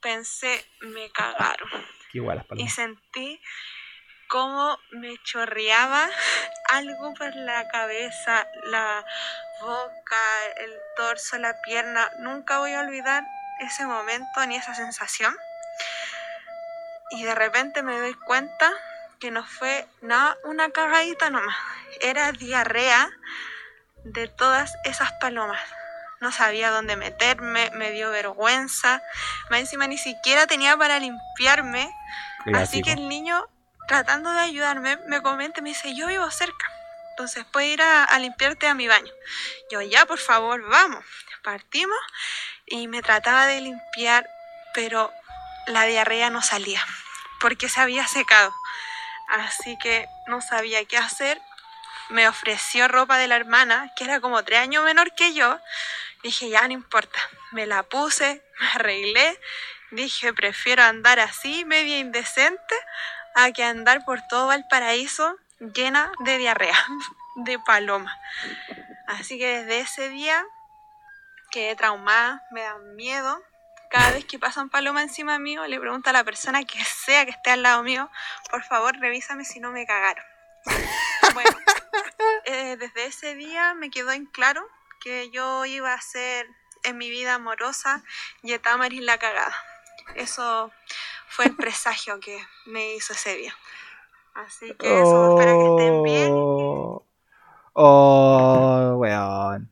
Pensé, 0.02 0.64
me 0.82 1.10
cagaron. 1.10 1.68
Qué 2.12 2.20
igual 2.20 2.38
las 2.38 2.46
Y 2.46 2.50
palomas. 2.50 2.74
sentí 2.76 3.42
cómo 4.30 4.78
me 4.92 5.18
chorreaba 5.24 6.10
algo 6.70 7.14
por 7.16 7.36
la 7.36 7.68
cabeza, 7.68 8.48
la 8.66 9.06
boca, 9.60 10.16
el 10.58 10.72
torso, 10.96 11.38
la 11.38 11.60
pierna. 11.62 12.10
Nunca 12.20 12.60
voy 12.60 12.74
a 12.74 12.82
olvidar 12.82 13.24
ese 13.60 13.86
momento 13.86 14.46
ni 14.46 14.56
esa 14.56 14.76
sensación. 14.76 15.36
Y 17.12 17.24
de 17.24 17.36
repente 17.36 17.84
me 17.84 18.00
doy 18.00 18.14
cuenta 18.14 18.72
que 19.20 19.32
no 19.32 19.44
fue 19.44 19.88
nada 20.02 20.38
una 20.44 20.70
cagadita 20.70 21.30
nomás. 21.30 21.58
Era 22.00 22.32
diarrea 22.32 23.10
de 24.04 24.28
todas 24.28 24.74
esas 24.86 25.12
palomas. 25.14 25.62
No 26.22 26.32
sabía 26.32 26.70
dónde 26.70 26.96
meterme, 26.96 27.72
me 27.74 27.92
dio 27.92 28.12
vergüenza. 28.12 29.02
Más 29.50 29.62
encima 29.62 29.88
ni 29.88 29.98
siquiera 29.98 30.48
tenía 30.48 30.78
para 30.78 31.00
limpiarme. 31.00 31.94
Así 32.54 32.82
que 32.82 32.92
el 32.94 33.08
niño, 33.08 33.48
tratando 33.90 34.32
de 34.32 34.42
ayudarme, 34.42 34.98
me 35.08 35.22
comenta 35.22 35.62
me 35.62 35.70
dice, 35.70 35.96
yo 35.96 36.08
vivo 36.08 36.30
cerca. 36.30 36.72
Entonces 37.10 37.44
puedes 37.52 37.72
ir 37.72 37.82
a, 37.82 38.04
a 38.06 38.20
limpiarte 38.20 38.68
a 38.68 38.76
mi 38.76 38.88
baño. 38.88 39.12
Yo, 39.72 39.82
ya, 39.82 40.06
por 40.06 40.20
favor, 40.20 40.62
vamos. 40.70 41.04
Partimos 41.44 41.98
y 42.68 42.88
me 42.88 43.02
trataba 43.02 43.48
de 43.48 43.62
limpiar, 43.62 44.30
pero 44.76 45.12
la 45.66 45.84
diarrea 45.86 46.30
no 46.30 46.42
salía 46.44 46.86
porque 47.40 47.68
se 47.68 47.80
había 47.80 48.08
secado. 48.08 48.54
Así 49.28 49.76
que 49.80 50.08
no 50.28 50.40
sabía 50.40 50.86
qué 50.86 50.98
hacer. 50.98 51.42
Me 52.10 52.28
ofreció 52.28 52.88
ropa 52.88 53.18
de 53.18 53.28
la 53.28 53.38
hermana, 53.38 53.92
que 53.96 54.04
era 54.04 54.20
como 54.20 54.44
tres 54.44 54.60
años 54.60 54.84
menor 54.84 55.14
que 55.16 55.34
yo. 55.34 55.60
Dije, 56.22 56.50
ya 56.50 56.68
no 56.68 56.74
importa. 56.74 57.20
Me 57.52 57.66
la 57.66 57.84
puse, 57.84 58.44
me 58.60 58.68
arreglé. 58.68 59.40
Dije, 59.92 60.32
prefiero 60.34 60.84
andar 60.84 61.20
así, 61.20 61.66
media 61.66 61.98
indecente, 61.98 62.76
a 63.44 63.52
que 63.52 63.64
andar 63.64 64.06
por 64.06 64.22
todo 64.28 64.48
Valparaíso 64.48 65.38
llena 65.60 66.12
de 66.20 66.38
diarrea, 66.38 66.78
de 67.36 67.60
paloma. 67.60 68.18
Así 69.08 69.38
que 69.38 69.64
desde 69.64 69.80
ese 69.80 70.10
día 70.10 70.46
quedé 71.52 71.76
traumada, 71.76 72.44
me 72.52 72.62
dan 72.62 72.96
miedo. 72.96 73.42
Cada 73.90 74.12
vez 74.12 74.26
que 74.26 74.38
pasan 74.38 74.70
paloma 74.70 75.02
encima 75.02 75.40
mío, 75.40 75.66
le 75.66 75.80
pregunto 75.80 76.12
a 76.12 76.14
la 76.14 76.24
persona 76.24 76.64
que 76.64 76.84
sea 76.84 77.26
que 77.26 77.32
esté 77.32 77.52
al 77.52 77.64
lado 77.64 77.82
mío, 77.82 78.10
por 78.52 78.64
favor, 78.64 78.96
revísame 79.00 79.46
si 79.46 79.60
no 79.60 79.72
me 79.72 79.86
cagaron. 79.86 80.26
Bueno, 81.34 81.56
eh, 82.46 82.76
desde 82.80 83.06
ese 83.06 83.36
día 83.36 83.76
me 83.76 83.92
quedó 83.92 84.12
en 84.12 84.26
claro 84.26 84.68
que 85.00 85.30
yo 85.30 85.64
iba 85.66 85.94
a 85.94 86.02
ser 86.02 86.48
en 86.84 86.98
mi 86.98 87.10
vida 87.10 87.36
amorosa 87.36 88.04
Yetamaris 88.42 89.02
la 89.02 89.20
cagada. 89.20 89.56
Eso 90.16 90.72
fue 91.40 91.46
el 91.46 91.56
presagio 91.56 92.20
que 92.20 92.38
me 92.66 92.96
hizo 92.96 93.14
ese 93.14 93.38
día. 93.38 93.54
Así 94.34 94.74
que 94.78 94.88
eso, 94.88 95.40
espero 95.40 95.58
que 95.78 95.84
estén 95.86 96.04
bien. 96.04 96.32
Oh, 96.34 97.08
oh, 97.72 98.96
weón. 98.98 99.72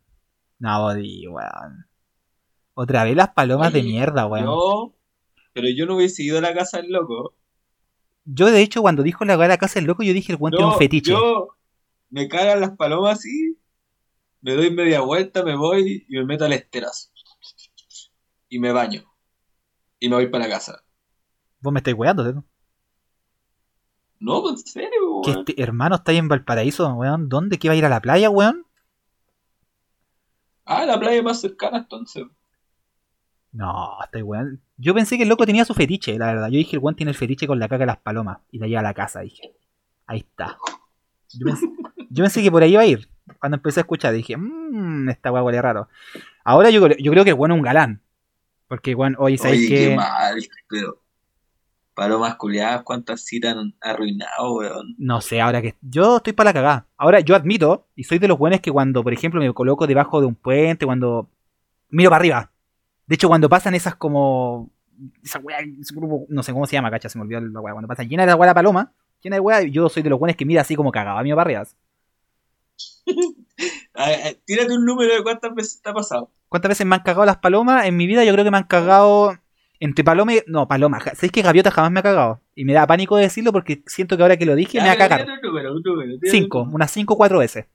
No, 0.59 0.81
body, 0.83 1.27
weón. 1.27 1.89
Otra 2.73 3.03
vez 3.03 3.17
las 3.17 3.33
palomas 3.33 3.73
de 3.73 3.83
mierda, 3.83 4.27
weón. 4.27 4.45
Yo... 4.45 4.53
Yo, 4.55 4.93
pero 5.51 5.67
yo 5.75 5.85
no 5.85 5.97
hubiese 5.97 6.23
ido 6.23 6.37
a 6.37 6.41
la 6.41 6.53
casa 6.53 6.77
del 6.77 6.89
loco. 6.89 7.35
de 8.23 8.61
hecho, 8.61 8.81
cuando 8.81 9.03
dijo 9.03 9.25
la 9.25 9.37
weá 9.37 9.49
de 9.49 9.55
la 9.55 9.57
casa 9.57 9.81
del 9.81 9.87
loco, 9.87 10.03
yo 10.03 10.13
dije 10.13 10.31
el 10.31 10.37
weón 10.39 10.51
tiene 10.51 10.67
un 10.67 10.71
Yo- 10.71 10.77
fetiche. 10.77 11.11
Yo 11.11 11.49
me 12.11 12.29
cagan 12.29 12.61
las 12.61 12.77
palomas 12.77 13.19
así, 13.19 13.57
me 14.39 14.53
doy 14.53 14.71
media 14.71 15.01
vuelta, 15.01 15.43
me 15.43 15.57
voy 15.57 16.05
y 16.07 16.15
me 16.15 16.23
meto 16.23 16.45
al 16.45 16.53
esterazo. 16.53 17.09
Y 18.47 18.57
me 18.57 18.71
baño. 18.71 19.03
Y 19.99 20.07
me 20.07 20.15
voy 20.15 20.27
para 20.27 20.45
la 20.45 20.49
casa. 20.51 20.81
Vos 21.61 21.73
me 21.73 21.79
estáis 21.79 21.97
weando, 21.97 22.23
¿no? 22.33 22.45
No, 24.19 24.41
pues, 24.41 24.61
en 24.61 24.67
serio, 24.67 25.21
Que 25.21 25.31
weón. 25.31 25.39
este 25.47 25.61
hermano 25.61 25.95
está 25.95 26.11
ahí 26.11 26.17
en 26.17 26.27
Valparaíso, 26.27 26.91
weón. 26.93 27.29
¿Dónde? 27.29 27.57
¿Que 27.59 27.67
va 27.69 27.73
a 27.73 27.77
ir 27.77 27.85
a 27.85 27.89
la 27.89 28.01
playa, 28.01 28.29
weón? 28.29 28.65
Ah, 30.65 30.85
la 30.85 30.99
playa 30.99 31.23
más 31.23 31.39
cercana 31.41 31.77
entonces. 31.79 32.25
No, 33.51 33.97
está 34.03 34.23
weón. 34.23 34.61
Yo 34.77 34.93
pensé 34.93 35.17
que 35.17 35.23
el 35.23 35.29
loco 35.29 35.45
tenía 35.45 35.65
su 35.65 35.73
fetiche, 35.73 36.17
la 36.17 36.27
verdad. 36.27 36.47
Yo 36.49 36.57
dije, 36.57 36.75
el 36.75 36.81
weón 36.81 36.95
tiene 36.95 37.11
el 37.11 37.17
fetiche 37.17 37.47
con 37.47 37.59
la 37.59 37.67
caca 37.67 37.79
de 37.79 37.85
las 37.87 37.97
palomas. 37.97 38.39
Y 38.51 38.59
la 38.59 38.67
lleva 38.67 38.81
a 38.81 38.83
la 38.83 38.93
casa, 38.93 39.21
dije. 39.21 39.53
Ahí 40.05 40.19
está. 40.19 40.57
Yo 41.33 41.45
pensé, 41.45 41.65
yo 42.09 42.23
pensé 42.23 42.43
que 42.43 42.51
por 42.51 42.63
ahí 42.63 42.73
iba 42.73 42.81
a 42.81 42.85
ir. 42.85 43.09
Cuando 43.39 43.57
empecé 43.57 43.79
a 43.79 43.83
escuchar, 43.83 44.13
dije, 44.13 44.37
mmm, 44.37 45.09
esta 45.09 45.31
weá 45.31 45.43
huele 45.43 45.61
raro. 45.61 45.89
Ahora 46.43 46.69
yo, 46.69 46.87
yo 46.87 47.11
creo 47.11 47.23
que 47.23 47.31
el 47.31 47.35
weón 47.37 47.51
es 47.51 47.57
un 47.57 47.63
galán. 47.63 48.01
Porque, 48.67 48.95
weón, 48.95 49.15
oye, 49.19 49.37
¿sabéis 49.37 49.67
Oye, 49.67 49.69
qué 49.69 49.89
que 49.89 49.95
mal, 49.95 50.35
pero. 50.69 51.01
Palomas 51.97 52.35
culiadas, 52.35 52.83
cuántas 52.83 53.25
citas 53.25 53.55
han 53.57 53.73
arruinado, 53.81 54.53
weón. 54.53 54.93
No 54.99 55.19
sé, 55.19 55.41
ahora 55.41 55.63
que. 55.63 55.73
Yo 55.81 56.17
estoy 56.17 56.31
para 56.33 56.49
la 56.49 56.53
cagada. 56.53 56.87
Ahora, 56.95 57.21
yo 57.21 57.35
admito, 57.35 57.87
y 57.95 58.03
soy 58.03 58.19
de 58.19 58.27
los 58.27 58.37
buenos 58.37 58.59
que 58.61 58.71
cuando, 58.71 59.03
por 59.03 59.13
ejemplo, 59.13 59.41
me 59.41 59.51
coloco 59.51 59.87
debajo 59.87 60.21
de 60.21 60.27
un 60.27 60.35
puente, 60.35 60.85
cuando. 60.85 61.27
Miro 61.89 62.11
para 62.11 62.19
arriba. 62.19 62.51
De 63.07 63.15
hecho, 63.15 63.27
cuando 63.27 63.49
pasan 63.49 63.73
esas 63.73 63.95
como. 63.95 64.69
Esa 65.23 65.39
weá, 65.39 65.57
ese 65.57 65.95
grupo, 65.95 66.27
no 66.29 66.43
sé 66.43 66.53
cómo 66.53 66.67
se 66.67 66.73
llama, 66.73 66.91
cacha, 66.91 67.09
se 67.09 67.17
me 67.17 67.23
olvidó 67.23 67.41
la 67.41 67.61
weá. 67.61 67.73
Cuando 67.73 67.87
pasa 67.87 68.03
llena 68.03 68.21
de 68.21 68.27
la 68.27 68.35
weá 68.35 68.45
la 68.45 68.53
paloma, 68.53 68.93
llena 69.23 69.37
de 69.37 69.39
weá, 69.39 69.63
yo 69.63 69.89
soy 69.89 70.03
de 70.03 70.11
los 70.11 70.19
buenos 70.19 70.37
que 70.37 70.45
mira 70.45 70.61
así 70.61 70.75
como 70.75 70.91
cagado, 70.91 71.23
miro 71.23 71.35
para 71.35 71.47
arriba. 71.49 71.63
A 73.95 74.11
tírate 74.45 74.71
un 74.71 74.85
número 74.85 75.15
de 75.15 75.23
cuántas 75.23 75.55
veces 75.55 75.81
te 75.81 75.89
ha 75.89 75.93
pasado. 75.95 76.29
¿Cuántas 76.47 76.69
veces 76.69 76.85
me 76.85 76.95
han 76.95 77.01
cagado 77.01 77.25
las 77.25 77.37
palomas? 77.37 77.87
En 77.87 77.97
mi 77.97 78.05
vida 78.05 78.23
yo 78.23 78.33
creo 78.33 78.45
que 78.45 78.51
me 78.51 78.57
han 78.57 78.65
cagado 78.65 79.35
entre 79.79 80.03
paloma 80.03 80.33
y... 80.33 80.39
No, 80.47 80.67
paloma. 80.67 80.99
¿Sabéis 80.99 81.31
que 81.31 81.41
gaviota 81.41 81.71
jamás 81.71 81.91
me 81.91 81.99
ha 81.99 82.03
cagado? 82.03 82.41
Y 82.55 82.65
me 82.65 82.73
da 82.73 82.87
pánico 82.87 83.15
decirlo 83.17 83.51
porque 83.51 83.83
siento 83.85 84.17
que 84.17 84.23
ahora 84.23 84.37
que 84.37 84.45
lo 84.45 84.55
dije 84.55 84.79
me 84.81 84.87
va 84.87 84.93
a 84.93 84.97
cagar. 84.97 85.27
Cinco, 86.23 86.63
un- 86.63 86.75
unas 86.75 86.91
cinco 86.91 87.13
o 87.13 87.17
cuatro 87.17 87.39
veces. 87.39 87.65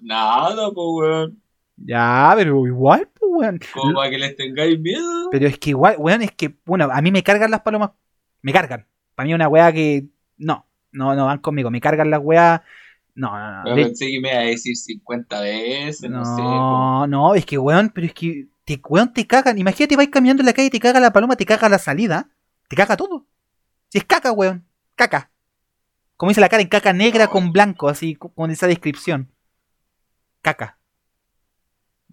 Nada, 0.00 0.70
pues, 0.72 0.86
weón. 0.96 1.42
Ya, 1.76 2.32
pero 2.36 2.66
igual, 2.66 3.08
pues, 3.18 3.30
weón. 3.34 3.60
Como 3.72 3.94
para 3.94 4.10
que 4.10 4.18
les 4.18 4.36
tengáis 4.36 4.78
miedo. 4.80 5.28
Pero 5.30 5.46
es 5.46 5.58
que 5.58 5.70
igual, 5.70 5.96
weón, 5.98 6.22
es 6.22 6.32
que, 6.32 6.54
bueno, 6.64 6.88
a 6.90 7.00
mí 7.02 7.10
me 7.12 7.22
cargan 7.22 7.50
las 7.50 7.60
palomas. 7.60 7.90
Me 8.42 8.52
cargan. 8.52 8.86
Para 9.14 9.26
mí 9.26 9.32
es 9.32 9.36
una 9.36 9.48
weá 9.48 9.72
que. 9.72 10.04
No, 10.38 10.66
no, 10.92 11.14
no 11.14 11.26
van 11.26 11.38
conmigo. 11.38 11.70
Me 11.70 11.80
cargan 11.80 12.10
las 12.10 12.20
weas. 12.22 12.60
No, 13.14 13.36
no, 13.36 13.64
no. 13.64 13.68
Yo 13.70 13.74
pensé 13.74 14.06
que 14.06 14.20
me 14.20 14.30
iba 14.30 14.38
a 14.38 14.42
decir 14.44 14.76
50 14.76 15.40
veces, 15.40 16.08
no, 16.08 16.24
sé. 16.24 16.40
po. 16.40 16.48
No, 16.48 17.06
no, 17.08 17.34
es 17.34 17.44
que, 17.44 17.58
weón, 17.58 17.90
pero 17.92 18.06
es 18.06 18.14
que, 18.14 18.46
te, 18.76 18.80
weón, 18.86 19.12
te 19.14 19.26
cagan. 19.26 19.56
Imagínate, 19.58 19.96
vais 19.96 20.10
caminando 20.10 20.42
en 20.42 20.46
la 20.46 20.52
calle 20.52 20.66
y 20.66 20.70
te 20.70 20.78
caga 20.80 21.00
la 21.00 21.10
paloma, 21.12 21.36
te 21.36 21.46
caga 21.46 21.68
la 21.70 21.78
salida, 21.78 22.28
te 22.68 22.76
caga 22.76 22.96
todo. 22.98 23.26
Si 23.88 23.96
es 23.98 24.04
caca, 24.04 24.30
weón, 24.32 24.66
caca. 24.94 25.30
Como 26.16 26.28
dice 26.30 26.40
la 26.42 26.48
cara, 26.50 26.62
en 26.62 26.68
caca 26.68 26.92
negra 26.92 27.28
con 27.28 27.50
blanco, 27.52 27.88
así, 27.88 28.14
co- 28.14 28.28
con 28.34 28.50
esa 28.50 28.66
descripción. 28.66 29.32
Caca. 30.42 30.78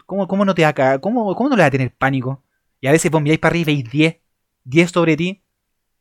¿Cómo, 0.06 0.28
cómo 0.28 0.46
no 0.46 0.54
te 0.56 0.62
va 0.64 0.70
a 0.70 0.74
cagar? 0.74 1.02
¿Cómo, 1.02 1.36
¿Cómo 1.36 1.50
no 1.50 1.56
le 1.56 1.64
va 1.64 1.68
a 1.68 1.72
tener 1.72 1.94
pánico? 1.94 2.44
Y 2.80 2.88
a 2.88 2.92
veces 2.92 3.12
vos 3.12 3.22
miráis 3.22 3.40
para 3.40 3.52
arriba 3.52 3.72
y 3.72 3.76
veis 3.76 3.92
10, 3.92 4.18
10 4.64 4.92
sobre 4.92 5.18
ti, 5.18 5.42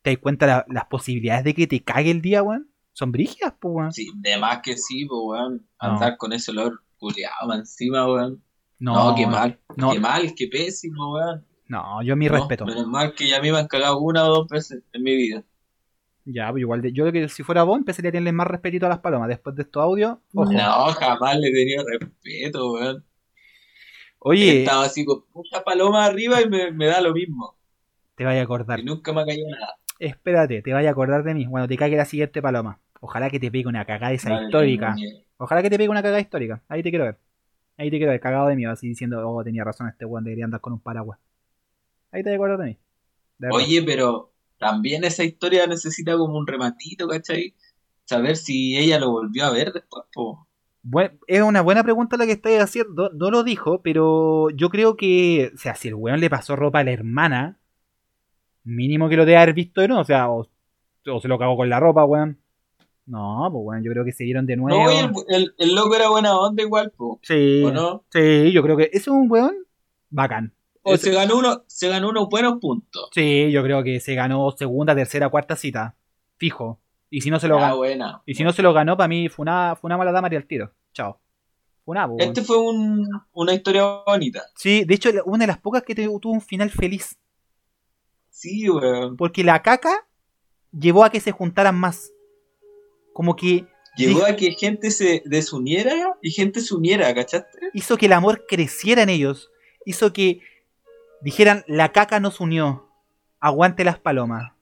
te 0.03 0.11
das 0.11 0.19
cuenta 0.21 0.47
la- 0.47 0.67
las 0.69 0.85
posibilidades 0.87 1.43
de 1.45 1.55
que 1.55 1.67
te 1.67 1.83
cague 1.83 2.11
el 2.11 2.21
día, 2.23 2.43
weón. 2.43 2.71
Son 2.93 3.11
brígidas, 3.11 3.55
pues, 3.59 3.75
weón. 3.75 3.93
Sí, 3.93 4.13
de 4.15 4.37
más 4.39 4.61
que 4.63 4.77
sí, 4.77 5.05
pues, 5.07 5.21
weón. 5.25 5.53
No. 5.83 5.95
Andar 5.95 6.17
con 6.17 6.33
ese 6.33 6.53
olor 6.53 6.81
culiado 6.99 7.53
encima, 7.55 8.07
weón. 8.07 8.41
No, 8.85 9.11
No, 9.11 9.17
qué 9.17 9.27
mal. 9.27 9.59
no. 9.77 9.93
Qué 9.93 9.99
mal, 9.99 10.35
qué 10.37 10.47
pésimo, 10.49 11.15
weón. 11.15 11.45
No, 11.69 12.03
yo 12.03 12.17
mi 12.17 12.29
No, 12.29 12.35
respeto. 12.35 12.67
Menos 12.67 12.87
mal 12.87 13.15
que 13.15 13.29
ya 13.29 13.41
me 13.41 13.51
han 13.51 13.67
cagado 13.67 13.99
una 13.99 14.25
o 14.25 14.29
dos 14.35 14.49
veces 14.49 14.83
en 14.93 15.03
mi 15.03 15.17
vida. 15.17 15.43
Ya, 16.27 16.51
pues 16.51 16.61
igual 16.61 16.83
de- 16.83 16.93
yo 16.93 17.05
creo 17.05 17.13
que 17.13 17.29
si 17.29 17.43
fuera 17.43 17.63
vos 17.65 17.79
empezaría 17.79 18.09
a 18.11 18.13
tenerle 18.13 18.33
más 18.33 18.47
respetito 18.47 18.87
a 18.87 18.89
las 18.91 18.99
palomas. 19.01 19.29
Después 19.29 19.57
de 19.57 19.63
estos 19.63 19.83
audios, 19.83 20.19
ojo. 20.35 20.53
No, 20.53 20.87
jamás 20.93 21.39
le 21.39 21.51
tenido 21.51 21.85
respeto, 21.87 22.73
weón. 22.73 23.05
Oye, 24.19 24.61
Estaba 24.65 24.85
así 24.85 25.05
con 25.05 25.25
mucha 25.35 25.63
paloma 25.63 26.05
arriba 26.07 26.41
y 26.41 26.49
me, 26.49 26.71
me 26.73 26.87
da 26.87 27.01
lo 27.01 27.13
mismo. 27.13 27.57
te 28.17 28.25
vaya 28.25 28.41
a 28.41 28.45
acordar. 28.45 28.81
Y 28.81 28.85
nunca 28.85 29.13
me 29.13 29.23
ha 29.23 29.27
caído 29.27 29.49
nada. 29.51 29.77
Espérate, 29.99 30.63
te 30.63 30.73
vaya 30.73 30.89
a 30.89 30.93
acordar 30.93 31.23
de 31.25 31.35
mí. 31.35 31.47
Cuando 31.47 31.69
te 31.69 31.77
cague 31.77 31.97
la 31.97 32.05
siguiente 32.05 32.41
paloma. 32.43 32.81
Ojalá 33.01 33.29
que 33.31 33.39
te 33.39 33.51
pegue 33.51 33.69
una 33.69 33.85
cagada 33.85 34.13
esa 34.13 34.33
histórica. 34.33 34.97
Ojalá 35.37 35.63
que 35.63 35.71
te 35.71 35.77
pegue 35.77 35.91
una 35.91 36.03
cagada 36.03 36.21
histórica. 36.21 36.63
Ahí 36.69 36.83
te 36.83 36.91
quiero 36.91 37.05
ver. 37.05 37.19
Ahí 37.77 37.91
te 37.91 37.99
ver, 37.99 38.21
cagado 38.21 38.49
de 38.49 38.57
mí, 38.57 38.65
así 38.67 38.89
diciendo, 38.89 39.29
oh, 39.29 39.43
tenía 39.43 39.65
razón 39.65 39.89
este 39.89 40.05
weón, 40.05 40.25
debería 40.25 40.45
andar 40.45 40.61
con 40.61 40.73
un 40.73 40.81
paraguas. 40.81 41.19
Ahí 42.13 42.23
te 42.23 42.31
voy 42.31 42.35
a 42.35 42.37
acordar 42.37 42.59
de 42.59 42.65
mí. 42.67 42.79
De. 43.39 43.49
Oye, 43.53 43.83
pero 43.83 44.33
también 44.59 45.03
esa 45.05 45.25
historia 45.25 45.67
necesita 45.67 46.17
como 46.17 46.39
un 46.39 46.47
rematito, 46.47 47.09
¿cachai? 47.09 47.55
Saber 48.05 48.37
si 48.37 48.77
ella 48.77 49.01
lo 49.01 49.11
volvió 49.11 49.45
a 49.45 49.51
ver 49.51 49.73
después, 49.73 50.05
po. 50.13 50.47
Es 51.27 51.41
una 51.41 51.63
buena 51.63 51.83
pregunta 51.83 52.17
la 52.17 52.27
que 52.27 52.33
estáis 52.33 52.61
haciendo. 52.61 53.11
No 53.15 53.31
lo 53.31 53.43
dijo, 53.43 53.81
pero 53.83 54.51
yo 54.51 54.69
creo 54.69 54.97
que, 54.97 55.51
o 55.55 55.59
sea, 55.59 55.75
si 55.75 55.89
el 55.89 55.95
weón 55.95 56.21
le 56.21 56.31
pasó 56.31 56.57
ropa 56.57 56.81
a 56.81 56.85
la 56.85 56.93
hermana, 56.93 57.59
mínimo 58.63 59.09
que 59.09 59.17
lo 59.17 59.25
debe 59.25 59.39
haber 59.39 59.55
visto 59.55 59.81
de 59.81 59.89
nuevo. 59.89 60.03
O 60.03 60.05
sea, 60.05 60.31
o, 60.31 60.47
o 61.07 61.21
se 61.21 61.29
lo 61.29 61.39
cagó 61.39 61.57
con 61.57 61.71
la 61.71 61.81
ropa, 61.81 62.05
weón. 62.05 62.39
No, 63.07 63.49
pues 63.53 63.63
weón, 63.65 63.85
yo 63.85 63.91
creo 63.93 64.05
que 64.05 64.13
se 64.13 64.25
vieron 64.25 64.47
de 64.47 64.57
nuevo. 64.57 64.83
No, 64.83 64.91
el, 64.91 65.11
el- 65.29 65.55
el 65.59 65.75
loco 65.75 65.95
era 65.95 66.09
buena 66.09 66.37
onda 66.39 66.63
igual, 66.63 66.91
po. 66.91 67.21
Sí, 67.23 67.63
¿O 67.65 67.71
no? 67.71 68.05
sí, 68.11 68.51
yo 68.53 68.63
creo 68.63 68.77
que 68.77 68.85
ese 68.85 68.97
es 68.99 69.09
un 69.09 69.31
weón 69.31 69.55
bacán. 70.11 70.55
O 70.83 70.97
se 70.97 71.11
ganó 71.13 71.37
uno, 71.39 71.65
se 71.67 71.89
ganó 71.89 72.11
unos 72.11 72.29
buenos 72.29 72.59
puntos. 72.61 73.09
Sí, 73.13 73.51
yo 73.51 73.63
creo 73.63 73.83
que 73.83 74.01
se 74.01 74.15
ganó 74.15 74.51
segunda, 74.53 74.95
tercera, 74.95 75.29
cuarta 75.31 75.57
cita. 75.57 75.95
Fijo. 76.37 76.79
Y 77.11 77.21
si 77.23 77.31
no 77.31 77.39
se 77.41 77.49
lo 77.49 77.57
Ah, 77.59 77.61
ganó, 77.61 77.77
buena. 77.77 78.23
y 78.27 78.35
si 78.35 78.43
no 78.45 78.53
se 78.53 78.61
lo 78.63 78.73
ganó, 78.73 78.97
para 78.97 79.09
mí 79.09 79.29
fue 79.29 79.45
una, 79.45 79.77
fue 79.77 79.89
una 79.89 79.97
mala 79.97 80.13
dama 80.13 80.29
y 80.31 80.37
al 80.37 80.47
tiro. 80.47 80.73
Chao. 80.93 81.21
Una, 81.87 82.07
weón. 82.07 82.21
Este 82.21 82.43
fue 82.43 82.59
un, 82.59 83.07
una 83.33 83.53
historia 83.55 83.85
bonita. 84.07 84.43
Sí, 84.57 84.85
de 84.85 84.95
hecho, 84.95 85.11
una 85.27 85.43
de 85.45 85.49
las 85.49 85.59
pocas 85.59 85.83
que 85.83 85.95
tuvo 85.95 86.31
un 86.31 86.41
final 86.41 86.71
feliz. 86.71 87.17
Sí, 88.31 88.69
weón. 88.69 89.17
Porque 89.17 89.45
la 89.45 89.63
caca 89.63 90.07
llevó 90.73 91.05
a 91.05 91.11
que 91.11 91.21
se 91.21 91.33
juntaran 91.33 91.77
más. 91.77 92.11
Como 93.15 93.37
que 93.37 93.67
Llegó 93.97 94.27
a 94.27 94.35
que 94.35 94.51
gente 94.53 94.91
se 94.91 95.23
desuniera 95.25 96.19
y 96.21 96.33
gente 96.33 96.61
se 96.61 96.75
uniera, 96.75 97.15
¿cachaste? 97.15 97.71
hizo 97.73 97.97
que 97.97 98.07
el 98.07 98.13
amor 98.13 98.45
creciera 98.49 99.03
en 99.03 99.09
ellos. 99.09 99.53
Hizo 99.87 100.13
que 100.13 100.41
dijeran, 101.23 101.65
la 101.69 101.93
caca 101.93 102.19
nos 102.19 102.41
unió. 102.41 102.89
Aguante 103.39 103.85
las 103.85 103.99
palomas. 103.99 104.53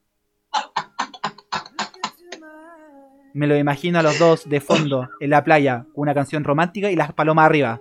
Me 3.33 3.47
lo 3.47 3.57
imagino 3.57 3.99
a 3.99 4.03
los 4.03 4.19
dos 4.19 4.47
de 4.47 4.61
fondo 4.61 5.09
en 5.21 5.31
la 5.31 5.43
playa 5.43 5.87
con 5.95 6.03
una 6.03 6.13
canción 6.13 6.45
romántica 6.45 6.91
y 6.91 6.97
las 6.97 7.15
palomas 7.15 7.47
arriba. 7.47 7.81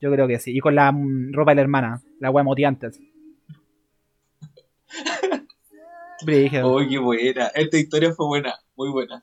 Yo 0.00 0.12
creo 0.12 0.28
que 0.28 0.38
sí. 0.38 0.56
Y 0.56 0.60
con 0.60 0.76
la 0.76 0.92
mm, 0.92 1.32
ropa 1.32 1.50
de 1.50 1.56
la 1.56 1.62
hermana, 1.62 2.02
la 2.20 2.28
agua 2.28 2.44
motiantes. 2.44 3.00
Oh, 6.64 6.80
qué 6.88 6.98
buena. 6.98 7.48
Esta 7.48 7.76
historia 7.76 8.14
fue 8.14 8.26
buena, 8.26 8.54
muy 8.74 8.90
buena. 8.90 9.22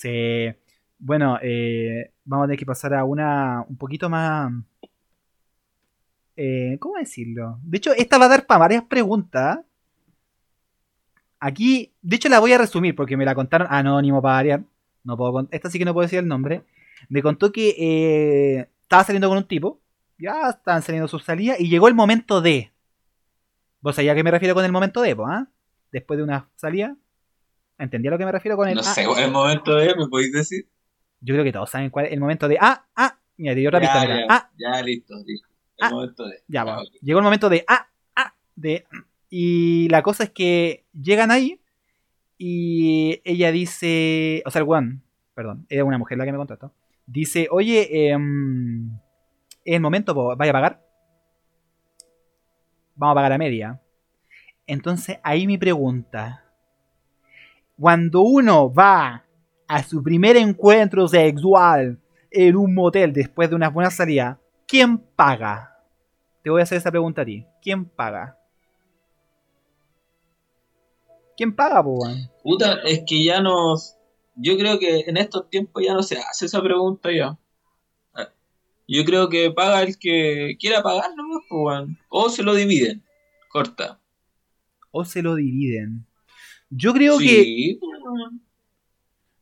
Sí. 0.00 0.54
Bueno, 0.98 1.38
eh, 1.42 2.12
vamos 2.24 2.44
a 2.44 2.46
tener 2.48 2.58
que 2.58 2.66
pasar 2.66 2.94
a 2.94 3.04
una 3.04 3.64
un 3.68 3.76
poquito 3.76 4.08
más. 4.08 4.50
eh, 6.36 6.76
¿Cómo 6.80 6.96
decirlo? 6.98 7.58
De 7.62 7.78
hecho, 7.78 7.92
esta 7.92 8.18
va 8.18 8.26
a 8.26 8.28
dar 8.28 8.46
para 8.46 8.60
varias 8.60 8.84
preguntas. 8.84 9.60
Aquí, 11.38 11.92
de 12.02 12.16
hecho, 12.16 12.28
la 12.28 12.38
voy 12.38 12.52
a 12.52 12.58
resumir 12.58 12.94
porque 12.94 13.16
me 13.16 13.24
la 13.24 13.34
contaron 13.34 13.68
anónimo 13.70 14.20
para 14.22 14.34
variar. 14.36 14.64
No 15.04 15.16
puedo 15.16 15.48
esta 15.50 15.70
sí 15.70 15.78
que 15.78 15.84
no 15.84 15.94
puedo 15.94 16.04
decir 16.06 16.18
el 16.18 16.28
nombre. 16.28 16.64
Me 17.08 17.22
contó 17.22 17.52
que 17.52 17.70
eh, 17.78 18.68
estaba 18.82 19.04
saliendo 19.04 19.28
con 19.28 19.38
un 19.38 19.44
tipo. 19.44 19.80
Ya 20.18 20.50
estaban 20.50 20.82
saliendo 20.82 21.08
sus 21.08 21.24
salidas 21.24 21.58
y 21.60 21.68
llegó 21.68 21.88
el 21.88 21.94
momento 21.94 22.40
de. 22.42 22.72
¿Vos 23.80 23.96
sabías 23.96 24.12
a 24.12 24.16
qué 24.16 24.24
me 24.24 24.30
refiero 24.30 24.54
con 24.54 24.64
el 24.64 24.72
momento 24.72 25.00
de, 25.00 25.16
ah? 25.26 25.46
Después 25.92 26.18
de 26.18 26.24
una 26.24 26.48
salida. 26.56 26.96
¿Entendí 27.80 28.08
a 28.08 28.10
lo 28.12 28.18
que 28.18 28.24
me 28.26 28.32
refiero 28.32 28.56
con 28.56 28.68
el 28.68 28.74
No 28.74 28.80
ah? 28.82 28.84
sé, 28.84 29.04
¿cuál 29.06 29.18
es 29.18 29.24
el 29.24 29.32
momento 29.32 29.74
de, 29.74 29.94
¿me 29.96 30.06
podéis 30.08 30.32
decir? 30.32 30.68
Yo 31.20 31.34
creo 31.34 31.44
que 31.44 31.52
todos 31.52 31.70
saben 31.70 31.90
cuál 31.90 32.06
es 32.06 32.12
el 32.12 32.20
momento 32.20 32.46
de. 32.48 32.58
Ah, 32.60 32.86
ah. 32.94 33.18
Mira, 33.36 33.54
te 33.54 33.60
dio 33.60 33.68
otra 33.70 33.80
pista. 33.80 34.02
ya, 34.02 34.08
mira. 34.08 34.18
ya, 34.20 34.26
Ah, 34.28 34.50
ya, 34.56 34.82
listo, 34.82 35.14
listo. 35.26 35.48
El 35.78 35.86
Ah. 35.86 35.90
momento 35.90 36.26
de. 36.26 36.42
ya, 36.46 36.64
va. 36.64 36.78
ok. 36.82 36.88
Llegó 37.02 37.18
el 37.18 37.24
momento 37.24 37.48
de. 37.48 37.64
Ah, 37.66 37.88
ah. 38.16 38.34
De. 38.54 38.84
Y 39.30 39.88
la 39.88 40.02
cosa 40.02 40.24
es 40.24 40.30
que 40.30 40.84
llegan 40.92 41.30
ahí. 41.30 41.60
Y 42.38 43.20
ella 43.24 43.50
dice. 43.52 44.42
O 44.46 44.50
sea, 44.50 44.62
el 44.62 44.68
one. 44.68 45.00
Perdón, 45.34 45.66
era 45.68 45.84
una 45.84 45.98
mujer 45.98 46.18
la 46.18 46.24
que 46.26 46.32
me 46.32 46.38
contactó. 46.38 46.72
Dice, 47.06 47.48
oye, 47.50 48.10
em, 48.10 48.90
es 49.64 49.74
el 49.74 49.80
momento, 49.80 50.14
vaya 50.36 50.50
a 50.50 50.52
pagar. 50.52 50.82
Vamos 52.94 53.14
a 53.14 53.16
pagar 53.16 53.32
a 53.32 53.38
media. 53.38 53.80
Entonces, 54.66 55.18
ahí 55.22 55.46
mi 55.46 55.56
pregunta. 55.58 56.44
Cuando 57.80 58.20
uno 58.20 58.70
va 58.70 59.24
a 59.66 59.82
su 59.82 60.02
primer 60.02 60.36
encuentro 60.36 61.08
sexual 61.08 61.98
en 62.30 62.56
un 62.56 62.74
motel 62.74 63.14
después 63.14 63.48
de 63.48 63.56
unas 63.56 63.72
buenas 63.72 63.96
salidas, 63.96 64.36
¿quién 64.68 64.98
paga? 64.98 65.78
Te 66.42 66.50
voy 66.50 66.60
a 66.60 66.64
hacer 66.64 66.76
esa 66.76 66.90
pregunta 66.90 67.22
a 67.22 67.24
ti. 67.24 67.46
¿Quién 67.62 67.86
paga? 67.86 68.36
¿Quién 71.38 71.56
paga, 71.56 71.82
po? 71.82 72.06
Puta, 72.42 72.80
es 72.84 73.02
que 73.06 73.24
ya 73.24 73.40
nos. 73.40 73.96
Yo 74.36 74.58
creo 74.58 74.78
que 74.78 75.04
en 75.06 75.16
estos 75.16 75.48
tiempos 75.48 75.82
ya 75.82 75.94
no 75.94 76.02
se 76.02 76.18
hace 76.18 76.44
esa 76.44 76.60
pregunta 76.62 77.08
ya. 77.10 77.38
Yo 78.86 79.04
creo 79.06 79.30
que 79.30 79.52
paga 79.52 79.82
el 79.82 79.98
que 79.98 80.56
quiera 80.60 80.82
pagar 80.82 81.12
weón. 81.50 81.98
O 82.10 82.28
se 82.28 82.42
lo 82.42 82.54
dividen. 82.54 83.02
Corta. 83.48 84.00
O 84.90 85.06
se 85.06 85.22
lo 85.22 85.34
dividen. 85.34 86.09
Yo 86.70 86.92
creo 86.92 87.18
que. 87.18 87.24
sí. 87.24 87.80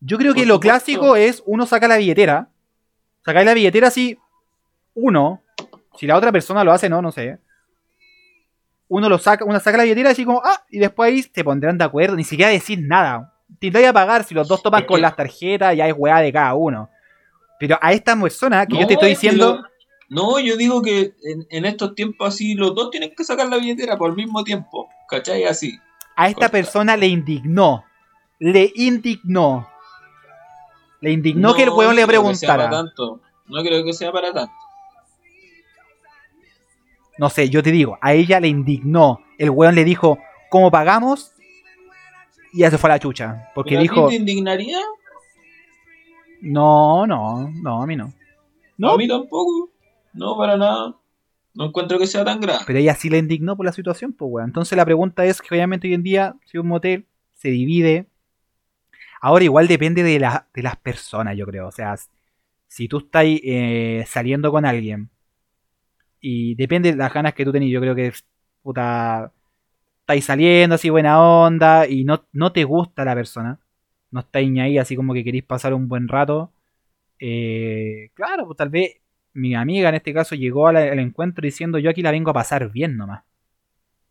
Yo 0.01 0.17
creo 0.17 0.33
que 0.35 0.47
lo 0.47 0.61
clásico 0.61 1.17
es 1.17 1.43
uno 1.47 1.67
saca 1.67 1.89
la 1.89 1.97
billetera. 1.97 2.49
Sacáis 3.25 3.47
la 3.47 3.55
billetera 3.55 3.89
así. 3.89 4.17
Uno. 4.95 5.43
Si 5.97 6.07
la 6.07 6.17
otra 6.17 6.31
persona 6.33 6.63
lo 6.65 6.73
hace, 6.73 6.89
no, 6.89 7.03
no 7.03 7.11
sé. 7.13 7.39
uno 8.89 9.09
lo 9.09 9.19
saca, 9.19 9.45
uno 9.45 9.59
saca 9.61 9.77
la 9.79 9.83
billetera 9.83 10.11
así 10.11 10.25
como, 10.25 10.41
ah, 10.45 10.65
y 10.71 10.79
después 10.79 11.09
ahí 11.11 11.23
se 11.23 11.45
pondrán 11.45 11.77
de 11.77 11.85
acuerdo, 11.85 12.17
ni 12.17 12.25
siquiera 12.25 12.51
decir 12.53 12.79
nada. 12.81 13.35
Te 13.59 13.71
voy 13.71 13.85
a 13.85 13.93
pagar 13.93 14.25
si 14.25 14.35
los 14.35 14.47
dos 14.47 14.63
toman 14.63 14.83
Es 14.83 14.87
con 14.87 15.01
las 15.01 15.17
tarjetas, 15.17 15.77
ya 15.77 15.87
es 15.89 15.95
weá 15.97 16.19
de 16.21 16.33
cada 16.33 16.55
uno. 16.55 16.89
Pero 17.59 17.77
a 17.83 17.93
esta 17.93 18.19
persona 18.19 18.65
que 18.67 18.79
yo 18.79 18.87
te 18.87 18.95
estoy 18.95 19.11
es 19.13 19.19
que 19.19 19.27
diciendo, 19.27 19.57
lo- 19.57 19.69
no, 20.11 20.39
yo 20.41 20.57
digo 20.57 20.81
que 20.81 21.15
en, 21.25 21.47
en 21.51 21.65
estos 21.67 21.95
tiempos 21.95 22.29
así 22.29 22.55
los 22.55 22.75
dos 22.75 22.91
tienen 22.91 23.13
que 23.15 23.25
sacar 23.25 23.49
la 23.49 23.59
billetera 23.59 23.97
por 23.99 24.11
el 24.11 24.17
mismo 24.17 24.43
tiempo. 24.45 24.89
¿Cachai? 25.09 25.45
Así. 25.45 25.79
A 26.19 26.27
esta 26.27 26.41
corta. 26.41 26.53
persona 26.53 26.97
le 26.97 27.07
indignó. 27.07 27.85
Le 28.41 28.73
indignó. 28.75 29.69
Le 31.01 31.13
indignó 31.13 31.55
que 31.55 31.63
el 31.63 31.71
weón 31.71 31.95
le 31.95 32.05
preguntara. 32.07 32.69
tanto. 32.69 33.21
No 33.47 33.63
creo 33.63 33.85
que 33.85 33.93
sea 33.93 34.11
para 34.11 34.33
tanto. 34.33 34.53
No 37.19 37.31
sé, 37.31 37.49
yo 37.49 37.63
te 37.63 37.71
digo, 37.71 37.99
a 38.01 38.15
ella 38.15 38.41
le 38.41 38.49
indignó. 38.49 39.21
El 39.39 39.51
weón 39.51 39.77
le 39.77 39.85
dijo, 39.85 40.19
¿cómo 40.51 40.73
pagamos? 40.73 41.33
Y 42.53 42.61
ya 42.61 42.71
se 42.71 42.79
fue 42.79 42.91
a 42.91 42.95
la 42.95 42.99
chucha. 42.99 43.51
Porque 43.55 43.71
¿Pero 43.71 43.81
a 43.81 43.83
ti 43.83 43.89
dijo, 43.89 44.09
te 44.09 44.15
indignaría? 44.17 44.79
no, 46.41 47.07
no, 47.07 47.49
no, 47.63 47.83
a 47.83 47.87
mí 47.87 47.95
no. 47.95 48.13
No, 48.77 48.91
A 48.91 48.97
mí 48.97 49.07
tampoco. 49.07 49.71
No, 50.13 50.37
para 50.37 50.57
nada. 50.57 50.97
No 51.59 51.67
encuentro 51.67 51.99
que 51.99 52.07
sea 52.07 52.25
tan 52.25 52.41
grave. 52.41 52.61
pero 52.67 52.79
ella 52.79 52.95
sí 52.95 53.11
le 53.11 53.19
indignó 53.19 53.55
por 53.57 53.67
la 53.67 53.73
situación, 53.73 54.15
pues 54.15 54.31
weón. 54.33 54.49
Entonces 54.49 54.77
la 54.77 54.85
pregunta 54.87 55.25
es 55.27 55.43
que 55.43 55.55
obviamente 55.55 55.87
hoy 55.89 55.95
en 55.95 56.03
día, 56.03 56.37
si 56.47 56.57
un 56.59 56.69
motel 56.69 57.07
se 57.35 57.49
divide. 57.51 58.07
Ahora 59.21 59.45
igual 59.45 59.69
depende 59.69 60.03
de, 60.03 60.19
la- 60.19 60.49
de 60.55 60.63
las 60.63 60.77
personas, 60.77 61.37
yo 61.37 61.47
creo. 61.47 61.69
O 61.69 61.73
sea, 61.73 61.97
si 62.69 62.89
tú 62.89 62.99
estás 62.99 63.25
eh, 63.27 64.05
saliendo 64.07 64.51
con 64.53 64.65
alguien 64.65 65.11
y 66.21 66.55
depende 66.55 66.91
de 66.93 66.97
las 66.97 67.13
ganas 67.13 67.35
que 67.35 67.45
tú 67.45 67.53
tenés, 67.53 67.71
yo 67.71 67.81
creo 67.81 67.95
que 67.95 68.13
puta 68.63 69.33
estáis 70.01 70.25
saliendo 70.25 70.75
así 70.77 70.91
buena 70.91 71.23
onda 71.23 71.87
y 71.89 72.05
no, 72.05 72.27
no 72.33 72.53
te 72.53 72.65
gusta 72.65 73.05
la 73.05 73.15
persona, 73.15 73.61
no 74.11 74.21
estáis 74.21 74.59
ahí 74.61 74.79
así 74.79 74.97
como 74.97 75.15
que 75.15 75.25
queréis 75.25 75.45
pasar 75.45 75.75
un 75.75 75.89
buen 75.89 76.09
rato, 76.09 76.53
eh, 77.21 78.11
claro, 78.15 78.47
pues 78.47 78.59
tal 78.59 78.71
vez 78.71 78.97
mi 79.39 79.55
amiga 79.55 79.89
en 79.89 79.95
este 79.97 80.13
caso 80.13 80.35
llegó 80.35 80.67
al, 80.69 80.77
al 80.77 80.99
encuentro 80.99 81.43
diciendo 81.43 81.79
yo 81.79 81.91
aquí 81.91 82.03
la 82.03 82.11
vengo 82.11 82.31
a 82.31 82.35
pasar 82.35 82.71
bien 82.71 82.97
nomás, 82.97 83.23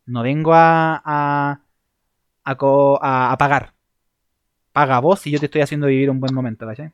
no 0.05 0.23
vengo 0.23 0.53
a, 0.53 1.01
a, 1.03 1.61
a, 2.43 2.55
co- 2.57 2.99
a- 3.03 3.31
a 3.31 3.37
pagar, 3.37 3.73
paga 4.71 4.99
vos 4.99 5.19
si 5.19 5.31
yo 5.31 5.39
te 5.39 5.45
estoy 5.47 5.61
haciendo 5.61 5.87
vivir 5.87 6.09
un 6.09 6.19
buen 6.19 6.33
momento, 6.33 6.65
¿cachai? 6.65 6.91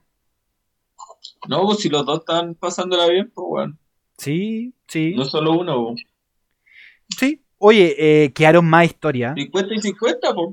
No, 1.48 1.66
pues 1.66 1.80
si 1.80 1.90
los 1.90 2.06
dos 2.06 2.20
están 2.20 2.56
pasándola 2.56 3.08
bien, 3.08 3.32
pues 3.34 3.46
bueno. 3.48 3.78
Sí, 4.18 4.74
sí, 4.88 5.14
No 5.16 5.26
solo 5.26 5.54
uno, 5.54 5.88
pues. 5.88 6.04
sí. 7.18 7.40
Oye, 7.58 7.96
eh, 8.26 8.34
quedaron 8.34 8.66
más 8.66 8.86
historias. 8.86 9.36
50 9.36 9.74
y 9.74 9.82
50, 9.82 10.34
pues. 10.34 10.50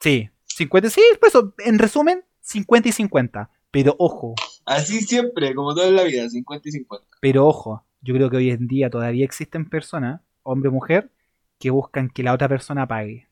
Sí, 0.00 0.28
50, 0.46 0.90
sí, 0.90 1.00
por 1.20 1.28
eso, 1.28 1.54
en 1.58 1.78
resumen, 1.78 2.24
50 2.40 2.88
y 2.88 2.92
50. 2.92 3.50
Pero 3.70 3.94
ojo, 3.98 4.34
Así 4.64 5.00
siempre, 5.00 5.54
como 5.54 5.74
toda 5.74 5.90
la 5.90 6.04
vida, 6.04 6.28
50 6.28 6.68
y 6.68 6.72
50. 6.72 7.06
pero 7.20 7.46
ojo, 7.46 7.84
yo 8.00 8.14
creo 8.14 8.30
que 8.30 8.36
hoy 8.36 8.50
en 8.50 8.66
día 8.68 8.90
todavía 8.90 9.24
existen 9.24 9.68
personas, 9.68 10.20
hombre 10.42 10.68
o 10.68 10.72
mujer, 10.72 11.10
que 11.58 11.70
buscan 11.70 12.08
que 12.10 12.22
la 12.22 12.32
otra 12.32 12.48
persona 12.48 12.86
pague. 12.86 13.28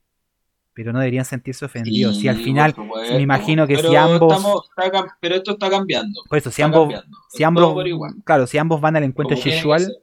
Pero 0.72 0.93
no 0.93 1.01
deberían 1.01 1.24
sentirse 1.24 1.64
ofendidos. 1.64 2.16
si 2.18 2.28
al 2.28 2.37
final, 2.37 2.72
supuesto. 2.74 3.14
me 3.14 3.20
imagino 3.20 3.66
que 3.66 3.76
si 3.76 3.95
ambos- 3.97 4.33
estamos- 4.37 4.68
está 4.70 4.91
cam- 4.93 5.12
pero 5.20 5.35
esto 5.35 5.53
está 5.53 5.68
cambiando. 5.68 6.20
por 6.28 6.39
eso, 6.39 6.51
si 6.51 6.62
ambos, 6.62 6.83
cambiando. 6.83 7.16
si 7.28 7.43
ambos, 7.43 7.62
todo 7.64 7.74
por 7.74 7.89
igual, 7.89 8.14
claro, 8.24 8.47
si 8.47 8.57
ambos 8.59 8.81
van 8.81 8.97
al 8.97 9.03
encuentro 9.05 9.37
sexual, 9.37 9.97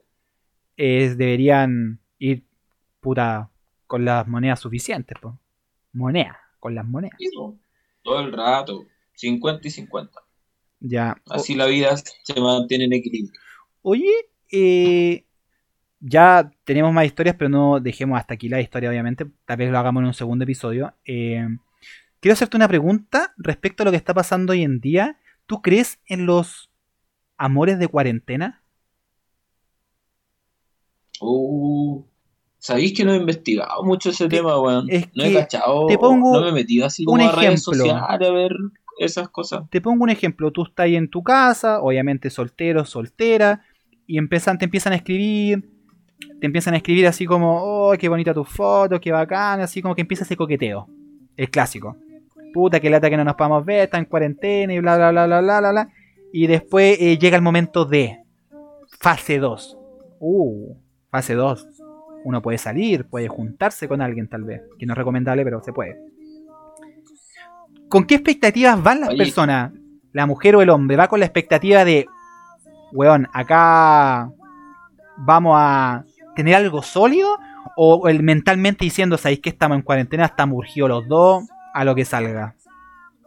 eh, 0.76 1.14
deberían 1.16 1.98
ir 2.18 2.44
puta 3.00 3.48
con 3.86 4.04
las 4.04 4.26
monedas 4.28 4.60
suficientes, 4.60 5.16
pues. 5.20 5.34
Moneda, 5.94 6.38
con 6.60 6.74
las 6.74 6.84
monedas. 6.84 7.16
Sí, 7.18 7.30
po. 7.34 7.56
Todo 8.02 8.20
el 8.20 8.32
rato, 8.32 8.84
50 9.14 9.66
y 9.66 9.70
50. 9.70 10.20
Ya. 10.80 11.16
Así 11.26 11.54
la 11.54 11.66
vida 11.66 11.96
se 11.96 12.40
mantiene 12.40 12.84
en 12.84 12.92
equilibrio. 12.94 13.40
Oye, 13.82 14.10
eh, 14.50 15.24
ya 16.00 16.50
tenemos 16.64 16.92
más 16.92 17.06
historias, 17.06 17.36
pero 17.36 17.48
no 17.48 17.80
dejemos 17.80 18.18
hasta 18.18 18.34
aquí 18.34 18.48
la 18.48 18.60
historia, 18.60 18.90
obviamente. 18.90 19.26
Tal 19.44 19.56
vez 19.56 19.70
lo 19.70 19.78
hagamos 19.78 20.00
en 20.02 20.06
un 20.08 20.14
segundo 20.14 20.44
episodio. 20.44 20.94
Eh, 21.04 21.46
quiero 22.20 22.32
hacerte 22.34 22.56
una 22.56 22.68
pregunta 22.68 23.34
respecto 23.36 23.82
a 23.82 23.86
lo 23.86 23.90
que 23.90 23.96
está 23.96 24.14
pasando 24.14 24.52
hoy 24.52 24.62
en 24.62 24.80
día. 24.80 25.18
¿Tú 25.46 25.62
crees 25.62 25.98
en 26.06 26.26
los 26.26 26.70
amores 27.36 27.78
de 27.78 27.88
cuarentena? 27.88 28.62
Uh, 31.20 32.02
¿sabéis 32.58 32.96
que 32.96 33.04
no 33.04 33.12
he 33.12 33.16
investigado 33.16 33.82
mucho 33.82 34.10
ese 34.10 34.28
tema, 34.28 34.60
weón? 34.60 34.86
es 34.88 35.08
No 35.14 35.24
he 35.24 35.32
cachado, 35.32 35.86
te 35.86 35.98
pongo 35.98 36.32
no 36.32 36.42
me 36.42 36.50
he 36.50 36.52
metido 36.52 36.86
así 36.86 37.02
un 37.02 37.06
como 37.06 37.28
a 37.28 37.32
redes 37.32 37.62
ejemplo. 37.62 37.74
sociales 37.74 38.02
a 38.08 38.16
ver 38.18 38.52
esas 38.98 39.28
cosas. 39.28 39.62
Te 39.70 39.80
pongo 39.80 40.04
un 40.04 40.10
ejemplo. 40.10 40.50
Tú 40.50 40.64
estás 40.64 40.84
ahí 40.84 40.96
en 40.96 41.08
tu 41.08 41.22
casa, 41.22 41.80
obviamente 41.80 42.30
soltero, 42.30 42.84
soltera, 42.84 43.62
y 44.06 44.18
empiezan, 44.18 44.58
te 44.58 44.64
empiezan 44.64 44.92
a 44.92 44.96
escribir. 44.96 45.70
Te 46.40 46.46
empiezan 46.46 46.74
a 46.74 46.78
escribir 46.78 47.06
así 47.06 47.26
como, 47.26 47.58
oh, 47.62 47.94
qué 47.96 48.08
bonita 48.08 48.34
tu 48.34 48.44
foto, 48.44 49.00
qué 49.00 49.12
bacán, 49.12 49.60
así 49.60 49.80
como 49.80 49.94
que 49.94 50.00
empieza 50.00 50.24
ese 50.24 50.36
coqueteo. 50.36 50.88
El 51.36 51.48
clásico. 51.48 51.96
Puta, 52.52 52.80
qué 52.80 52.90
lata 52.90 53.08
que 53.08 53.16
no 53.16 53.24
nos 53.24 53.36
podamos 53.36 53.64
ver, 53.64 53.84
está 53.84 53.98
en 53.98 54.04
cuarentena 54.06 54.74
y 54.74 54.80
bla, 54.80 54.96
bla, 54.96 55.10
bla, 55.10 55.26
bla, 55.26 55.40
bla, 55.40 55.60
bla, 55.60 55.70
bla. 55.70 55.88
Y 56.32 56.46
después 56.46 57.00
eh, 57.00 57.18
llega 57.18 57.36
el 57.36 57.42
momento 57.42 57.84
de 57.84 58.18
fase 58.98 59.38
2. 59.38 59.78
Uh, 60.18 60.74
fase 61.10 61.34
2. 61.34 61.66
Uno 62.24 62.42
puede 62.42 62.58
salir, 62.58 63.04
puede 63.04 63.28
juntarse 63.28 63.86
con 63.86 64.02
alguien 64.02 64.28
tal 64.28 64.42
vez. 64.42 64.62
Que 64.78 64.86
no 64.86 64.94
es 64.94 64.98
recomendable, 64.98 65.44
pero 65.44 65.62
se 65.62 65.72
puede. 65.72 65.98
¿Con 67.88 68.04
qué 68.04 68.16
expectativas 68.16 68.82
van 68.82 69.00
las 69.00 69.10
Oye. 69.10 69.18
personas? 69.18 69.72
La 70.12 70.26
mujer 70.26 70.56
o 70.56 70.62
el 70.62 70.70
hombre. 70.70 70.96
Va 70.96 71.08
con 71.08 71.20
la 71.20 71.26
expectativa 71.26 71.84
de, 71.84 72.06
weón, 72.92 73.28
acá 73.32 74.30
vamos 75.16 75.54
a 75.56 76.04
tener 76.36 76.54
algo 76.54 76.82
sólido. 76.82 77.38
O 77.76 78.08
el 78.08 78.22
mentalmente 78.22 78.84
diciendo, 78.84 79.16
¿sabéis 79.18 79.40
que 79.40 79.50
estamos 79.50 79.76
en 79.76 79.82
cuarentena? 79.82 80.24
Estamos 80.24 80.58
urgidos 80.58 80.88
los 80.88 81.08
dos 81.08 81.44
a 81.74 81.84
lo 81.84 81.94
que 81.94 82.04
salga. 82.04 82.56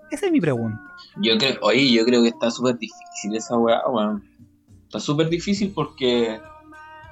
Esa 0.10 0.26
es 0.26 0.32
mi 0.32 0.42
pregunta. 0.42 0.82
Yo 1.22 1.38
creo, 1.38 1.58
oye, 1.62 1.92
yo 1.92 2.04
creo 2.04 2.22
que 2.22 2.30
está 2.30 2.52
súper 2.52 2.78
difícil 2.78 3.36
esa 3.36 3.58
weá, 3.58 3.82
weón. 3.88 4.24
Está 4.84 5.00
súper 5.00 5.30
difícil 5.30 5.72
porque, 5.74 6.40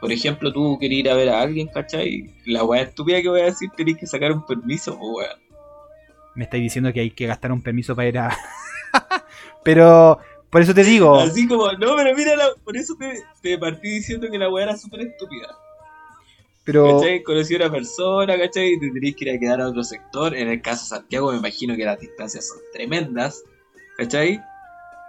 por 0.01 0.11
ejemplo, 0.11 0.51
tú 0.51 0.77
querías 0.79 0.99
ir 0.99 1.09
a 1.09 1.15
ver 1.15 1.29
a 1.29 1.41
alguien, 1.41 1.67
¿cachai? 1.67 2.29
La 2.45 2.63
weá 2.65 2.81
estúpida 2.81 3.21
que 3.21 3.29
voy 3.29 3.41
a 3.41 3.45
decir, 3.45 3.69
tenés 3.77 3.97
que 3.97 4.05
sacar 4.05 4.33
un 4.33 4.45
permiso, 4.45 4.97
weón. 4.97 5.48
Me 6.39 6.45
estáis 6.45 6.63
diciendo 6.63 6.93
que 6.93 7.01
hay 7.01 7.11
que 7.11 7.27
gastar 7.27 7.51
un 7.51 7.61
permiso 7.61 7.97
para 7.97 8.07
ir 8.07 8.17
a... 8.17 8.29
Pero, 9.65 10.19
por 10.49 10.61
eso 10.61 10.73
te 10.73 10.85
digo... 10.85 11.19
Así 11.19 11.45
como, 11.45 11.69
no, 11.73 11.97
pero 11.97 12.15
mira, 12.15 12.33
la- 12.37 12.55
por 12.63 12.77
eso 12.77 12.95
te, 12.97 13.21
te 13.41 13.57
partí 13.57 13.89
diciendo 13.89 14.25
que 14.31 14.37
la 14.39 14.49
weá 14.49 14.63
era 14.63 14.77
súper 14.77 15.01
estúpida. 15.01 15.49
Pero... 16.63 16.97
¿Cachai? 16.97 17.23
Conocí 17.23 17.55
a 17.55 17.57
una 17.57 17.69
persona, 17.69 18.37
¿cachai? 18.37 18.71
Y 18.71 18.79
te 18.79 19.13
que 19.13 19.25
ir 19.25 19.35
a 19.35 19.37
quedar 19.37 19.59
a 19.59 19.67
otro 19.67 19.83
sector. 19.83 20.33
En 20.33 20.47
el 20.47 20.61
caso 20.61 20.83
de 20.85 21.01
Santiago, 21.01 21.33
me 21.33 21.39
imagino 21.39 21.75
que 21.75 21.83
las 21.83 21.99
distancias 21.99 22.47
son 22.47 22.59
tremendas, 22.71 23.43
¿cachai? 23.97 24.41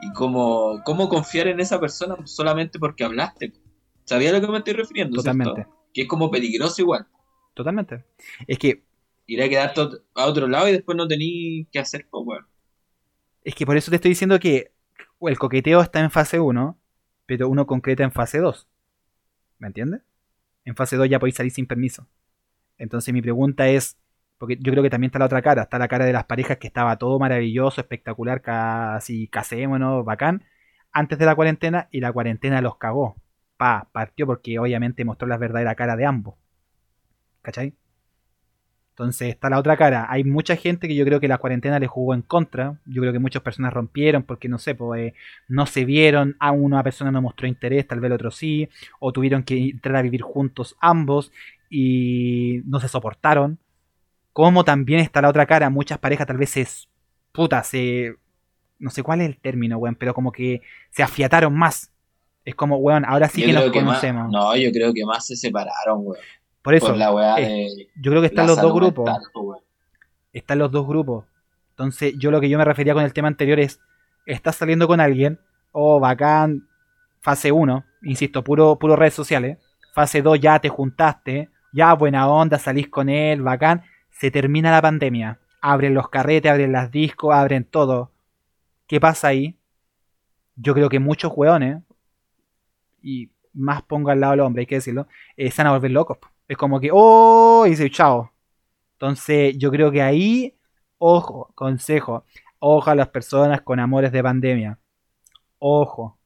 Y 0.00 0.12
cómo, 0.14 0.82
cómo 0.84 1.08
confiar 1.08 1.46
en 1.46 1.60
esa 1.60 1.78
persona 1.78 2.16
solamente 2.24 2.80
porque 2.80 3.04
hablaste. 3.04 3.52
¿Sabías 4.04 4.34
a 4.34 4.38
lo 4.38 4.44
que 4.44 4.50
me 4.50 4.58
estoy 4.58 4.74
refiriendo? 4.74 5.22
cierto? 5.22 5.44
Totalmente. 5.44 5.70
Que 5.94 6.02
es 6.02 6.08
como 6.08 6.28
peligroso 6.28 6.82
igual. 6.82 7.06
Totalmente. 7.54 8.04
Es 8.48 8.58
que 8.58 8.89
Ir 9.30 9.40
a 9.40 9.48
quedarte 9.48 9.80
a 10.14 10.26
otro 10.26 10.48
lado 10.48 10.68
y 10.68 10.72
después 10.72 10.96
no 10.96 11.06
tenés 11.06 11.68
que 11.70 11.78
hacer, 11.78 12.04
pues. 12.10 12.40
Es 13.44 13.54
que 13.54 13.64
por 13.64 13.76
eso 13.76 13.88
te 13.88 13.94
estoy 13.94 14.08
diciendo 14.08 14.40
que 14.40 14.72
el 15.20 15.38
coqueteo 15.38 15.80
está 15.80 16.00
en 16.00 16.10
fase 16.10 16.40
1, 16.40 16.76
pero 17.26 17.48
uno 17.48 17.64
concreta 17.64 18.02
en 18.02 18.10
fase 18.10 18.38
2. 18.38 18.66
¿Me 19.58 19.68
entiendes? 19.68 20.00
En 20.64 20.74
fase 20.74 20.96
2 20.96 21.08
ya 21.08 21.20
podéis 21.20 21.36
salir 21.36 21.52
sin 21.52 21.68
permiso. 21.68 22.08
Entonces 22.76 23.14
mi 23.14 23.22
pregunta 23.22 23.68
es, 23.68 23.96
porque 24.36 24.56
yo 24.56 24.72
creo 24.72 24.82
que 24.82 24.90
también 24.90 25.10
está 25.10 25.20
la 25.20 25.26
otra 25.26 25.42
cara, 25.42 25.62
está 25.62 25.78
la 25.78 25.86
cara 25.86 26.06
de 26.06 26.12
las 26.12 26.24
parejas 26.24 26.58
que 26.58 26.66
estaba 26.66 26.96
todo 26.98 27.20
maravilloso, 27.20 27.80
espectacular, 27.80 28.42
casi 28.42 29.28
casémonos, 29.28 30.04
bacán, 30.04 30.44
antes 30.90 31.20
de 31.20 31.26
la 31.26 31.36
cuarentena 31.36 31.88
y 31.92 32.00
la 32.00 32.12
cuarentena 32.12 32.60
los 32.62 32.78
cagó. 32.78 33.14
Pa, 33.56 33.88
partió 33.92 34.26
porque 34.26 34.58
obviamente 34.58 35.04
mostró 35.04 35.28
la 35.28 35.36
verdadera 35.36 35.76
cara 35.76 35.94
de 35.94 36.04
ambos. 36.04 36.34
¿Cachai? 37.42 37.74
Entonces 39.00 39.30
está 39.30 39.48
la 39.48 39.58
otra 39.58 39.78
cara. 39.78 40.06
Hay 40.10 40.24
mucha 40.24 40.56
gente 40.56 40.86
que 40.86 40.94
yo 40.94 41.06
creo 41.06 41.20
que 41.20 41.26
la 41.28 41.38
cuarentena 41.38 41.78
le 41.78 41.86
jugó 41.86 42.12
en 42.12 42.20
contra. 42.20 42.76
Yo 42.84 43.00
creo 43.00 43.14
que 43.14 43.18
muchas 43.18 43.40
personas 43.40 43.72
rompieron 43.72 44.24
porque 44.24 44.46
no 44.46 44.58
sé, 44.58 44.74
pues, 44.74 45.00
eh, 45.00 45.14
no 45.48 45.64
se 45.64 45.86
vieron. 45.86 46.36
A 46.38 46.52
una 46.52 46.82
persona 46.82 47.10
no 47.10 47.22
mostró 47.22 47.46
interés, 47.48 47.88
tal 47.88 47.98
vez 48.00 48.08
el 48.08 48.12
otro 48.12 48.30
sí. 48.30 48.68
O 48.98 49.10
tuvieron 49.10 49.42
que 49.42 49.56
entrar 49.70 49.96
a 49.96 50.02
vivir 50.02 50.20
juntos 50.20 50.76
ambos 50.82 51.32
y 51.70 52.60
no 52.66 52.78
se 52.78 52.88
soportaron. 52.88 53.58
Como 54.34 54.64
también 54.64 55.00
está 55.00 55.22
la 55.22 55.30
otra 55.30 55.46
cara. 55.46 55.70
Muchas 55.70 55.96
parejas 55.96 56.26
tal 56.26 56.36
vez 56.36 56.56
es. 56.58 56.86
Puta, 57.32 57.62
se. 57.64 58.16
No 58.78 58.90
sé 58.90 59.02
cuál 59.02 59.22
es 59.22 59.28
el 59.28 59.38
término, 59.38 59.78
weón, 59.78 59.94
pero 59.94 60.12
como 60.12 60.30
que 60.30 60.60
se 60.90 61.02
afiataron 61.02 61.54
más. 61.56 61.90
Es 62.44 62.54
como, 62.54 62.76
weón, 62.76 63.04
ahora 63.06 63.28
sí 63.28 63.40
Yo 63.40 63.46
que 63.46 63.52
nos 63.54 63.64
más- 63.64 63.72
conocemos. 63.72 64.30
no, 64.30 64.54
yo 64.56 64.70
creo 64.72 64.92
que 64.92 65.06
más 65.06 65.26
se 65.26 65.36
separaron, 65.36 66.00
weón. 66.06 66.18
Por 66.62 66.74
eso, 66.74 66.88
Por 66.88 66.96
la 66.96 67.12
weá 67.12 67.36
de. 67.36 67.88
yo 67.96 68.10
creo 68.10 68.20
que 68.20 68.28
están 68.28 68.46
los 68.46 68.60
dos 68.60 68.74
grupos. 68.74 69.06
mental, 69.06 69.22
weón. 69.34 69.60
Están 70.32 70.58
los 70.58 70.70
dos 70.70 70.86
grupos. 70.86 71.24
Entonces, 71.70 72.14
yo 72.18 72.30
lo 72.30 72.40
que 72.40 72.48
yo 72.48 72.58
me 72.58 72.64
refería 72.64 72.94
con 72.94 73.04
el 73.04 73.12
tema 73.12 73.28
anterior 73.28 73.58
es, 73.58 73.80
estás 74.26 74.56
saliendo 74.56 74.86
con 74.86 75.00
alguien, 75.00 75.40
oh, 75.72 75.98
bacán, 75.98 76.68
fase 77.20 77.52
1, 77.52 77.84
insisto, 78.02 78.44
puro, 78.44 78.78
puro 78.78 78.96
redes 78.96 79.14
sociales. 79.14 79.58
Fase 79.94 80.22
2, 80.22 80.38
ya 80.38 80.58
te 80.58 80.68
juntaste, 80.68 81.48
ya 81.72 81.92
buena 81.94 82.28
onda, 82.28 82.58
salís 82.58 82.88
con 82.88 83.08
él, 83.08 83.42
bacán. 83.42 83.82
Se 84.10 84.30
termina 84.30 84.70
la 84.70 84.82
pandemia. 84.82 85.38
Abren 85.62 85.94
los 85.94 86.08
carretes, 86.08 86.50
abren 86.50 86.72
las 86.72 86.90
discos, 86.90 87.34
abren 87.34 87.64
todo. 87.64 88.12
¿Qué 88.86 89.00
pasa 89.00 89.28
ahí? 89.28 89.56
Yo 90.56 90.74
creo 90.74 90.88
que 90.88 90.98
muchos 90.98 91.32
hueones, 91.34 91.82
y 93.02 93.30
más 93.54 93.82
pongo 93.82 94.10
al 94.10 94.20
lado 94.20 94.34
al 94.34 94.40
hombre, 94.40 94.60
hay 94.60 94.66
que 94.66 94.74
decirlo, 94.76 95.06
eh, 95.36 95.50
se 95.50 95.62
van 95.62 95.68
a 95.68 95.72
volver 95.72 95.90
locos. 95.90 96.18
Es 96.50 96.56
como 96.56 96.80
que, 96.80 96.90
oh, 96.92 97.64
y 97.64 97.90
chao. 97.90 98.32
Entonces, 98.94 99.56
yo 99.56 99.70
creo 99.70 99.92
que 99.92 100.02
ahí, 100.02 100.56
ojo, 100.98 101.52
consejo, 101.54 102.24
ojo 102.58 102.90
a 102.90 102.96
las 102.96 103.08
personas 103.08 103.62
con 103.62 103.78
amores 103.78 104.10
de 104.10 104.22
pandemia. 104.22 104.78
Ojo. 105.60 106.18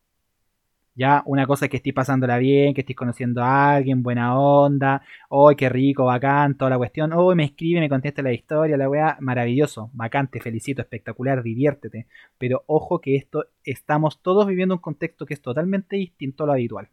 Ya, 0.94 1.22
una 1.26 1.46
cosa 1.46 1.66
es 1.66 1.70
que 1.70 1.78
estés 1.78 1.92
pasándola 1.94 2.38
bien, 2.38 2.74
que 2.74 2.80
estés 2.82 2.96
conociendo 2.96 3.42
a 3.42 3.74
alguien, 3.74 4.02
buena 4.02 4.38
onda, 4.38 5.02
¡ay, 5.30 5.56
qué 5.56 5.68
rico, 5.68 6.06
bacán! 6.06 6.56
Toda 6.56 6.70
la 6.70 6.78
cuestión, 6.78 7.12
¡oh, 7.12 7.34
me 7.34 7.44
escribe, 7.44 7.80
me 7.80 7.90
contesta 7.90 8.22
la 8.22 8.32
historia, 8.32 8.78
la 8.78 8.88
weá! 8.88 9.18
Maravilloso, 9.20 9.90
bacán, 9.92 10.28
te 10.28 10.40
felicito, 10.40 10.80
espectacular, 10.82 11.42
diviértete. 11.42 12.06
Pero 12.38 12.64
ojo 12.66 13.00
que 13.00 13.16
esto, 13.16 13.46
estamos 13.64 14.22
todos 14.22 14.46
viviendo 14.46 14.74
un 14.76 14.80
contexto 14.80 15.26
que 15.26 15.34
es 15.34 15.42
totalmente 15.42 15.96
distinto 15.96 16.44
a 16.44 16.46
lo 16.46 16.52
habitual. 16.54 16.88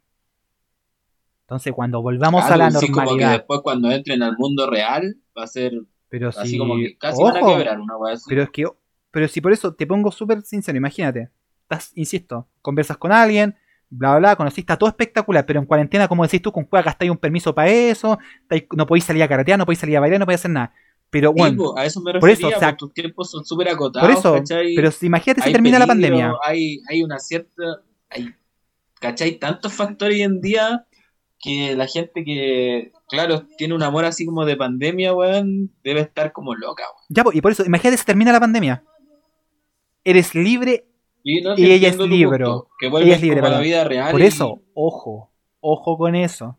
Entonces, 1.52 1.74
cuando 1.74 2.00
volvamos 2.00 2.44
a 2.44 2.56
la 2.56 2.70
sí, 2.70 2.86
como 2.86 3.00
que 3.00 3.06
normalidad, 3.10 3.32
después 3.32 3.60
cuando 3.60 3.90
entren 3.90 4.22
al 4.22 4.38
mundo 4.38 4.70
real 4.70 5.18
va 5.36 5.44
a 5.44 5.46
ser 5.46 5.74
pero 6.08 6.30
así 6.30 6.48
si, 6.48 6.58
como 6.58 6.76
que 6.76 6.96
casi 6.96 7.22
van 7.22 7.36
a 7.36 7.40
quebrar 7.40 7.78
una 7.78 7.94
weá 7.98 8.14
así. 8.14 8.24
Pero 8.26 8.42
es 8.42 8.50
que, 8.50 8.66
pero 9.10 9.28
si 9.28 9.42
por 9.42 9.52
eso 9.52 9.74
te 9.74 9.86
pongo 9.86 10.10
súper 10.10 10.40
sincero, 10.42 10.78
imagínate, 10.78 11.28
estás, 11.62 11.92
insisto, 11.94 12.48
conversas 12.62 12.96
con 12.96 13.12
alguien, 13.12 13.54
bla, 13.90 14.16
bla, 14.18 14.34
conociste 14.34 14.72
a 14.72 14.78
todo 14.78 14.88
espectacular, 14.88 15.44
pero 15.44 15.60
en 15.60 15.66
cuarentena, 15.66 16.08
como 16.08 16.22
decís 16.22 16.40
tú, 16.40 16.52
con 16.52 16.64
cueva 16.64 16.84
gastáis 16.84 17.10
un 17.10 17.18
permiso 17.18 17.54
para 17.54 17.68
eso, 17.68 18.18
no 18.74 18.86
podéis 18.86 19.04
salir 19.04 19.22
a 19.22 19.28
carretear, 19.28 19.58
no 19.58 19.66
podéis 19.66 19.80
salir 19.80 19.98
a 19.98 20.00
bailar, 20.00 20.20
no 20.20 20.24
podéis 20.24 20.40
hacer 20.40 20.52
nada. 20.52 20.72
Pero 21.10 21.32
Sí, 21.32 21.34
bueno, 21.38 21.56
po, 21.64 21.78
a 21.78 21.84
eso 21.84 22.00
me 22.00 22.12
por 22.12 22.30
refería, 22.30 22.48
eso, 22.48 22.56
o 22.56 22.60
sea, 22.60 22.74
tus 22.74 22.94
tiempos 22.94 23.30
son 23.30 23.44
súper 23.44 23.68
acotados, 23.68 24.08
por 24.08 24.18
eso, 24.18 24.32
¿cachai? 24.32 24.74
pero 24.74 24.90
si 24.90 25.04
imagínate 25.04 25.42
Hay 25.44 25.52
termina 25.52 25.78
la 25.78 25.86
pandemia. 25.86 26.32
Hay, 26.42 26.80
hay 26.88 27.02
una 27.02 27.18
cierta. 27.18 27.82
Hay, 28.08 28.34
¿Cachai? 28.98 29.38
Tantos 29.38 29.72
factores 29.72 30.14
hoy 30.14 30.22
en 30.22 30.40
día 30.40 30.86
que 31.42 31.74
la 31.76 31.86
gente 31.88 32.24
que, 32.24 32.92
claro, 33.08 33.42
tiene 33.58 33.74
un 33.74 33.82
amor 33.82 34.04
así 34.04 34.24
como 34.24 34.44
de 34.46 34.56
pandemia, 34.56 35.12
weón, 35.12 35.70
debe 35.82 36.00
estar 36.00 36.32
como 36.32 36.54
loca, 36.54 36.84
weón. 36.84 37.04
Ya, 37.08 37.24
y 37.36 37.40
por 37.40 37.50
eso, 37.52 37.64
imagínate 37.64 37.96
se 37.98 38.04
termina 38.04 38.30
la 38.32 38.40
pandemia. 38.40 38.84
Eres 40.04 40.34
libre, 40.34 40.84
Y, 41.24 41.40
no, 41.40 41.52
Y 41.52 41.56
te 41.56 41.74
ella 41.74 41.88
es 41.88 41.98
libre, 41.98 42.44
Que 42.80 42.86
ella 42.88 43.14
es 43.14 43.22
libre, 43.22 43.40
como 43.40 43.52
a 43.52 43.56
la 43.56 43.60
vida 43.60 43.84
real. 43.84 44.10
por 44.10 44.20
y- 44.20 44.24
eso, 44.24 44.60
ojo, 44.74 45.30
ojo 45.60 45.96
con 45.98 46.14
eso. 46.16 46.58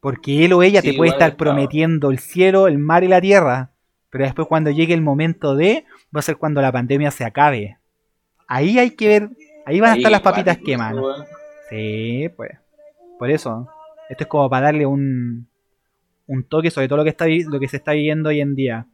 Porque 0.00 0.44
él 0.44 0.52
o 0.54 0.62
ella 0.62 0.80
Sí, 0.80 0.90
te 0.90 0.96
puede 0.96 1.10
estar 1.12 1.36
prometiendo 1.36 2.10
el 2.10 2.18
cielo, 2.18 2.66
el 2.68 2.78
mar 2.78 3.04
y 3.04 3.08
la 3.08 3.20
tierra. 3.20 3.70
Pero 4.10 4.24
después 4.24 4.48
cuando 4.48 4.70
llegue 4.70 4.94
el 4.94 5.00
momento 5.02 5.54
de, 5.56 5.84
va 6.14 6.20
a 6.20 6.22
ser 6.22 6.36
cuando 6.38 6.60
la 6.62 6.72
pandemia 6.72 7.10
se 7.10 7.24
acabe. 7.24 7.78
Ahí 8.48 8.78
hay 8.78 8.90
que 8.96 9.08
ver, 9.08 9.30
ahí 9.66 9.78
van 9.80 9.90
a 9.90 9.92
Sí, 9.94 9.98
estar 10.00 10.12
las 10.12 10.20
papitas 10.22 10.58
queman. 10.58 10.98
weón. 10.98 11.24
Sí, 11.70 12.28
pues. 12.36 12.50
Por 13.18 13.30
eso. 13.30 13.68
Esto 14.12 14.24
es 14.24 14.28
como 14.28 14.50
para 14.50 14.66
darle 14.66 14.84
un, 14.84 15.48
un 16.26 16.44
toque 16.44 16.70
sobre 16.70 16.86
todo 16.86 16.98
lo 16.98 17.04
que, 17.04 17.08
está, 17.08 17.24
lo 17.26 17.58
que 17.58 17.66
se 17.66 17.78
está 17.78 17.92
viviendo 17.92 18.28
hoy 18.28 18.42
en 18.42 18.54
día. 18.54 18.86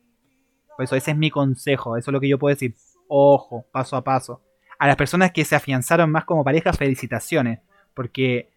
Por 0.77 0.85
eso 0.85 0.95
ese 0.95 1.11
es 1.11 1.17
mi 1.17 1.29
consejo. 1.29 1.97
Eso 1.97 2.13
es 2.13 2.13
lo 2.13 2.21
que 2.21 2.29
yo 2.29 2.39
puedo 2.39 2.55
decir. 2.55 2.77
Ojo, 3.09 3.67
paso 3.73 3.97
a 3.97 4.05
paso. 4.05 4.41
A 4.79 4.87
las 4.87 4.95
personas 4.95 5.33
que 5.33 5.45
se 5.45 5.57
afianzaron 5.57 6.09
más 6.13 6.25
como 6.25 6.45
pareja, 6.45 6.73
felicitaciones. 6.73 7.59
Porque 7.95 8.49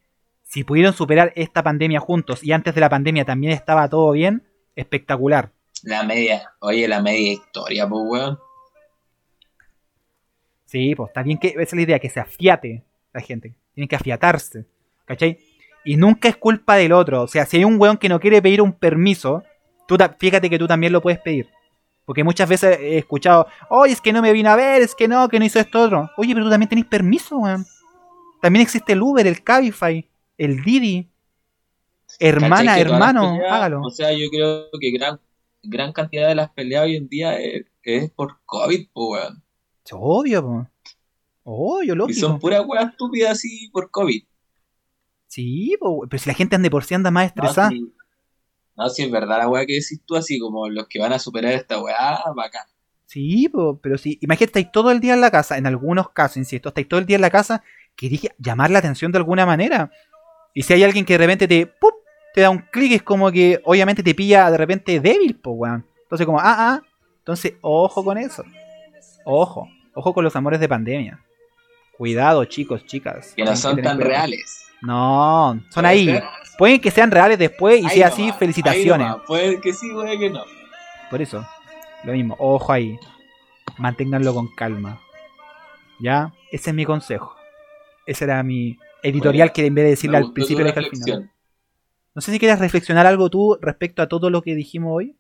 si 0.44 0.64
pudieron 0.64 0.94
superar 0.94 1.34
esta 1.36 1.64
pandemia 1.64 2.00
juntos 2.00 2.44
y 2.44 2.52
antes 2.52 2.76
de 2.76 2.82
la 2.82 2.90
pandemia 2.90 3.26
también 3.26 3.54
estaba 3.54 3.90
todo 3.90 4.12
bien, 4.12 4.44
espectacular. 4.76 5.52
La 5.82 6.04
media, 6.04 6.54
oye, 6.60 6.88
la 6.88 7.02
media 7.02 7.32
historia, 7.32 7.90
pues, 7.90 8.04
weón. 8.06 8.40
Sí, 10.66 10.94
pues 10.94 11.10
está 11.10 11.24
bien 11.24 11.40
que 11.40 11.48
esa 11.48 11.62
es 11.62 11.74
la 11.74 11.82
idea, 11.82 11.98
que 11.98 12.12
se 12.12 12.20
afiate 12.20 12.84
la 13.14 13.22
gente. 13.22 13.56
Tienen 13.74 13.88
que 13.88 13.96
afiatarse. 13.96 14.68
¿Cachai? 15.06 15.40
Y 15.84 15.98
nunca 15.98 16.30
es 16.30 16.38
culpa 16.38 16.76
del 16.76 16.92
otro. 16.92 17.24
O 17.24 17.28
sea, 17.28 17.46
si 17.46 17.58
hay 17.58 17.66
un 17.66 17.80
weón 17.80 17.98
que 17.98 18.10
no 18.10 18.20
quiere 18.20 18.42
pedir 18.42 18.62
un 18.62 18.74
permiso, 18.74 19.44
tú 19.88 19.98
fíjate 20.20 20.50
que 20.50 20.60
tú 20.60 20.68
también 20.68 20.94
lo 20.94 21.02
puedes 21.02 21.20
pedir. 21.20 21.50
Porque 22.06 22.24
muchas 22.24 22.50
veces 22.50 22.78
he 22.80 22.98
escuchado, 22.98 23.48
oye, 23.70 23.94
es 23.94 24.02
que 24.02 24.14
no 24.14 24.22
me 24.22 24.34
vino 24.34 24.50
a 24.50 24.56
ver, 24.56 24.82
es 24.82 24.96
que 24.96 25.08
no, 25.08 25.30
que 25.30 25.40
no 25.40 25.46
hizo 25.46 25.60
esto 25.60 25.82
otro. 25.82 26.10
Oye, 26.18 26.34
pero 26.34 26.46
tú 26.46 26.52
también 26.52 26.70
tenés 26.70 26.86
permiso, 26.86 27.38
weón. 27.38 27.66
También 28.42 28.64
existe 28.64 28.94
el 28.94 29.02
Uber, 29.02 29.26
el 29.26 29.44
Cabify, 29.44 30.08
el 30.38 30.64
Didi. 30.64 31.08
Hermana, 32.20 32.56
¿Cachai 32.58 32.78
que 32.80 32.86
todas 32.86 33.00
las 33.00 33.10
hermano, 33.12 33.36
peleas, 33.38 33.54
hágalo. 33.54 33.82
O 33.82 33.90
sea, 33.90 34.12
yo 34.12 34.30
creo 34.30 34.66
que 34.80 34.92
gran, 34.92 35.20
gran 35.64 35.94
cantidad 35.94 36.28
de 36.28 36.36
las 36.36 36.50
peleas 36.52 36.84
hoy 36.84 36.96
en 36.98 37.08
día 37.08 37.40
es, 37.40 37.66
es 37.84 38.12
por 38.12 38.40
COVID, 38.46 38.88
pues, 38.94 39.24
weón. 39.24 39.44
Obvio, 39.94 40.44
po. 40.44 40.68
Obvio, 41.44 41.94
Y 41.94 41.98
lógico. 41.98 42.20
son 42.20 42.40
puras 42.40 42.64
weas 42.68 42.90
estúpidas 42.92 43.32
así 43.32 43.70
por 43.72 43.90
COVID. 43.90 44.24
Sí, 45.32 45.78
po, 45.80 46.06
pero 46.10 46.22
si 46.22 46.30
la 46.30 46.34
gente 46.34 46.58
anda 46.58 46.70
por 46.70 46.84
sí 46.84 46.94
anda 46.94 47.10
más 47.10 47.24
No, 47.24 47.44
estresada. 47.44 47.70
si, 47.70 47.94
no, 48.76 48.90
si 48.90 49.04
es 49.04 49.10
verdad 49.10 49.38
la 49.38 49.48
wea 49.48 49.66
que 49.66 49.76
decís 49.76 50.02
tú, 50.06 50.18
así 50.18 50.38
como 50.38 50.68
los 50.68 50.90
que 50.90 51.00
van 51.00 51.14
a 51.14 51.20
superar 51.20 51.54
esta 51.54 51.82
wea, 51.82 52.20
bacán. 52.36 52.66
Sí, 53.06 53.48
po, 53.48 53.80
pero 53.82 53.98
sí. 53.98 54.18
Imagínate, 54.22 54.60
estáis 54.60 54.72
todo 54.74 54.92
el 54.92 55.00
día 55.00 55.14
en 55.14 55.22
la 55.22 55.32
casa, 55.32 55.58
en 55.58 55.68
algunos 55.68 56.10
casos, 56.10 56.36
insisto, 56.36 56.68
estáis 56.68 56.90
todo 56.90 57.00
el 57.00 57.06
día 57.06 57.16
en 57.16 57.22
la 57.22 57.30
casa, 57.30 57.64
querís 57.96 58.28
llamar 58.40 58.72
la 58.72 58.80
atención 58.80 59.14
de 59.14 59.20
alguna 59.20 59.46
manera. 59.46 59.90
Y 60.54 60.64
si 60.64 60.74
hay 60.74 60.84
alguien 60.84 61.06
que 61.06 61.14
de 61.14 61.20
repente 61.20 61.48
te, 61.48 61.66
¡pup! 61.66 61.94
te 62.34 62.42
da 62.42 62.50
un 62.50 62.60
clic, 62.70 62.92
es 62.92 63.04
como 63.04 63.32
que 63.32 63.62
obviamente 63.64 64.04
te 64.04 64.14
pilla 64.14 64.52
de 64.52 64.58
repente 64.58 65.00
débil, 65.00 65.38
pues, 65.38 65.56
weón. 65.58 65.86
Entonces, 66.04 66.26
como, 66.26 66.42
ah, 66.42 66.56
ah. 66.58 66.82
Entonces, 67.20 67.54
ojo 67.62 68.04
con 68.04 68.18
eso. 68.18 68.44
Ojo. 69.24 69.70
Ojo 69.94 70.14
con 70.14 70.26
los 70.26 70.36
amores 70.36 70.60
de 70.60 70.68
pandemia. 70.68 71.24
Cuidado, 71.98 72.44
chicos, 72.44 72.86
chicas. 72.86 73.34
Que 73.34 73.46
no 73.46 73.56
son 73.56 73.82
tan 73.82 73.98
reales. 73.98 74.66
No, 74.82 75.62
son 75.70 75.86
ahí. 75.86 76.06
ser. 76.06 76.24
Pueden 76.58 76.82
que 76.82 76.92
sean 76.92 77.12
reales 77.12 77.40
después 77.40 77.82
y 77.82 77.86
Ahí 77.86 77.96
sea 77.96 78.10
nomás, 78.10 78.20
así, 78.20 78.32
felicitaciones. 78.38 79.16
Puede 79.26 79.60
que 79.60 79.74
sí, 79.74 79.90
puede 79.92 80.20
que 80.20 80.30
no. 80.30 80.44
Por 81.10 81.22
eso, 81.22 81.46
lo 82.04 82.14
mismo, 82.14 82.36
ojo 82.40 82.72
ahí. 82.72 82.98
Manténganlo 83.78 84.34
con 84.34 84.48
calma. 84.56 85.00
¿Ya? 86.00 86.34
Ese 86.52 86.72
es 86.72 86.76
mi 86.76 86.86
consejo. 86.86 87.36
Ese 88.06 88.26
era 88.26 88.44
mi 88.44 88.78
editorial 89.04 89.48
Bueno, 89.48 89.54
que 89.54 89.66
en 89.66 89.76
vez 89.76 89.84
de 89.86 89.90
decirle 89.92 90.18
al 90.18 90.34
principio 90.34 90.64
le 90.64 90.72
al 90.72 90.86
final. 90.86 91.32
No 92.14 92.22
sé 92.22 92.32
si 92.32 92.40
quieres 92.40 92.60
reflexionar 92.60 93.08
algo 93.08 93.30
tú 93.30 93.58
respecto 93.62 94.02
a 94.02 94.08
todo 94.10 94.30
lo 94.30 94.42
que 94.42 94.56
dijimos 94.56 94.92
hoy. 94.94 95.16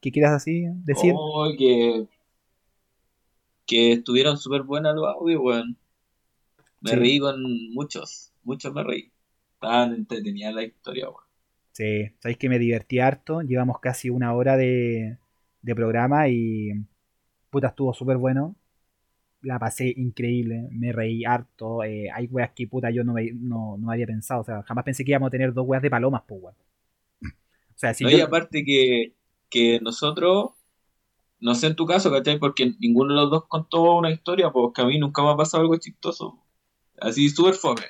¿Qué 0.00 0.12
quieras 0.12 0.32
así 0.32 0.64
decir? 0.84 1.12
Oh, 1.16 1.48
que, 1.58 2.06
que 3.66 3.92
estuvieron 3.92 4.38
súper 4.38 4.62
buenas 4.62 4.94
los 4.94 5.06
audios, 5.08 5.40
weón. 5.42 5.76
Me 6.86 6.94
Sí. 6.94 6.96
reí 6.96 7.18
con 7.20 7.42
muchos, 7.74 8.32
muchos 8.44 8.72
me 8.74 8.82
reí. 8.84 9.12
Estaban 9.54 9.94
entretenidas 9.94 10.54
la 10.54 10.64
historia, 10.64 11.08
weón. 11.10 11.24
Sí, 11.72 12.10
sabéis 12.20 12.38
que 12.38 12.48
me 12.48 12.58
divertí 12.58 13.00
harto. 13.00 13.42
Llevamos 13.42 13.80
casi 13.80 14.08
una 14.10 14.32
hora 14.34 14.56
de, 14.56 15.18
de 15.60 15.74
programa 15.74 16.28
y 16.28 16.70
puta, 17.50 17.68
estuvo 17.68 17.94
súper 17.94 18.16
bueno. 18.18 18.56
La 19.42 19.58
pasé 19.58 19.92
increíble, 19.96 20.68
me 20.72 20.92
reí 20.92 21.24
harto. 21.24 21.84
eh, 21.84 22.10
hay 22.14 22.26
weas 22.28 22.52
que 22.54 22.68
puta 22.68 22.90
yo 22.90 23.04
no, 23.04 23.14
me- 23.14 23.32
no, 23.34 23.76
no 23.78 23.90
había 23.92 24.06
pensado. 24.06 24.42
O 24.42 24.44
sea, 24.44 24.62
jamás 24.64 24.84
pensé 24.84 25.04
que 25.04 25.12
íbamos 25.12 25.28
a 25.28 25.30
tener 25.30 25.52
dos 25.54 25.66
weas 25.68 25.82
de 25.82 25.90
palomas, 25.90 26.22
pues 26.28 26.42
weón. 26.42 26.56
O 27.74 27.78
sea, 27.78 27.94
si 27.94 28.04
No, 28.04 28.10
yo- 28.10 28.18
y 28.18 28.20
aparte 28.20 28.64
que, 28.64 29.14
que 29.50 29.80
nosotros, 29.80 30.50
no 31.40 31.54
sé 31.56 31.68
en 31.68 31.76
tu 31.76 31.86
caso, 31.86 32.10
¿cachai? 32.12 32.38
Porque 32.40 32.74
ninguno 32.80 33.14
de 33.14 33.20
los 33.22 33.30
dos 33.30 33.46
contó 33.48 33.96
una 33.96 34.10
historia, 34.12 34.50
pues 34.52 34.72
que 34.74 34.82
a 34.82 34.86
mí 34.86 34.98
nunca 34.98 35.22
me 35.22 35.30
ha 35.32 35.36
pasado 35.38 35.62
algo 35.62 35.76
chistoso. 35.78 36.38
Así 37.00 37.28
súper 37.28 37.54
fome. 37.54 37.82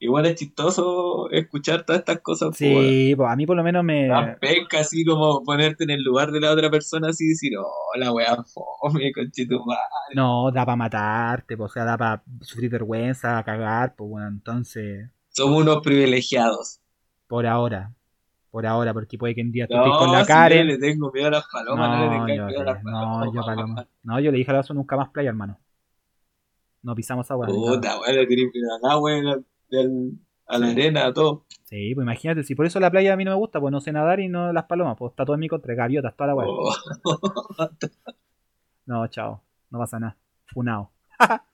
Igual 0.00 0.26
es 0.26 0.34
chistoso 0.34 1.30
escuchar 1.30 1.84
todas 1.86 2.00
estas 2.00 2.20
cosas, 2.20 2.48
pues. 2.48 2.58
Sí, 2.58 3.14
pues 3.16 3.30
a 3.30 3.36
mí 3.36 3.46
por 3.46 3.56
lo 3.56 3.62
menos 3.62 3.82
me. 3.84 4.08
Tan 4.08 4.36
penca, 4.38 4.80
así 4.80 5.04
como 5.04 5.42
ponerte 5.44 5.84
en 5.84 5.90
el 5.90 6.02
lugar 6.02 6.30
de 6.30 6.40
la 6.40 6.52
otra 6.52 6.70
persona 6.70 7.08
así 7.08 7.28
decir, 7.28 7.52
oh, 7.58 7.96
la 7.98 8.12
weá 8.12 8.36
fome, 8.44 9.12
conchetumare. 9.12 9.80
No, 10.14 10.50
da 10.50 10.66
para 10.66 10.76
matarte, 10.76 11.56
pues, 11.56 11.70
o 11.70 11.74
sea, 11.74 11.84
da 11.84 11.96
para 11.96 12.22
sufrir 12.42 12.70
vergüenza, 12.70 13.42
cagar, 13.44 13.94
pues 13.96 14.10
bueno, 14.10 14.28
entonces, 14.28 15.08
Somos 15.30 15.62
unos 15.62 15.78
privilegiados. 15.82 16.80
por 17.26 17.46
ahora. 17.46 17.92
Por 18.50 18.66
ahora, 18.66 18.92
porque 18.94 19.18
puede 19.18 19.34
que 19.34 19.42
un 19.42 19.50
día 19.50 19.66
tú 19.66 19.74
estés 19.74 19.88
No, 19.92 19.98
con 19.98 20.12
la 20.12 20.20
si 20.22 20.28
Karen. 20.28 20.58
yo 20.58 20.64
le 20.74 20.78
tengo 20.78 21.10
miedo 21.12 21.26
a 21.26 21.30
las 21.30 21.44
palomas, 21.50 21.88
no, 21.88 21.96
le 21.98 22.06
No, 22.06 22.12
tengáis 22.26 22.38
yo, 22.38 22.46
miedo 22.46 22.60
a 22.60 22.64
las 22.64 22.84
no, 22.84 22.90
palomas. 22.92 23.30
yo 23.34 23.40
paloma. 23.44 23.86
No, 24.04 24.20
yo 24.20 24.30
le 24.30 24.38
dije 24.38 24.50
a 24.50 24.54
Lazo 24.54 24.74
nunca 24.74 24.96
más 24.96 25.08
playa, 25.08 25.30
hermano. 25.30 25.58
No 26.84 26.94
pisamos 26.94 27.30
agua. 27.30 27.46
Puta, 27.46 27.98
weón, 27.98 28.14
le 28.14 28.26
tiré 28.26 28.42
del, 28.52 29.44
del, 29.70 30.12
a 30.46 30.58
la 30.58 30.68
arena, 30.68 31.06
a 31.06 31.14
todo. 31.14 31.46
Sí, 31.64 31.94
pues 31.94 32.04
imagínate, 32.04 32.44
si 32.44 32.54
por 32.54 32.66
eso 32.66 32.78
la 32.78 32.90
playa 32.90 33.14
a 33.14 33.16
mí 33.16 33.24
no 33.24 33.30
me 33.30 33.38
gusta, 33.38 33.58
pues 33.58 33.72
no 33.72 33.80
sé 33.80 33.90
nadar 33.90 34.20
y 34.20 34.28
no 34.28 34.52
las 34.52 34.64
palomas, 34.64 34.94
pues 34.98 35.12
está 35.12 35.24
todo 35.24 35.32
en 35.32 35.40
mi 35.40 35.48
contra, 35.48 35.74
gaviotas, 35.74 36.14
toda 36.14 36.28
la 36.28 36.34
weá. 36.34 36.46
Oh. 36.46 36.74
No, 38.86 39.06
chao, 39.06 39.42
no 39.70 39.78
pasa 39.78 39.98
nada. 39.98 40.16
Funao. 40.46 40.92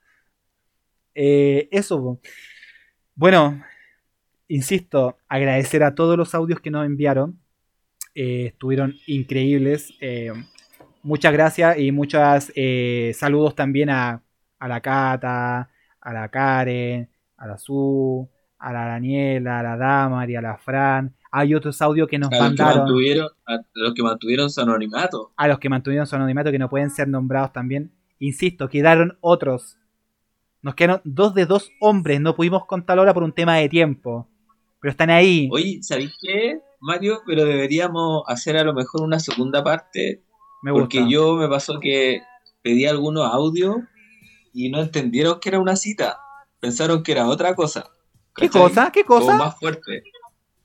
Eh, 1.12 1.68
eso, 1.72 2.01
po. 2.01 2.20
bueno, 3.16 3.62
insisto, 4.47 5.18
agradecer 5.28 5.83
a 5.83 5.95
todos 5.95 6.16
los 6.16 6.35
audios 6.37 6.61
que 6.61 6.70
nos 6.70 6.87
enviaron. 6.87 7.39
Eh, 8.14 8.47
estuvieron 8.47 8.95
increíbles. 9.07 9.93
Eh, 10.01 10.33
muchas 11.03 11.33
gracias 11.33 11.78
y 11.78 11.91
muchos 11.91 12.53
saludos 13.18 13.55
también 13.57 13.91
a, 13.91 14.22
a 14.61 14.68
la 14.68 14.80
Cata, 14.80 15.68
a 16.00 16.12
la 16.12 16.28
Karen, 16.28 17.08
a 17.36 17.46
la 17.46 17.58
Su, 17.58 18.28
a 18.58 18.72
la 18.72 18.84
Daniela, 18.86 19.61
a 19.61 19.62
la 19.62 19.76
Damari, 19.76 20.36
a 20.36 20.42
la 20.42 20.56
Fran. 20.58 21.14
Hay 21.32 21.54
otros 21.54 21.80
audios 21.82 22.08
que 22.08 22.18
nos 22.18 22.28
A 22.30 22.32
los 22.32 22.38
que, 22.38 22.44
mandaron. 22.62 22.88
a 23.46 23.58
los 23.74 23.94
que 23.94 24.02
mantuvieron 24.02 24.50
su 24.50 24.61
anonimato. 24.61 25.32
a 25.36 25.48
los 25.48 25.58
que 25.58 25.68
mantuvieron 25.68 26.06
su 26.06 26.16
anonimato 26.16 26.50
que 26.50 26.58
no 26.58 26.68
pueden 26.68 26.90
ser 26.90 27.08
nombrados 27.08 27.52
también. 27.52 27.92
Insisto, 28.18 28.68
quedaron 28.68 29.16
otros. 29.20 29.78
Nos 30.62 30.74
quedaron 30.74 31.00
dos 31.04 31.34
de 31.34 31.46
dos 31.46 31.70
hombres, 31.80 32.20
no 32.20 32.34
pudimos 32.36 32.66
contar 32.66 32.98
ahora 32.98 33.14
por 33.14 33.22
un 33.22 33.32
tema 33.32 33.56
de 33.56 33.68
tiempo. 33.68 34.28
Pero 34.80 34.90
están 34.90 35.11
ahí. 35.11 35.48
Oye, 35.52 35.78
¿sabéis 35.82 36.14
qué, 36.20 36.61
Mario? 36.80 37.20
Pero 37.26 37.44
deberíamos 37.44 38.24
hacer 38.26 38.56
a 38.56 38.64
lo 38.64 38.74
mejor 38.74 39.02
una 39.02 39.18
segunda 39.20 39.62
parte. 39.64 40.22
me 40.62 40.70
gusta. 40.72 40.82
Porque 40.82 41.11
yo 41.11 41.36
me 41.36 41.48
pasó 41.48 41.80
que 41.80 42.20
pedí 42.62 42.84
algunos 42.86 43.24
audios 43.32 43.76
y 44.53 44.70
no 44.70 44.80
entendieron 44.80 45.38
que 45.40 45.48
era 45.51 45.59
una 45.59 45.76
cita. 45.76 46.18
Pensaron 46.61 47.03
que 47.03 47.12
era 47.12 47.26
otra 47.28 47.55
cosa. 47.55 47.88
¿Qué 48.34 48.48
cosa? 48.48 48.90
¿Qué 48.92 49.05
Como 49.05 49.20
cosa? 49.20 49.36
más 49.36 49.59
fuerte. 49.59 50.03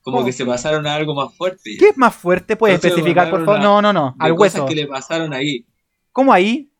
Como 0.01 0.23
que 0.23 0.31
se 0.31 0.45
pasaron 0.45 0.85
a 0.85 0.93
algo 0.95 1.15
más 1.15 1.33
fuerte. 1.35 1.77
¿Qué 1.79 1.89
es 1.89 1.97
más 1.97 2.15
fuerte? 2.15 2.55
¿Puedes 2.55 2.75
Entonces, 2.75 2.97
especificar, 2.99 3.29
por 3.31 3.43
favor? 3.43 3.59
No, 3.61 3.81
no, 3.81 3.91
no. 3.91 4.15
Al 4.19 4.35
cosas 4.35 4.55
hueso. 4.61 4.65
que 4.67 4.75
le 4.75 4.87
pasaron 4.87 5.33
ahí. 5.33 5.65
¿Cómo 6.11 6.31
ahí? 6.31 6.71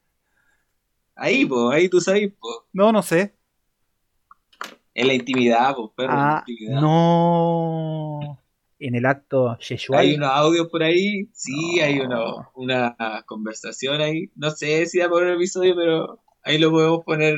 Ahí, 1.16 1.46
pues, 1.46 1.76
ahí 1.76 1.90
tú 1.90 2.00
sabes, 2.02 2.32
pues. 2.40 2.56
No, 2.74 2.92
no 2.92 3.02
sé. 3.02 3.34
En 4.94 5.08
la 5.08 5.14
intimidad, 5.14 5.76
pues, 5.76 5.90
perro, 5.96 6.14
en 6.14 6.20
la 6.20 6.38
Ah, 6.38 6.44
intimidad. 6.48 6.82
no. 6.82 8.42
En 8.78 8.94
el 8.96 9.06
acto 9.06 9.58
sexual. 9.60 10.02
Hay 10.02 10.16
unos 10.16 10.30
audios 10.32 10.68
por 10.68 10.84
ahí, 10.84 11.30
sí, 11.34 11.78
No. 11.78 11.84
hay 11.84 12.00
uno, 12.00 12.52
una 12.56 12.96
conversación 13.26 14.02
ahí. 14.02 14.30
No 14.36 14.52
sé 14.52 14.86
si 14.86 15.00
da 15.00 15.10
por 15.10 15.26
el 15.26 15.36
episodio, 15.36 15.76
pero 15.76 16.20
ahí 16.46 16.58
lo 16.58 16.72
podemos 16.72 17.04
poner 17.04 17.36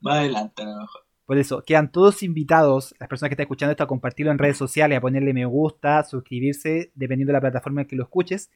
más 0.00 0.18
adelante 0.18 0.62
a 0.62 0.66
lo 0.66 0.80
mejor. 0.80 1.00
Por 1.24 1.38
eso, 1.38 1.62
quedan 1.62 1.90
todos 1.92 2.22
invitados, 2.22 2.94
las 2.98 3.08
personas 3.08 3.30
que 3.30 3.34
están 3.34 3.44
escuchando 3.44 3.70
esto, 3.72 3.84
a 3.84 3.86
compartirlo 3.86 4.32
en 4.32 4.38
redes 4.38 4.56
sociales, 4.56 4.98
a 4.98 5.00
ponerle 5.00 5.32
me 5.34 5.44
gusta, 5.44 6.02
suscribirse, 6.04 6.90
dependiendo 6.94 7.30
de 7.30 7.34
la 7.34 7.40
plataforma 7.40 7.82
en 7.82 7.86
que 7.86 7.94
lo 7.96 8.04
escuches. 8.04 8.50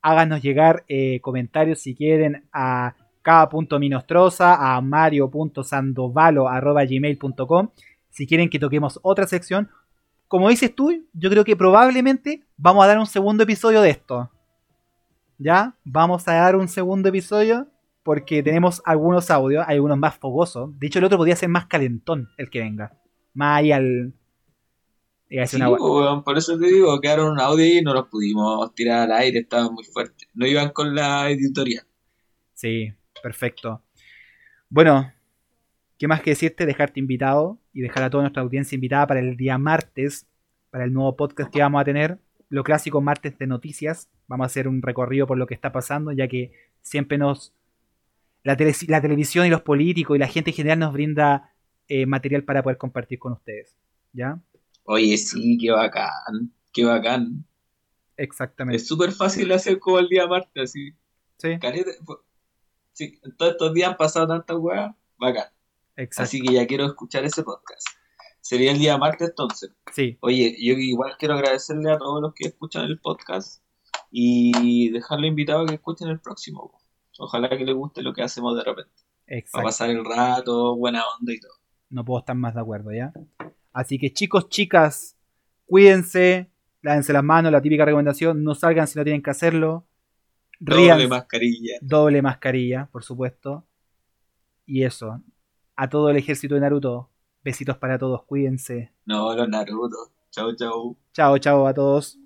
Háganos 0.00 0.40
llegar 0.42 0.84
eh, 0.88 1.20
comentarios 1.20 1.80
si 1.80 1.94
quieren 1.94 2.48
a 2.52 2.94
k.minostroza, 3.22 4.74
a 4.74 4.80
mario.sandovalo.gmail.com 4.80 7.68
si 8.08 8.26
quieren 8.26 8.48
que 8.48 8.58
toquemos 8.58 8.98
otra 9.02 9.26
sección. 9.26 9.68
Como 10.28 10.48
dices 10.48 10.74
tú, 10.74 11.04
yo 11.12 11.28
creo 11.30 11.44
que 11.44 11.56
probablemente 11.56 12.42
vamos 12.56 12.84
a 12.84 12.88
dar 12.88 12.98
un 12.98 13.06
segundo 13.06 13.42
episodio 13.42 13.82
de 13.82 13.90
esto. 13.90 14.30
¿Ya? 15.36 15.74
Vamos 15.84 16.26
a 16.26 16.32
dar 16.34 16.56
un 16.56 16.68
segundo 16.68 17.10
episodio 17.10 17.68
porque 18.08 18.42
tenemos 18.42 18.80
algunos 18.86 19.30
audios, 19.30 19.66
hay 19.68 19.74
algunos 19.74 19.98
más 19.98 20.16
fogosos. 20.16 20.70
De 20.78 20.86
hecho, 20.86 20.98
el 20.98 21.04
otro 21.04 21.18
podría 21.18 21.36
ser 21.36 21.50
más 21.50 21.66
calentón 21.66 22.30
el 22.38 22.48
que 22.48 22.60
venga. 22.60 22.98
Más 23.34 23.58
ahí 23.58 23.70
al. 23.70 24.14
Sí, 25.28 25.56
una 25.56 25.68
weón, 25.68 26.24
por 26.24 26.38
eso 26.38 26.58
te 26.58 26.68
digo, 26.68 26.98
quedaron 27.02 27.32
un 27.32 27.38
audio 27.38 27.66
y 27.66 27.82
no 27.82 27.92
los 27.92 28.08
pudimos 28.08 28.74
tirar 28.74 29.10
al 29.10 29.12
aire, 29.18 29.40
estaban 29.40 29.74
muy 29.74 29.84
fuertes. 29.84 30.26
No 30.32 30.46
iban 30.46 30.70
con 30.70 30.94
la 30.94 31.28
editorial. 31.28 31.84
Sí, 32.54 32.90
perfecto. 33.22 33.82
Bueno, 34.70 35.12
¿qué 35.98 36.08
más 36.08 36.22
que 36.22 36.30
decirte? 36.30 36.64
Dejarte 36.64 37.00
invitado 37.00 37.58
y 37.74 37.82
dejar 37.82 38.04
a 38.04 38.08
toda 38.08 38.22
nuestra 38.22 38.40
audiencia 38.42 38.74
invitada 38.74 39.06
para 39.06 39.20
el 39.20 39.36
día 39.36 39.58
martes, 39.58 40.26
para 40.70 40.84
el 40.84 40.94
nuevo 40.94 41.14
podcast 41.14 41.52
que 41.52 41.60
vamos 41.60 41.82
a 41.82 41.84
tener. 41.84 42.18
Lo 42.48 42.64
clásico 42.64 43.02
martes 43.02 43.36
de 43.36 43.46
noticias. 43.46 44.08
Vamos 44.28 44.46
a 44.46 44.46
hacer 44.46 44.66
un 44.66 44.80
recorrido 44.80 45.26
por 45.26 45.36
lo 45.36 45.46
que 45.46 45.52
está 45.52 45.72
pasando, 45.72 46.10
ya 46.12 46.26
que 46.26 46.52
siempre 46.80 47.18
nos. 47.18 47.52
La, 48.44 48.56
tele- 48.56 48.74
la 48.88 49.00
televisión 49.00 49.46
y 49.46 49.50
los 49.50 49.62
políticos 49.62 50.16
y 50.16 50.18
la 50.20 50.28
gente 50.28 50.50
en 50.50 50.56
general 50.56 50.78
nos 50.78 50.92
brinda 50.92 51.54
eh, 51.88 52.06
material 52.06 52.44
para 52.44 52.62
poder 52.62 52.78
compartir 52.78 53.18
con 53.18 53.32
ustedes. 53.32 53.76
¿Ya? 54.12 54.40
Oye, 54.84 55.16
sí, 55.18 55.58
qué 55.60 55.70
bacán, 55.70 56.52
qué 56.72 56.84
bacán. 56.84 57.44
Exactamente. 58.16 58.76
Es 58.76 58.86
súper 58.88 59.12
fácil 59.12 59.52
hacer 59.52 59.78
como 59.78 59.98
el 59.98 60.08
día 60.08 60.26
martes, 60.26 60.70
así. 60.70 60.92
Sí, 61.36 61.58
Caleta, 61.60 61.90
sí, 62.92 63.20
todos 63.36 63.52
estos 63.52 63.74
días 63.74 63.90
han 63.90 63.96
pasado 63.96 64.26
tantas 64.28 64.56
weas, 64.58 64.92
bacán. 65.18 65.46
exacto. 65.96 66.22
Así 66.24 66.40
que 66.40 66.54
ya 66.54 66.66
quiero 66.66 66.86
escuchar 66.86 67.24
ese 67.24 67.42
podcast. 67.42 67.86
Sería 68.40 68.72
el 68.72 68.78
día 68.78 68.96
martes 68.96 69.28
entonces. 69.28 69.70
Sí, 69.92 70.16
Oye, 70.20 70.56
yo 70.58 70.72
igual 70.74 71.16
quiero 71.18 71.34
agradecerle 71.34 71.92
a 71.92 71.98
todos 71.98 72.22
los 72.22 72.32
que 72.34 72.48
escuchan 72.48 72.84
el 72.86 72.98
podcast 72.98 73.62
y 74.10 74.88
dejarlo 74.90 75.26
invitado 75.26 75.62
a 75.62 75.66
que 75.66 75.74
escuchen 75.74 76.08
el 76.08 76.18
próximo. 76.18 76.77
Ojalá 77.18 77.48
que 77.50 77.64
les 77.64 77.74
guste 77.74 78.02
lo 78.02 78.12
que 78.12 78.22
hacemos 78.22 78.56
de 78.56 78.64
repente. 78.64 78.92
Para 79.26 79.38
exacto. 79.38 79.64
pasar 79.66 79.90
el 79.90 80.04
rato, 80.04 80.76
buena 80.76 81.02
onda 81.18 81.32
y 81.32 81.40
todo. 81.40 81.52
No 81.90 82.04
puedo 82.04 82.20
estar 82.20 82.36
más 82.36 82.54
de 82.54 82.60
acuerdo, 82.60 82.92
¿ya? 82.92 83.12
Así 83.72 83.98
que 83.98 84.12
chicos, 84.12 84.48
chicas, 84.48 85.16
cuídense, 85.66 86.50
lávense 86.82 87.12
las 87.12 87.24
manos, 87.24 87.52
la 87.52 87.60
típica 87.60 87.84
recomendación, 87.84 88.42
no 88.44 88.54
salgan 88.54 88.86
si 88.86 88.98
no 88.98 89.04
tienen 89.04 89.22
que 89.22 89.30
hacerlo. 89.30 89.84
Doble 90.60 90.82
Ríanse, 90.82 91.08
mascarilla. 91.08 91.74
doble 91.80 92.22
mascarilla, 92.22 92.88
por 92.90 93.04
supuesto. 93.04 93.64
Y 94.66 94.82
eso, 94.84 95.22
a 95.76 95.88
todo 95.88 96.10
el 96.10 96.16
ejército 96.16 96.54
de 96.54 96.60
Naruto, 96.60 97.10
besitos 97.42 97.76
para 97.78 97.98
todos, 97.98 98.24
cuídense. 98.24 98.92
No, 99.06 99.34
los 99.34 99.48
Naruto. 99.48 99.96
Chau, 100.30 100.54
chau. 100.54 100.96
Chao, 101.12 101.38
chao 101.38 101.66
a 101.66 101.74
todos. 101.74 102.18